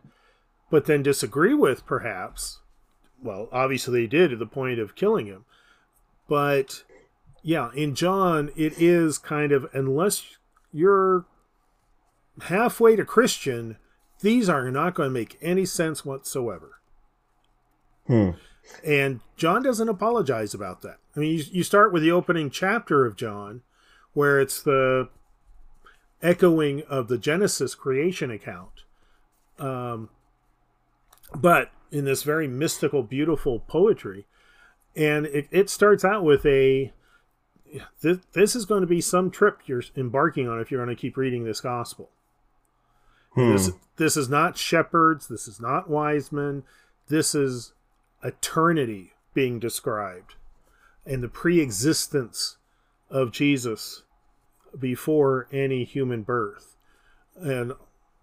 but 0.70 0.84
then 0.84 1.03
disagree 1.03 1.55
with, 1.55 1.87
perhaps. 1.87 2.61
Well, 3.22 3.49
obviously 3.51 4.03
they 4.03 4.07
did 4.07 4.30
to 4.30 4.37
the 4.37 4.45
point 4.45 4.78
of 4.78 4.95
killing 4.95 5.26
him. 5.26 5.47
But 6.28 6.84
yeah, 7.43 7.70
in 7.74 7.95
John, 7.95 8.51
it 8.55 8.74
is 8.76 9.16
kind 9.16 9.53
of, 9.53 9.66
unless 9.72 10.37
you're 10.72 11.24
halfway 12.43 12.97
to 12.97 13.05
Christian, 13.05 13.76
these 14.20 14.49
are 14.49 14.70
not 14.70 14.95
going 14.95 15.09
to 15.09 15.14
make 15.14 15.39
any 15.41 15.64
sense 15.64 16.05
whatsoever. 16.05 16.80
Hmm. 18.07 18.30
And 18.84 19.20
John 19.37 19.62
doesn't 19.62 19.89
apologize 19.89 20.55
about 20.55 20.82
that. 20.82 20.99
I 21.14 21.20
mean, 21.20 21.39
you, 21.39 21.45
you 21.51 21.62
start 21.62 21.93
with 21.93 22.03
the 22.03 22.11
opening 22.11 22.51
chapter 22.51 23.07
of 23.07 23.16
John, 23.16 23.62
where 24.12 24.41
it's 24.41 24.62
the 24.62 25.09
echoing 26.22 26.82
of 26.82 27.09
the 27.09 27.18
Genesis 27.18 27.74
creation 27.74 28.30
account. 28.30 28.82
Um, 29.59 30.11
but 31.34 31.70
in 31.91 32.05
this 32.05 32.22
very 32.22 32.49
mystical, 32.49 33.03
beautiful 33.03 33.61
poetry. 33.61 34.26
And 34.95 35.26
it, 35.26 35.47
it 35.51 35.70
starts 35.70 36.05
out 36.05 36.24
with 36.24 36.45
a 36.47 36.93
this, 38.01 38.18
this 38.32 38.57
is 38.57 38.64
going 38.64 38.80
to 38.80 38.87
be 38.87 39.01
some 39.01 39.30
trip 39.30 39.61
you're 39.66 39.82
embarking 39.97 40.49
on 40.49 40.61
if 40.61 40.70
you're 40.70 40.84
going 40.84 40.95
to 40.95 41.01
keep 41.01 41.16
reading 41.16 41.45
this 41.45 41.61
gospel. 41.61 42.11
Hmm. 43.37 43.53
This, 43.53 43.70
this 43.97 44.16
is 44.16 44.28
not 44.28 44.59
shepherds. 44.59 45.28
This 45.28 45.47
is 45.47 45.61
not 45.61 45.89
wise 45.89 46.32
men. 46.32 46.64
This 47.07 47.37
is 47.37 47.72
eternity 48.24 49.12
being 49.32 49.61
described 49.61 50.34
and 51.07 51.22
the 51.22 51.28
pre 51.28 51.61
existence 51.61 52.57
of 53.09 53.30
Jesus 53.30 54.03
before 54.78 55.47
any 55.53 55.84
human 55.84 56.22
birth. 56.22 56.76
And 57.37 57.72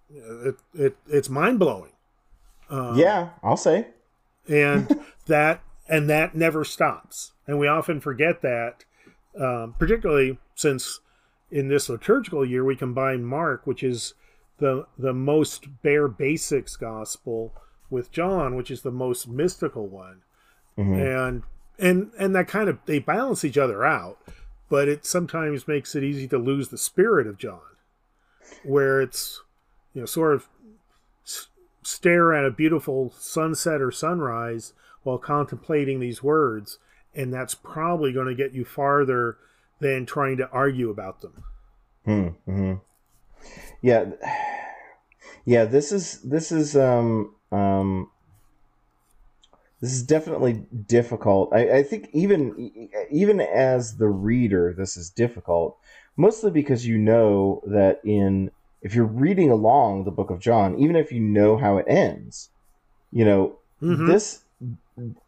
it, 0.09 0.55
it 0.73 0.97
it's 1.07 1.29
mind 1.29 1.59
blowing. 1.59 1.93
Um, 2.69 2.97
yeah, 2.97 3.29
I'll 3.41 3.57
say. 3.57 3.87
and 4.47 4.99
that 5.27 5.61
and 5.87 6.09
that 6.09 6.35
never 6.35 6.63
stops. 6.63 7.31
And 7.47 7.59
we 7.59 7.67
often 7.67 7.99
forget 8.01 8.41
that, 8.41 8.85
um, 9.39 9.75
particularly 9.79 10.37
since 10.55 10.99
in 11.49 11.69
this 11.69 11.89
liturgical 11.89 12.45
year 12.45 12.63
we 12.63 12.75
combine 12.75 13.23
Mark, 13.23 13.65
which 13.65 13.83
is 13.83 14.13
the 14.59 14.85
the 14.97 15.13
most 15.13 15.81
bare 15.81 16.07
basics 16.07 16.75
gospel 16.75 17.53
with 17.89 18.11
John, 18.11 18.55
which 18.55 18.71
is 18.71 18.81
the 18.81 18.91
most 18.91 19.27
mystical 19.27 19.87
one. 19.87 20.21
Mm-hmm. 20.77 20.93
And 20.93 21.43
and 21.79 22.11
and 22.19 22.35
that 22.35 22.47
kind 22.47 22.69
of 22.69 22.79
they 22.85 22.99
balance 22.99 23.43
each 23.43 23.57
other 23.57 23.85
out, 23.85 24.17
but 24.69 24.87
it 24.87 25.05
sometimes 25.05 25.67
makes 25.67 25.95
it 25.95 26.03
easy 26.03 26.27
to 26.27 26.37
lose 26.37 26.69
the 26.69 26.77
spirit 26.77 27.27
of 27.27 27.37
John, 27.37 27.61
where 28.63 29.01
it's 29.01 29.41
you 29.93 30.01
know 30.01 30.05
sort 30.05 30.33
of 30.33 30.47
stare 31.83 32.33
at 32.33 32.45
a 32.45 32.51
beautiful 32.51 33.13
sunset 33.17 33.81
or 33.81 33.91
sunrise 33.91 34.73
while 35.03 35.17
contemplating 35.17 35.99
these 35.99 36.23
words, 36.23 36.79
and 37.13 37.33
that's 37.33 37.55
probably 37.55 38.13
going 38.13 38.27
to 38.27 38.35
get 38.35 38.53
you 38.53 38.63
farther 38.63 39.37
than 39.79 40.05
trying 40.05 40.37
to 40.37 40.49
argue 40.49 40.89
about 40.89 41.21
them. 41.21 41.43
Hmm. 42.05 42.73
Yeah. 43.81 44.11
Yeah. 45.45 45.65
This 45.65 45.91
is 45.91 46.21
this 46.21 46.51
is 46.51 46.75
um 46.75 47.35
um 47.51 48.09
this 49.83 49.91
is 49.91 50.03
definitely 50.03 50.63
difficult. 50.87 51.53
I, 51.53 51.79
I 51.79 51.83
think 51.83 52.09
even 52.13 52.89
even 53.11 53.41
as 53.41 53.97
the 53.97 54.07
reader, 54.07 54.73
this 54.73 54.95
is 54.95 55.09
difficult, 55.09 55.77
mostly 56.15 56.51
because 56.51 56.87
you 56.87 56.97
know 56.97 57.61
that 57.67 57.99
in 58.05 58.49
if 58.81 58.95
you're 58.95 59.03
reading 59.03 59.51
along 59.51 60.05
the 60.05 60.11
book 60.11 60.29
of 60.29 60.39
John, 60.39 60.79
even 60.79 60.95
if 60.95 61.11
you 61.11 61.19
know 61.19 61.57
how 61.57 61.75
it 61.77 61.85
ends, 61.89 62.49
you 63.11 63.25
know 63.25 63.57
mm-hmm. 63.81 64.07
this 64.07 64.45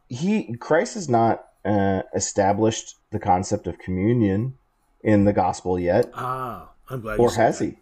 he 0.08 0.56
Christ 0.56 0.94
has 0.94 1.10
not 1.10 1.48
uh, 1.66 2.04
established 2.16 2.96
the 3.12 3.20
concept 3.20 3.68
of 3.68 3.78
communion 3.78 4.58
in 5.04 5.26
the 5.26 5.34
gospel 5.34 5.78
yet. 5.78 6.10
Ah, 6.14 6.70
I'm 6.90 7.02
glad. 7.02 7.20
Or 7.20 7.30
has 7.34 7.60
that. 7.60 7.66
he? 7.66 7.78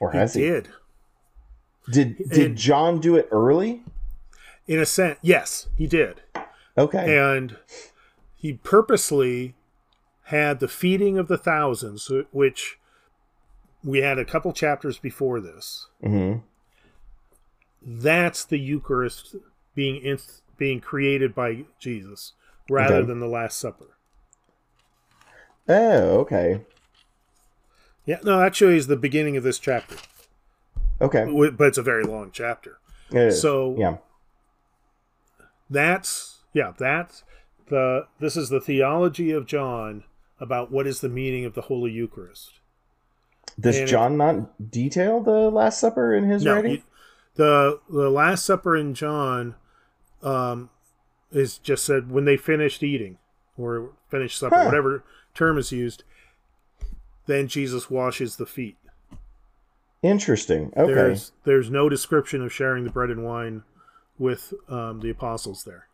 Or 0.00 0.10
he 0.10 0.18
has 0.18 0.34
he? 0.34 0.42
Did. 0.42 0.68
Did 1.92 2.28
did 2.28 2.56
John 2.56 3.00
do 3.00 3.16
it 3.16 3.28
early? 3.30 3.84
in 4.70 4.78
a 4.78 4.86
sense, 4.86 5.18
yes, 5.20 5.66
he 5.76 5.88
did. 5.88 6.22
Okay. 6.78 7.18
And 7.18 7.56
he 8.36 8.52
purposely 8.52 9.56
had 10.26 10.60
the 10.60 10.68
feeding 10.68 11.18
of 11.18 11.26
the 11.26 11.36
thousands, 11.36 12.08
which 12.30 12.78
we 13.82 13.98
had 13.98 14.16
a 14.16 14.24
couple 14.24 14.52
chapters 14.52 14.96
before 14.96 15.40
this. 15.40 15.88
Mm-hmm. 16.04 16.38
That's 17.82 18.44
the 18.44 18.60
Eucharist 18.60 19.34
being 19.74 19.96
in, 20.02 20.18
being 20.56 20.80
created 20.80 21.34
by 21.34 21.64
Jesus 21.80 22.34
rather 22.68 22.96
okay. 22.96 23.06
than 23.08 23.18
the 23.18 23.26
Last 23.26 23.58
Supper. 23.58 23.96
Oh, 25.68 26.20
okay. 26.20 26.60
Yeah, 28.10 28.18
no, 28.24 28.42
actually, 28.42 28.76
is 28.76 28.88
the 28.88 28.96
beginning 28.96 29.36
of 29.36 29.44
this 29.44 29.60
chapter. 29.60 29.94
Okay, 31.00 31.26
but 31.56 31.68
it's 31.68 31.78
a 31.78 31.82
very 31.82 32.02
long 32.02 32.30
chapter. 32.32 32.80
So 33.30 33.76
yeah, 33.78 33.98
that's 35.70 36.40
yeah, 36.52 36.72
that's 36.76 37.22
the 37.68 38.08
this 38.18 38.36
is 38.36 38.48
the 38.48 38.60
theology 38.60 39.30
of 39.30 39.46
John 39.46 40.02
about 40.40 40.72
what 40.72 40.88
is 40.88 41.02
the 41.02 41.08
meaning 41.08 41.44
of 41.44 41.54
the 41.54 41.60
Holy 41.60 41.92
Eucharist. 41.92 42.58
Does 43.60 43.78
and 43.78 43.86
John 43.86 44.16
not 44.16 44.72
detail 44.72 45.20
the 45.20 45.48
Last 45.48 45.78
Supper 45.78 46.12
in 46.12 46.24
his 46.24 46.42
no, 46.42 46.56
writing? 46.56 46.70
He, 46.72 46.82
the 47.36 47.78
the 47.88 48.10
Last 48.10 48.44
Supper 48.44 48.76
in 48.76 48.92
John 48.92 49.54
um, 50.20 50.70
is 51.30 51.58
just 51.58 51.84
said 51.84 52.10
when 52.10 52.24
they 52.24 52.36
finished 52.36 52.82
eating 52.82 53.18
or 53.56 53.92
finished 54.08 54.36
supper, 54.36 54.56
huh. 54.56 54.64
whatever 54.64 55.04
term 55.32 55.58
is 55.58 55.70
used. 55.70 56.02
Then 57.26 57.48
Jesus 57.48 57.90
washes 57.90 58.36
the 58.36 58.46
feet. 58.46 58.76
Interesting. 60.02 60.72
Okay. 60.76 60.92
There's, 60.92 61.32
there's 61.44 61.70
no 61.70 61.88
description 61.88 62.42
of 62.42 62.52
sharing 62.52 62.84
the 62.84 62.90
bread 62.90 63.10
and 63.10 63.24
wine 63.24 63.62
with 64.18 64.54
um, 64.68 65.00
the 65.00 65.10
apostles 65.10 65.64
there. 65.64 65.86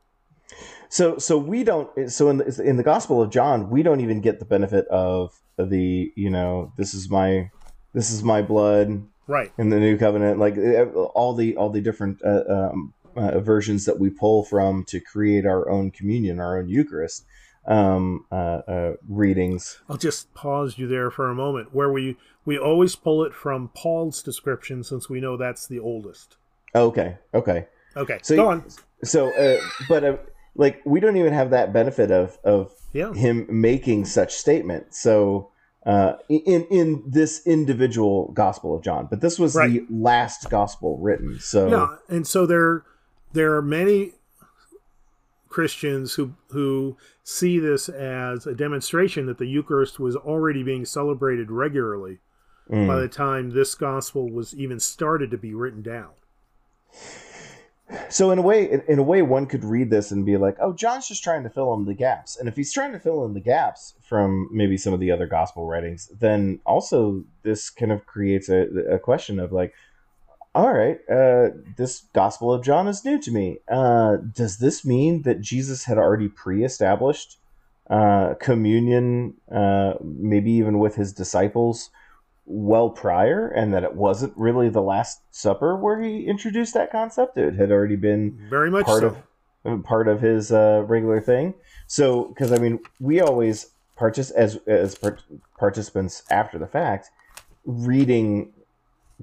So, 0.89 1.18
so 1.18 1.37
we 1.37 1.64
don't. 1.64 2.11
So 2.11 2.31
in 2.31 2.39
the, 2.39 2.62
in 2.62 2.77
the 2.77 2.85
Gospel 2.85 3.20
of 3.20 3.31
John, 3.31 3.68
we 3.68 3.83
don't 3.83 4.01
even 4.01 4.20
get 4.20 4.39
the 4.39 4.45
benefit 4.45 4.87
of 4.87 5.41
the 5.57 6.12
you 6.14 6.31
know 6.31 6.72
this 6.77 6.95
is 6.95 7.11
my 7.11 7.51
this 7.95 8.11
is 8.11 8.22
my 8.22 8.43
blood 8.43 9.03
right 9.27 9.53
in 9.59 9.70
the 9.70 9.81
new 9.81 9.97
covenant 9.97 10.39
like 10.39 10.57
eh, 10.57 10.85
all 10.85 11.35
the 11.35 11.57
all 11.57 11.70
the 11.70 11.81
different 11.81 12.20
uh, 12.24 12.45
um, 12.49 12.93
uh, 13.16 13.41
versions 13.41 13.87
that 13.87 13.99
we 13.99 14.11
pull 14.11 14.45
from 14.45 14.85
to 14.85 15.01
create 15.01 15.47
our 15.47 15.70
own 15.70 15.91
communion 15.91 16.39
our 16.39 16.59
own 16.59 16.68
eucharist 16.68 17.24
um, 17.67 18.25
uh, 18.31 18.61
uh 18.69 18.93
readings 19.09 19.81
i'll 19.89 19.97
just 19.97 20.33
pause 20.35 20.79
you 20.79 20.87
there 20.87 21.11
for 21.11 21.29
a 21.29 21.35
moment 21.35 21.75
where 21.75 21.91
we 21.91 22.17
we 22.45 22.59
always 22.59 22.95
pull 22.97 23.25
it 23.25 23.35
from 23.35 23.69
paul's 23.75 24.23
description 24.23 24.85
since 24.85 25.09
we 25.09 25.21
know 25.21 25.37
that's 25.37 25.67
the 25.67 25.79
oldest 25.79 26.37
okay 26.75 27.19
okay 27.35 27.67
Okay, 27.97 28.19
so 28.23 28.37
go 28.37 28.49
on. 28.49 28.64
So, 29.03 29.33
uh, 29.35 29.61
but 29.89 30.05
uh, 30.05 30.17
like 30.55 30.83
we 30.85 31.01
don't 31.01 31.17
even 31.17 31.33
have 31.33 31.51
that 31.51 31.73
benefit 31.73 32.11
of 32.11 32.39
of 32.45 32.73
yeah. 32.93 33.12
him 33.12 33.47
making 33.49 34.05
such 34.05 34.35
statement. 34.35 34.95
So. 34.95 35.51
Uh, 35.85 36.19
in 36.29 36.67
in 36.69 37.01
this 37.07 37.47
individual 37.47 38.33
Gospel 38.33 38.75
of 38.75 38.83
John, 38.83 39.07
but 39.09 39.21
this 39.21 39.39
was 39.39 39.55
right. 39.55 39.71
the 39.71 39.87
last 39.89 40.51
Gospel 40.51 40.99
written. 40.99 41.39
So 41.39 41.69
yeah, 41.69 41.97
and 42.09 42.27
so 42.27 42.45
there 42.45 42.83
there 43.35 43.55
are 43.55 43.62
many 43.62 44.11
Christians 45.57 46.13
who 46.13 46.35
who 46.49 46.99
see 47.25 47.59
this 47.59 47.89
as 47.89 48.47
a 48.47 48.55
demonstration 48.55 49.25
that 49.25 49.39
the 49.39 49.47
Eucharist 49.47 49.99
was 49.99 50.15
already 50.15 50.63
being 50.63 50.85
celebrated 50.85 51.51
regularly 51.51 52.19
mm. 52.71 52.87
by 52.87 52.99
the 52.99 53.09
time 53.09 53.49
this 53.49 53.75
Gospel 53.75 54.31
was 54.31 54.55
even 54.55 54.79
started 54.79 55.31
to 55.31 55.39
be 55.39 55.55
written 55.55 55.81
down. 55.81 56.11
So 58.11 58.33
in 58.33 58.39
a 58.39 58.43
way, 58.43 58.71
in, 58.71 58.83
in, 58.87 58.99
a 58.99 59.03
way, 59.03 59.23
one 59.23 59.47
could 59.47 59.65
read 59.65 59.89
this 59.89 60.11
and 60.11 60.27
be 60.27 60.37
like, 60.37 60.59
"Oh, 60.61 60.75
John's 60.75 61.09
just 61.09 61.25
trying 61.25 61.45
to 61.45 61.49
fill 61.49 61.73
in 61.73 61.87
the 61.87 61.95
gaps." 61.95 62.37
And 62.37 62.51
if 62.51 62.55
he's 62.55 62.75
trying 62.75 62.93
to 62.93 63.01
fill 63.01 63.25
in 63.25 63.33
the 63.33 63.41
gaps 63.41 63.95
from 64.07 64.51
maybe 64.53 64.77
some 64.77 64.93
of 64.93 65.01
the 65.01 65.11
other 65.11 65.27
gospel 65.27 65.67
writings, 65.67 66.11
then 66.21 66.61
also 66.67 67.25
this 67.45 67.71
kind 67.71 67.93
of 67.93 68.05
creates 68.05 68.51
a, 68.51 68.67
a 68.91 68.99
question 68.99 69.41
of 69.41 69.53
like, 69.53 69.73
"All 70.57 70.73
right, 70.73 70.99
uh, 71.11 71.51
this 71.77 72.05
Gospel 72.15 72.53
of 72.53 72.65
John 72.65 72.89
is 72.89 73.05
new 73.05 73.21
to 73.21 73.31
me. 73.31 73.59
Uh, 73.69 74.17
does 74.17 74.57
this 74.57 74.85
mean 74.85 75.23
that 75.23 75.41
Jesus 75.41 75.85
had 75.85 75.99
already 75.99 76.29
pre-established 76.29 77.39
uh, 77.91 78.35
communion, 78.41 79.35
uh, 79.53 79.95
maybe 80.03 80.53
even 80.53 80.79
with 80.79 80.95
his 80.95 81.13
disciples?" 81.13 81.91
well 82.47 82.91
prior 82.91 83.49
and 83.49 83.75
that 83.75 83.83
it 83.83 83.95
wasn't 83.95 84.33
really 84.37 84.69
the 84.69 84.81
last 84.81 85.21
supper 85.33 85.77
where 85.77 86.01
he 86.01 86.27
introduced 86.27 86.75
that 86.75 86.93
concept 86.93 87.37
it 87.37 87.55
had 87.55 87.73
already 87.73 87.97
been 87.97 88.39
very 88.49 88.71
much 88.71 88.87
part 88.87 89.01
so. 89.01 89.17
of 89.65 89.83
part 89.85 90.07
of 90.07 90.21
his 90.21 90.53
uh, 90.53 90.85
regular 90.87 91.21
thing 91.21 91.53
so 91.89 92.27
because 92.27 92.53
i 92.53 92.59
mean 92.59 92.79
we 93.01 93.21
always 93.21 93.71
partic- 93.99 94.31
as 94.33 94.57
as 94.69 94.97
participants 95.59 96.23
after 96.31 96.57
the 96.57 96.69
fact 96.69 97.11
reading 97.65 98.53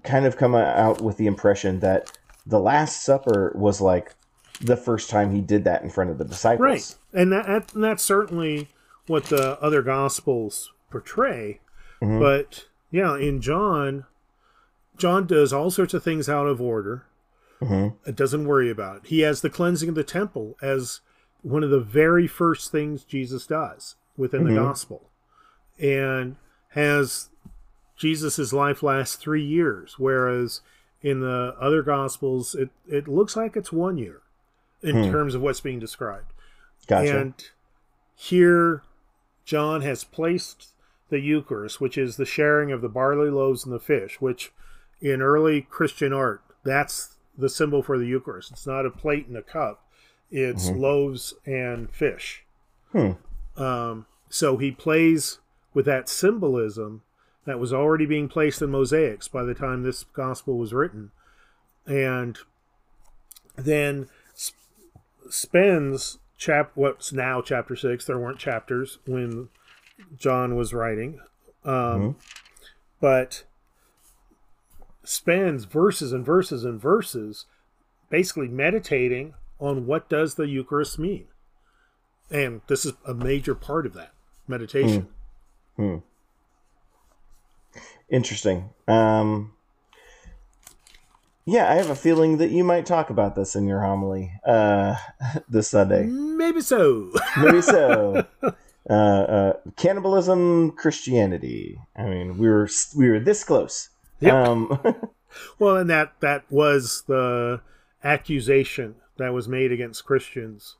kind 0.03 0.25
of 0.25 0.37
come 0.37 0.55
out 0.55 1.01
with 1.01 1.17
the 1.17 1.27
impression 1.27 1.79
that 1.79 2.11
the 2.45 2.59
last 2.59 3.03
supper 3.03 3.51
was 3.55 3.79
like 3.79 4.15
the 4.61 4.77
first 4.77 5.09
time 5.09 5.31
he 5.33 5.41
did 5.41 5.63
that 5.63 5.83
in 5.83 5.89
front 5.89 6.09
of 6.09 6.17
the 6.17 6.25
disciples 6.25 6.61
right 6.61 6.95
and 7.13 7.31
that 7.31 7.73
and 7.73 7.83
that's 7.83 8.03
certainly 8.03 8.69
what 9.07 9.25
the 9.25 9.59
other 9.61 9.81
gospels 9.81 10.71
portray 10.89 11.59
mm-hmm. 12.01 12.19
but 12.19 12.65
yeah, 12.93 13.17
in 13.17 13.41
John, 13.41 14.05
John 14.97 15.25
does 15.25 15.51
all 15.51 15.71
sorts 15.71 15.95
of 15.95 16.03
things 16.03 16.29
out 16.29 16.45
of 16.45 16.61
order. 16.61 17.07
Mm-hmm. 17.59 18.07
It 18.07 18.15
doesn't 18.15 18.45
worry 18.45 18.69
about 18.69 18.97
it. 18.97 19.01
He 19.07 19.21
has 19.21 19.41
the 19.41 19.49
cleansing 19.49 19.89
of 19.89 19.95
the 19.95 20.03
temple 20.03 20.55
as 20.61 21.01
one 21.41 21.63
of 21.63 21.71
the 21.71 21.79
very 21.79 22.27
first 22.27 22.71
things 22.71 23.03
Jesus 23.03 23.47
does 23.47 23.95
within 24.15 24.43
mm-hmm. 24.43 24.53
the 24.53 24.61
gospel, 24.61 25.09
and 25.79 26.35
has 26.69 27.29
Jesus's 27.95 28.53
life 28.53 28.83
lasts 28.83 29.15
three 29.15 29.43
years, 29.43 29.95
whereas 29.97 30.61
in 31.01 31.19
the 31.19 31.55
other 31.59 31.83
gospels 31.83 32.55
it 32.55 32.69
it 32.87 33.07
looks 33.07 33.35
like 33.35 33.55
it's 33.55 33.71
one 33.71 33.97
year 33.97 34.21
in 34.81 35.03
hmm. 35.03 35.11
terms 35.11 35.35
of 35.35 35.41
what's 35.41 35.61
being 35.61 35.79
described. 35.79 36.33
Gotcha. 36.87 37.19
And 37.19 37.33
here, 38.15 38.83
John 39.45 39.81
has 39.81 40.03
placed 40.03 40.69
the 41.09 41.19
Eucharist, 41.19 41.79
which 41.79 41.97
is 41.97 42.17
the 42.17 42.25
sharing 42.25 42.71
of 42.71 42.81
the 42.81 42.89
barley 42.89 43.29
loaves 43.29 43.65
and 43.65 43.73
the 43.73 43.79
fish, 43.79 44.19
which 44.19 44.51
in 45.01 45.21
early 45.21 45.61
Christian 45.61 46.13
art, 46.13 46.41
that's 46.63 47.15
the 47.37 47.49
symbol 47.49 47.83
for 47.83 47.97
the 47.97 48.07
Eucharist. 48.07 48.51
It's 48.51 48.67
not 48.67 48.85
a 48.85 48.89
plate 48.89 49.27
and 49.27 49.37
a 49.37 49.41
cup, 49.41 49.85
it's 50.31 50.69
mm-hmm. 50.69 50.79
loaves 50.79 51.33
and 51.45 51.89
fish. 51.93 52.43
Hmm. 52.91 53.11
Um, 53.55 54.05
so 54.29 54.57
he 54.57 54.71
plays 54.71 55.39
with 55.73 55.85
that 55.85 56.09
symbolism 56.09 57.03
that 57.45 57.59
was 57.59 57.73
already 57.73 58.05
being 58.05 58.27
placed 58.27 58.61
in 58.61 58.69
mosaics 58.69 59.27
by 59.27 59.43
the 59.43 59.53
time 59.53 59.83
this 59.83 60.03
gospel 60.03 60.57
was 60.57 60.73
written. 60.73 61.11
And 61.85 62.37
then 63.55 64.07
sp- 64.33 64.57
spends 65.29 66.19
chap 66.37 66.71
what's 66.75 67.11
now 67.13 67.41
chapter 67.41 67.75
6 67.75 68.05
there 68.05 68.19
weren't 68.19 68.39
chapters 68.39 68.99
when 69.05 69.49
John 70.17 70.55
was 70.55 70.73
writing, 70.73 71.19
um, 71.63 71.73
mm-hmm. 71.73 72.11
but 72.99 73.43
spends 75.03 75.65
verses 75.65 76.11
and 76.11 76.25
verses 76.25 76.63
and 76.63 76.81
verses 76.81 77.45
basically 78.09 78.47
meditating 78.47 79.33
on 79.59 79.85
what 79.85 80.09
does 80.09 80.35
the 80.35 80.47
Eucharist 80.47 80.99
mean, 80.99 81.25
and 82.29 82.61
this 82.67 82.85
is 82.85 82.93
a 83.05 83.13
major 83.13 83.55
part 83.55 83.85
of 83.85 83.93
that 83.93 84.11
meditation. 84.47 85.07
Hmm. 85.77 85.97
Interesting. 88.09 88.69
Um, 88.87 89.53
yeah, 91.45 91.69
I 91.69 91.75
have 91.75 91.89
a 91.89 91.95
feeling 91.95 92.37
that 92.37 92.51
you 92.51 92.63
might 92.63 92.85
talk 92.85 93.09
about 93.09 93.35
this 93.35 93.55
in 93.55 93.67
your 93.67 93.81
homily 93.81 94.31
uh, 94.45 94.95
this 95.49 95.69
Sunday. 95.69 96.03
Maybe 96.05 96.61
so. 96.61 97.11
Maybe 97.37 97.61
so. 97.61 98.25
uh, 98.89 98.93
uh, 98.93 99.53
cannibalism, 99.75 100.71
Christianity. 100.71 101.79
I 101.95 102.03
mean, 102.03 102.37
we 102.37 102.47
were 102.47 102.69
we 102.95 103.09
were 103.09 103.19
this 103.19 103.43
close. 103.43 103.89
Yep. 104.21 104.33
Um, 104.33 104.79
well, 105.59 105.77
and 105.77 105.89
that 105.89 106.13
that 106.21 106.45
was 106.49 107.03
the 107.07 107.61
accusation 108.03 108.95
that 109.17 109.33
was 109.33 109.47
made 109.47 109.71
against 109.71 110.05
Christians, 110.05 110.75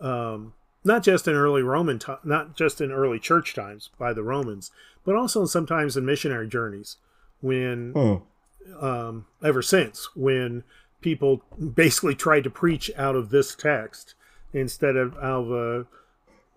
um, 0.00 0.54
not 0.86 1.02
just 1.02 1.28
in 1.28 1.34
early 1.34 1.62
Roman, 1.62 1.98
to- 2.00 2.20
not 2.24 2.56
just 2.56 2.80
in 2.80 2.92
early 2.92 3.18
church 3.18 3.54
times 3.54 3.90
by 3.98 4.12
the 4.12 4.22
Romans, 4.22 4.70
but 5.04 5.14
also 5.14 5.44
sometimes 5.44 5.96
in 5.96 6.06
missionary 6.06 6.48
journeys 6.48 6.96
when, 7.40 7.92
hmm. 7.92 8.84
um, 8.84 9.26
ever 9.42 9.62
since 9.62 10.08
when 10.14 10.64
people 11.00 11.42
basically 11.74 12.14
tried 12.14 12.44
to 12.44 12.50
preach 12.50 12.90
out 12.96 13.14
of 13.14 13.30
this 13.30 13.54
text 13.54 14.14
instead 14.52 14.96
of 14.96 15.14
out 15.16 15.44
of 15.44 15.52
a 15.52 15.86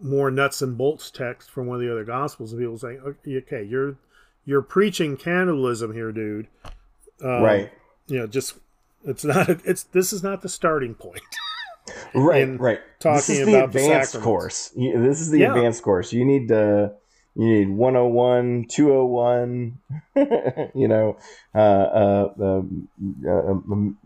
more 0.01 0.32
nuts 0.32 0.61
and 0.61 0.77
bolts 0.77 1.11
text 1.11 1.51
from 1.51 1.67
one 1.67 1.75
of 1.75 1.82
the 1.82 1.91
other 1.91 2.05
gospels, 2.05 2.53
and 2.53 2.61
people 2.61 2.77
saying, 2.77 3.17
"Okay, 3.27 3.63
you're 3.63 3.97
you're 4.45 4.61
preaching 4.61 5.17
cannibalism 5.17 5.93
here, 5.93 6.11
dude." 6.11 6.47
Um, 7.21 7.43
right. 7.43 7.71
You 8.07 8.19
know, 8.19 8.27
just 8.27 8.55
it's 9.03 9.23
not. 9.23 9.49
It's 9.65 9.84
this 9.84 10.13
is 10.13 10.23
not 10.23 10.41
the 10.41 10.49
starting 10.49 10.95
point. 10.95 11.21
right. 12.14 12.60
Right. 12.60 12.80
Talking 13.00 13.16
this 13.16 13.30
is 13.30 13.46
the 13.46 13.64
advanced 13.64 14.14
the 14.14 14.20
course. 14.20 14.70
This 14.76 15.22
is 15.22 15.32
the 15.32 15.40
yeah. 15.40 15.54
advanced 15.54 15.84
course. 15.84 16.14
You 16.14 16.26
need 16.26 16.48
to. 16.50 16.94
You 17.36 17.48
need 17.48 17.70
101, 17.70 18.66
201, 18.70 19.78
you 20.76 20.88
know, 20.90 21.18
uh, 21.56 21.58
uh, 21.58 22.34
um, 22.38 22.90
uh, 23.26 23.52
um, 23.52 23.98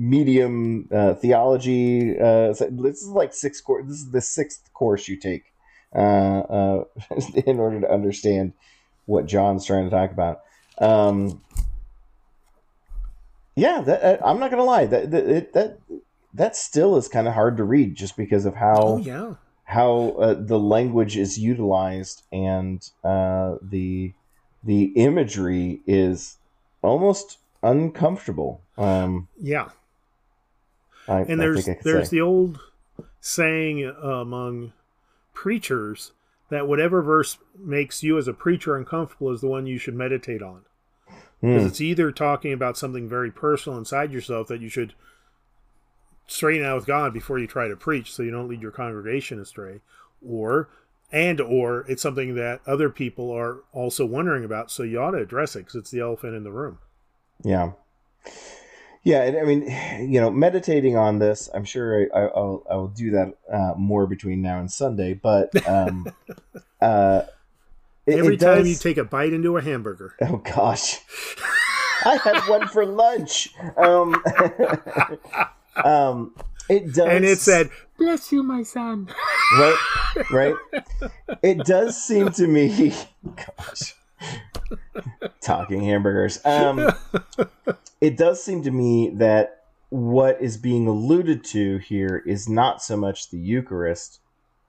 medium 0.00 0.88
uh, 0.90 1.14
theology. 1.14 2.18
Uh, 2.18 2.54
so 2.54 2.68
this 2.70 3.02
is 3.02 3.08
like 3.08 3.34
six 3.34 3.60
course. 3.60 3.84
This 3.86 3.98
is 3.98 4.10
the 4.10 4.20
sixth 4.20 4.72
course 4.72 5.06
you 5.06 5.16
take 5.16 5.52
uh, 5.94 5.98
uh 5.98 6.84
in 7.46 7.60
order 7.60 7.80
to 7.80 7.92
understand 7.92 8.54
what 9.06 9.26
John's 9.26 9.66
trying 9.66 9.84
to 9.84 9.90
talk 9.90 10.10
about. 10.10 10.40
Um, 10.78 11.42
yeah, 13.54 13.82
that, 13.82 14.02
uh, 14.02 14.26
I'm 14.26 14.40
not 14.40 14.50
gonna 14.50 14.64
lie. 14.64 14.86
That 14.86 15.10
that 15.10 15.52
that, 15.52 15.78
that 16.34 16.56
still 16.56 16.96
is 16.96 17.08
kind 17.08 17.26
of 17.28 17.34
hard 17.34 17.56
to 17.56 17.64
read, 17.64 17.94
just 17.94 18.16
because 18.16 18.46
of 18.46 18.54
how 18.54 18.80
oh, 18.80 18.96
yeah. 18.98 19.34
how 19.64 20.10
uh, 20.18 20.34
the 20.34 20.58
language 20.58 21.16
is 21.16 21.38
utilized 21.38 22.22
and 22.32 22.88
the 23.02 24.12
the 24.62 24.84
imagery 24.96 25.80
is 25.86 26.36
almost 26.82 27.38
uncomfortable. 27.62 28.60
Um, 28.78 29.28
yeah, 29.40 29.70
I, 31.08 31.20
and 31.20 31.40
there's 31.40 31.68
there's 31.82 32.10
say. 32.10 32.16
the 32.16 32.20
old 32.20 32.60
saying 33.20 33.84
among 34.02 34.72
preachers 35.34 36.12
that 36.50 36.66
whatever 36.66 37.02
verse 37.02 37.38
makes 37.58 38.02
you 38.02 38.18
as 38.18 38.28
a 38.28 38.32
preacher 38.32 38.76
uncomfortable 38.76 39.30
is 39.30 39.40
the 39.40 39.46
one 39.46 39.66
you 39.66 39.78
should 39.78 39.94
meditate 39.94 40.42
on. 40.42 40.62
Because 41.40 41.62
mm. 41.62 41.66
it's 41.66 41.80
either 41.80 42.12
talking 42.12 42.52
about 42.52 42.76
something 42.76 43.08
very 43.08 43.30
personal 43.30 43.78
inside 43.78 44.12
yourself 44.12 44.48
that 44.48 44.60
you 44.60 44.68
should 44.68 44.94
straighten 46.30 46.64
out 46.64 46.76
with 46.76 46.86
God 46.86 47.12
before 47.12 47.38
you 47.38 47.46
try 47.48 47.66
to 47.66 47.74
preach 47.74 48.12
so 48.12 48.22
you 48.22 48.30
don't 48.30 48.48
lead 48.48 48.62
your 48.62 48.70
congregation 48.70 49.40
astray, 49.40 49.80
or 50.26 50.68
and 51.12 51.40
or 51.40 51.84
it's 51.88 52.02
something 52.02 52.36
that 52.36 52.60
other 52.66 52.88
people 52.88 53.32
are 53.32 53.64
also 53.72 54.06
wondering 54.06 54.44
about 54.44 54.70
so 54.70 54.84
you 54.84 55.00
ought 55.00 55.10
to 55.10 55.18
address 55.18 55.56
it 55.56 55.60
because 55.60 55.74
it's 55.74 55.90
the 55.90 56.00
elephant 56.00 56.34
in 56.34 56.44
the 56.44 56.52
room. 56.52 56.78
Yeah. 57.42 57.72
Yeah, 59.02 59.22
and 59.22 59.38
I 59.38 59.44
mean, 59.44 60.12
you 60.12 60.20
know, 60.20 60.30
meditating 60.30 60.94
on 60.94 61.18
this, 61.18 61.48
I'm 61.54 61.64
sure 61.64 62.06
I, 62.14 62.26
will 62.26 62.66
I 62.70 62.74
will 62.74 62.88
do 62.88 63.10
that 63.12 63.34
uh, 63.50 63.72
more 63.76 64.06
between 64.06 64.42
now 64.42 64.58
and 64.58 64.70
Sunday. 64.70 65.14
But 65.14 65.66
um, 65.66 66.06
uh, 66.82 67.22
it, 68.06 68.18
every 68.18 68.34
it 68.34 68.40
time 68.40 68.66
you 68.66 68.74
take 68.74 68.98
a 68.98 69.04
bite 69.04 69.32
into 69.32 69.56
a 69.56 69.62
hamburger, 69.62 70.14
oh 70.20 70.36
gosh, 70.36 70.98
I 72.04 72.16
had 72.16 72.40
one 72.46 72.68
for 72.68 72.84
lunch. 72.84 73.54
Um, 73.78 74.22
um, 75.76 76.34
it 76.68 76.92
does, 76.94 76.98
and 77.08 77.24
it 77.24 77.38
said, 77.38 77.70
"Bless 77.98 78.32
you, 78.32 78.42
my 78.42 78.62
son." 78.62 79.08
Right, 79.58 79.76
right. 80.30 80.54
It 81.42 81.64
does 81.64 82.02
seem 82.02 82.32
to 82.32 82.46
me, 82.46 82.92
gosh 83.36 83.94
talking 85.40 85.82
hamburgers. 85.82 86.44
Um, 86.44 86.90
it 88.00 88.16
does 88.16 88.42
seem 88.42 88.62
to 88.62 88.70
me 88.70 89.10
that 89.14 89.64
what 89.88 90.40
is 90.40 90.56
being 90.56 90.86
alluded 90.86 91.44
to 91.44 91.78
here 91.78 92.22
is 92.26 92.48
not 92.48 92.82
so 92.82 92.96
much 92.96 93.30
the 93.30 93.38
Eucharist. 93.38 94.20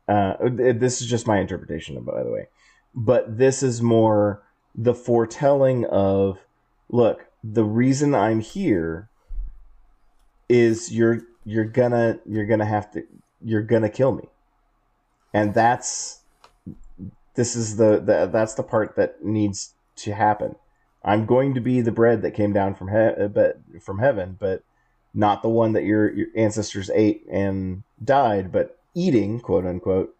Uh, 0.08 0.34
this 0.42 1.02
is 1.02 1.08
just 1.08 1.28
my 1.28 1.40
interpretation, 1.40 2.02
by 2.04 2.24
the 2.24 2.32
way. 2.32 2.48
But 2.94 3.38
this 3.38 3.64
is 3.64 3.82
more 3.82 4.42
the 4.76 4.96
foretelling 4.96 5.86
of 5.86 6.40
look, 6.90 7.28
the 7.44 7.64
reason 7.64 8.16
I'm 8.16 8.40
here 8.40 9.10
is 10.52 10.92
you're 10.92 11.22
you're 11.46 11.66
gonna 11.66 12.20
you're 12.26 12.46
gonna 12.46 12.66
have 12.66 12.92
to 12.92 13.04
you're 13.42 13.62
gonna 13.62 13.90
kill 13.90 14.12
me. 14.12 14.28
And 15.34 15.54
that's 15.54 16.22
this 17.36 17.56
is 17.56 17.78
the, 17.78 18.00
the 18.00 18.30
that's 18.32 18.56
the 18.56 18.64
part 18.64 18.96
that 18.98 19.24
needs 19.24 19.74
to 19.98 20.14
happen. 20.14 20.56
I'm 21.04 21.26
going 21.26 21.56
to 21.56 21.62
be 21.62 21.82
the 21.82 21.92
bread 21.92 22.22
that 22.22 22.32
came 22.32 22.54
down 22.54 22.76
from 22.76 22.90
he- 22.90 23.24
uh, 23.24 23.28
but 23.30 23.60
from 23.82 24.00
heaven, 24.00 24.36
but 24.40 24.64
not 25.14 25.42
the 25.42 25.50
one 25.50 25.74
that 25.74 25.84
your, 25.84 26.14
your 26.14 26.28
ancestors 26.36 26.90
ate 26.94 27.26
and 27.32 27.84
died, 28.04 28.52
but 28.52 28.78
eating, 28.94 29.40
quote 29.40 29.66
unquote, 29.66 30.16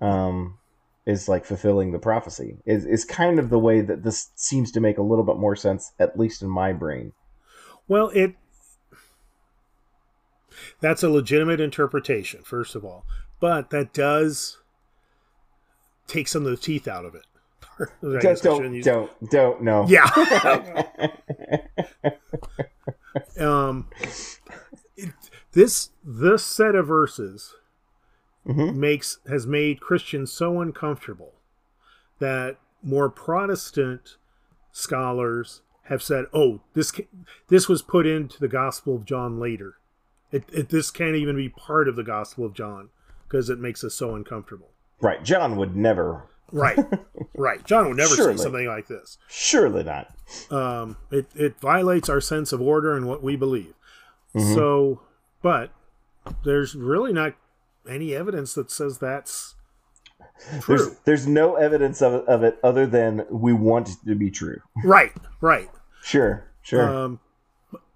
um, 0.00 0.58
is 1.04 1.28
like 1.28 1.44
fulfilling 1.44 1.92
the 1.92 1.98
prophecy. 1.98 2.58
Is 2.64 2.86
is 2.86 3.04
kind 3.04 3.38
of 3.40 3.50
the 3.50 3.58
way 3.58 3.80
that 3.80 4.04
this 4.04 4.30
seems 4.36 4.70
to 4.72 4.80
make 4.80 4.98
a 4.98 5.02
little 5.02 5.24
bit 5.24 5.36
more 5.36 5.56
sense, 5.56 5.92
at 5.98 6.18
least 6.18 6.42
in 6.42 6.48
my 6.48 6.72
brain. 6.72 7.12
Well, 7.88 8.10
it 8.14 8.36
that's 10.80 11.02
a 11.02 11.08
legitimate 11.08 11.60
interpretation, 11.60 12.42
first 12.42 12.74
of 12.74 12.84
all, 12.84 13.04
but 13.40 13.70
that 13.70 13.92
does 13.92 14.58
take 16.06 16.28
some 16.28 16.44
of 16.44 16.50
the 16.50 16.56
teeth 16.56 16.88
out 16.88 17.04
of 17.04 17.14
it. 17.14 17.24
Just 18.22 18.44
don't, 18.44 18.82
don't, 18.82 19.30
don't, 19.30 19.62
no. 19.62 19.86
Yeah. 19.88 20.06
um, 23.40 23.88
it, 24.96 25.12
this 25.52 25.90
this 26.04 26.44
set 26.44 26.74
of 26.74 26.86
verses 26.86 27.54
mm-hmm. 28.46 28.78
makes 28.78 29.18
has 29.28 29.46
made 29.46 29.80
Christians 29.80 30.32
so 30.32 30.60
uncomfortable 30.60 31.32
that 32.20 32.58
more 32.82 33.10
Protestant 33.10 34.16
scholars 34.70 35.62
have 35.84 36.02
said, 36.02 36.26
"Oh, 36.32 36.60
this 36.74 36.92
this 37.48 37.68
was 37.68 37.82
put 37.82 38.06
into 38.06 38.38
the 38.38 38.48
Gospel 38.48 38.94
of 38.94 39.04
John 39.04 39.40
later. 39.40 39.78
It, 40.34 40.44
it, 40.52 40.68
this 40.68 40.90
can't 40.90 41.16
even 41.16 41.36
be 41.36 41.48
part 41.48 41.88
of 41.88 41.96
the 41.96 42.02
Gospel 42.02 42.44
of 42.44 42.54
John 42.54 42.90
because 43.28 43.48
it 43.48 43.58
makes 43.58 43.84
us 43.84 43.94
so 43.94 44.14
uncomfortable." 44.14 44.70
Right. 45.00 45.22
John 45.22 45.56
would 45.56 45.76
never. 45.76 46.24
Right. 46.52 46.78
right. 47.34 47.64
John 47.64 47.88
would 47.88 47.96
never 47.96 48.14
Surely. 48.14 48.36
say 48.36 48.42
something 48.44 48.66
like 48.66 48.86
this. 48.86 49.18
Surely 49.28 49.82
not. 49.82 50.14
Um, 50.50 50.96
it, 51.10 51.26
it 51.34 51.60
violates 51.60 52.08
our 52.08 52.20
sense 52.20 52.52
of 52.52 52.60
order 52.60 52.96
and 52.96 53.06
what 53.06 53.22
we 53.22 53.36
believe. 53.36 53.74
Mm-hmm. 54.34 54.54
So, 54.54 55.00
but 55.42 55.70
there's 56.44 56.74
really 56.74 57.12
not 57.12 57.34
any 57.88 58.14
evidence 58.14 58.54
that 58.54 58.70
says 58.70 58.98
that's 58.98 59.54
true. 60.60 60.76
There's, 60.76 60.96
there's 61.04 61.26
no 61.26 61.56
evidence 61.56 62.02
of 62.02 62.14
it, 62.14 62.26
of 62.26 62.42
it 62.42 62.58
other 62.62 62.86
than 62.86 63.26
we 63.30 63.52
want 63.52 63.88
it 63.88 63.96
to 64.06 64.14
be 64.14 64.30
true. 64.30 64.60
Right. 64.84 65.12
Right. 65.40 65.70
Sure. 66.02 66.44
Sure. 66.62 66.88
Um, 66.88 67.20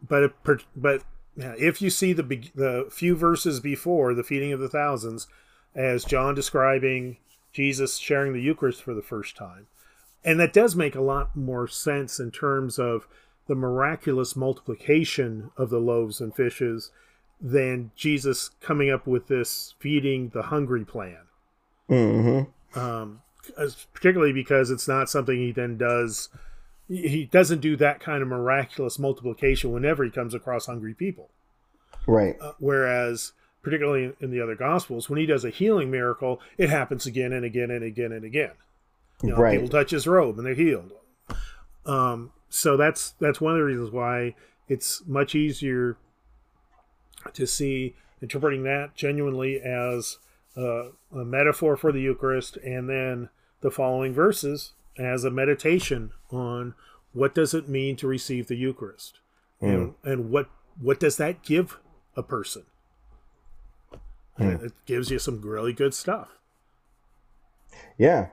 but 0.07 0.25
it, 0.25 0.33
but 0.77 1.03
if 1.39 1.81
you 1.81 1.91
see 1.91 2.13
the 2.13 2.23
the 2.55 2.89
few 2.91 3.17
verses 3.17 3.61
before 3.61 4.15
the 4.15 4.25
feeding 4.25 4.53
of 4.53 4.61
the 4.61 4.69
thousands 4.69 5.27
as 5.75 6.05
John 6.05 6.35
describing 6.35 7.19
Jesus 7.53 7.97
sharing 7.97 8.33
the 8.33 8.43
Eucharist 8.43 8.83
for 8.83 8.95
the 8.95 9.03
first 9.03 9.37
time. 9.37 9.67
And 10.25 10.39
that 10.41 10.53
does 10.53 10.75
make 10.75 10.95
a 10.95 11.01
lot 11.01 11.37
more 11.37 11.69
sense 11.69 12.19
in 12.19 12.31
terms 12.31 12.79
of 12.79 13.07
the 13.47 13.55
miraculous 13.55 14.37
multiplication 14.37 15.51
of 15.57 15.71
the 15.71 15.79
loaves 15.79 16.21
and 16.21 16.35
fishes 16.35 16.91
than 17.41 17.93
Jesus 17.97 18.51
coming 18.61 18.91
up 18.91 19.07
with 19.07 19.29
this 19.29 19.75
feeding 19.79 20.31
the 20.31 20.43
hungry 20.43 20.85
plan. 20.85 21.21
Mm-hmm. 21.89 22.79
Um, 22.79 23.23
particularly 23.95 24.33
because 24.33 24.71
it's 24.71 24.89
not 24.89 25.09
something 25.09 25.39
he 25.39 25.53
then 25.53 25.79
does. 25.79 26.29
He 26.89 27.27
doesn't 27.31 27.61
do 27.61 27.77
that 27.77 28.01
kind 28.01 28.23
of 28.23 28.29
miraculous 28.29 28.99
multiplication 28.99 29.73
whenever 29.73 30.05
he 30.05 30.11
comes 30.11 30.33
across 30.35 30.67
hungry 30.67 30.95
people. 30.95 31.31
Right. 32.07 32.37
Uh, 32.41 32.53
whereas 32.59 33.33
particularly 33.63 34.15
in 34.21 34.31
the 34.31 34.41
other 34.41 34.55
gospels, 34.55 35.11
when 35.11 35.19
he 35.19 35.27
does 35.27 35.45
a 35.45 35.51
healing 35.51 35.91
miracle, 35.91 36.41
it 36.57 36.71
happens 36.71 37.05
again 37.05 37.33
and 37.33 37.45
again 37.45 37.71
and 37.71 37.85
again 37.85 38.13
and 38.13 38.25
again. 38.25 38.53
You 39.23 39.31
know, 39.31 39.37
right. 39.37 39.55
people 39.55 39.69
touch 39.69 39.91
his 39.91 40.07
robe 40.07 40.39
and 40.39 40.47
they're 40.47 40.55
healed. 40.55 40.93
Um, 41.85 42.33
so 42.49 42.77
that's 42.77 43.11
that's 43.21 43.41
one 43.41 43.53
of 43.53 43.59
the 43.59 43.65
reasons 43.65 43.91
why 43.91 44.35
it's 44.69 45.03
much 45.07 45.35
easier 45.35 45.97
to 47.33 47.47
see 47.47 47.95
interpreting 48.23 48.63
that 48.65 48.95
genuinely 48.95 49.61
as 49.61 50.19
uh, 50.57 50.91
a 51.13 51.25
metaphor 51.25 51.77
for 51.77 51.93
the 51.93 52.01
Eucharist, 52.01 52.57
and 52.59 52.89
then 52.89 53.29
the 53.61 53.71
following 53.71 54.13
verses 54.13 54.73
as 54.99 55.25
a 55.25 55.31
meditation 55.31 56.11
on 56.31 56.75
what 57.13 57.35
does 57.35 57.55
it 57.55 57.69
mean 57.69 57.97
to 57.97 58.07
receive 58.07 58.49
the 58.49 58.57
Eucharist, 58.57 59.21
mm. 59.63 59.69
and 59.69 59.95
and 60.05 60.31
what 60.31 60.49
what 60.81 61.01
does 61.01 61.17
that 61.17 61.43
give 61.43 61.79
a 62.17 62.23
person. 62.23 62.65
Mm. 64.39 64.63
it 64.63 64.73
gives 64.87 65.11
you 65.11 65.19
some 65.19 65.41
really 65.41 65.73
good 65.73 65.95
stuff. 65.95 66.29
Yeah. 67.97 68.29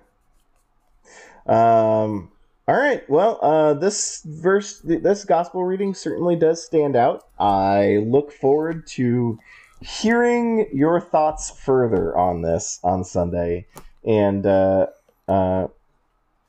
Um. 1.48 2.32
All 2.68 2.76
right. 2.76 3.08
Well, 3.08 3.40
uh, 3.44 3.76
this 3.76 4.24
verse, 4.26 4.80
this 4.80 5.24
gospel 5.24 5.64
reading 5.64 5.94
certainly 5.94 6.36
does 6.36 6.64
stand 6.64 6.96
out. 6.96 7.28
I 7.40 8.04
look 8.04 8.32
forward 8.32 8.88
to 8.88 9.40
hearing 9.82 10.68
your 10.74 11.00
thoughts 11.00 11.52
further 11.52 12.18
on 12.18 12.42
this 12.42 12.80
on 12.84 13.04
Sunday, 13.04 13.68
and 14.04 14.46
uh, 14.48 14.88
uh, 15.28 15.68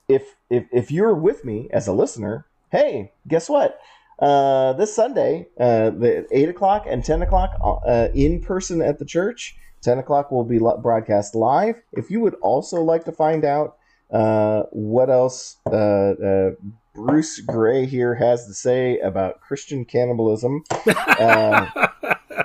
if 0.09 0.36
if 0.50 0.66
if 0.72 0.90
you're 0.90 1.14
with 1.14 1.44
me 1.44 1.68
as 1.72 1.88
a 1.88 1.92
listener, 1.92 2.46
hey, 2.70 3.12
guess 3.26 3.48
what? 3.48 3.78
Uh, 4.18 4.72
this 4.74 4.94
Sunday, 4.94 5.46
uh, 5.61 5.90
the 5.90 6.26
eight 6.30 6.48
o'clock 6.48 6.86
and 6.88 7.04
ten 7.04 7.22
o'clock 7.22 7.59
uh, 7.86 8.09
in 8.14 8.40
person 8.40 8.80
at 8.80 8.98
the 8.98 9.04
church. 9.04 9.57
Ten 9.82 9.98
o'clock 9.98 10.30
will 10.30 10.44
be 10.44 10.59
broadcast 10.59 11.34
live. 11.34 11.80
If 11.92 12.11
you 12.11 12.20
would 12.20 12.34
also 12.36 12.82
like 12.82 13.04
to 13.04 13.12
find 13.12 13.44
out 13.44 13.76
uh, 14.11 14.62
what 14.70 15.11
else 15.11 15.57
uh, 15.66 15.70
uh, 15.70 16.50
Bruce 16.94 17.40
Gray 17.40 17.86
here 17.86 18.14
has 18.14 18.46
to 18.46 18.54
say 18.54 18.98
about 18.98 19.40
Christian 19.40 19.84
cannibalism, 19.84 20.64
uh, 20.86 21.86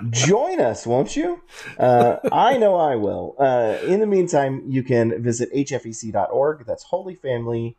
join 0.09 0.59
us, 0.59 0.85
won't 0.85 1.15
you? 1.15 1.41
Uh, 1.77 2.17
I 2.31 2.57
know 2.57 2.75
I 2.75 2.95
will. 2.95 3.35
Uh, 3.39 3.77
in 3.85 3.99
the 3.99 4.07
meantime, 4.07 4.63
you 4.67 4.83
can 4.83 5.21
visit 5.21 5.53
hfec.org. 5.53 6.65
That's 6.65 6.83
Holy 6.83 7.15
Family 7.15 7.77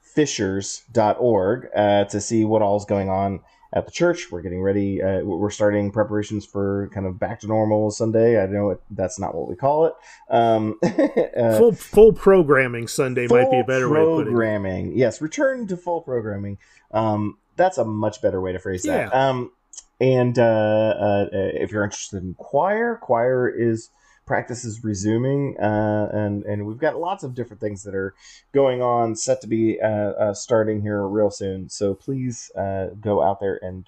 Fishers.org 0.00 1.68
uh, 1.74 2.04
to 2.04 2.20
see 2.20 2.44
what 2.44 2.62
all's 2.62 2.84
going 2.84 3.08
on 3.08 3.40
at 3.72 3.86
the 3.86 3.92
church. 3.92 4.30
We're 4.30 4.42
getting 4.42 4.62
ready. 4.62 5.02
Uh, 5.02 5.20
we're 5.22 5.50
starting 5.50 5.90
preparations 5.90 6.46
for 6.46 6.90
kind 6.92 7.06
of 7.06 7.18
back 7.18 7.40
to 7.40 7.46
normal 7.46 7.90
Sunday. 7.90 8.42
I 8.42 8.46
know 8.46 8.70
it, 8.70 8.80
that's 8.90 9.18
not 9.18 9.34
what 9.34 9.48
we 9.48 9.56
call 9.56 9.86
it. 9.86 9.94
Um, 10.30 10.78
uh, 10.82 11.58
full 11.58 11.72
full 11.72 12.12
programming 12.12 12.88
Sunday 12.88 13.26
might 13.26 13.50
be 13.50 13.58
a 13.58 13.64
better 13.64 13.88
programming. 13.88 14.88
way. 14.88 14.96
Yes, 14.96 15.20
return 15.20 15.66
to 15.68 15.76
full 15.76 16.00
programming. 16.00 16.58
Um, 16.90 17.38
that's 17.56 17.76
a 17.76 17.84
much 17.84 18.22
better 18.22 18.40
way 18.40 18.52
to 18.52 18.58
phrase 18.58 18.84
that. 18.84 19.12
Yeah. 19.12 19.28
Um, 19.28 19.52
and 20.00 20.38
uh, 20.38 20.42
uh, 20.42 21.26
if 21.32 21.72
you're 21.72 21.84
interested 21.84 22.22
in 22.22 22.34
choir, 22.34 22.96
choir 22.96 23.48
is 23.48 23.90
practice 24.26 24.64
is 24.64 24.84
resuming, 24.84 25.56
uh, 25.58 26.10
and 26.12 26.44
and 26.44 26.66
we've 26.66 26.78
got 26.78 27.00
lots 27.00 27.24
of 27.24 27.34
different 27.34 27.60
things 27.60 27.82
that 27.82 27.94
are 27.94 28.14
going 28.52 28.82
on, 28.82 29.16
set 29.16 29.40
to 29.40 29.48
be 29.48 29.80
uh, 29.80 29.86
uh, 29.86 30.34
starting 30.34 30.82
here 30.82 31.04
real 31.06 31.30
soon. 31.30 31.68
So 31.68 31.94
please 31.94 32.52
uh, 32.56 32.88
go 33.00 33.22
out 33.22 33.40
there 33.40 33.58
and 33.62 33.86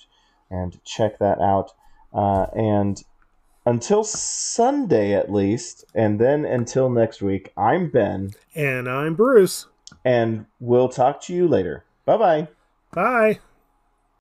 and 0.51 0.83
check 0.85 1.19
that 1.19 1.41
out. 1.41 1.73
Uh, 2.13 2.47
and 2.57 3.05
until 3.67 4.03
Sunday, 4.03 5.13
at 5.15 5.31
least, 5.31 5.85
and 5.95 6.19
then 6.19 6.45
until 6.45 6.91
next 6.91 7.23
week, 7.23 7.53
I'm 7.57 7.91
Ben, 7.91 8.33
and 8.55 8.89
I'm 8.89 9.15
Bruce, 9.15 9.67
and 10.05 10.47
we'll 10.59 10.89
talk 10.89 11.23
to 11.25 11.35
you 11.35 11.47
later. 11.47 11.85
Bye-bye. 12.07 12.49
Bye. 12.93 13.39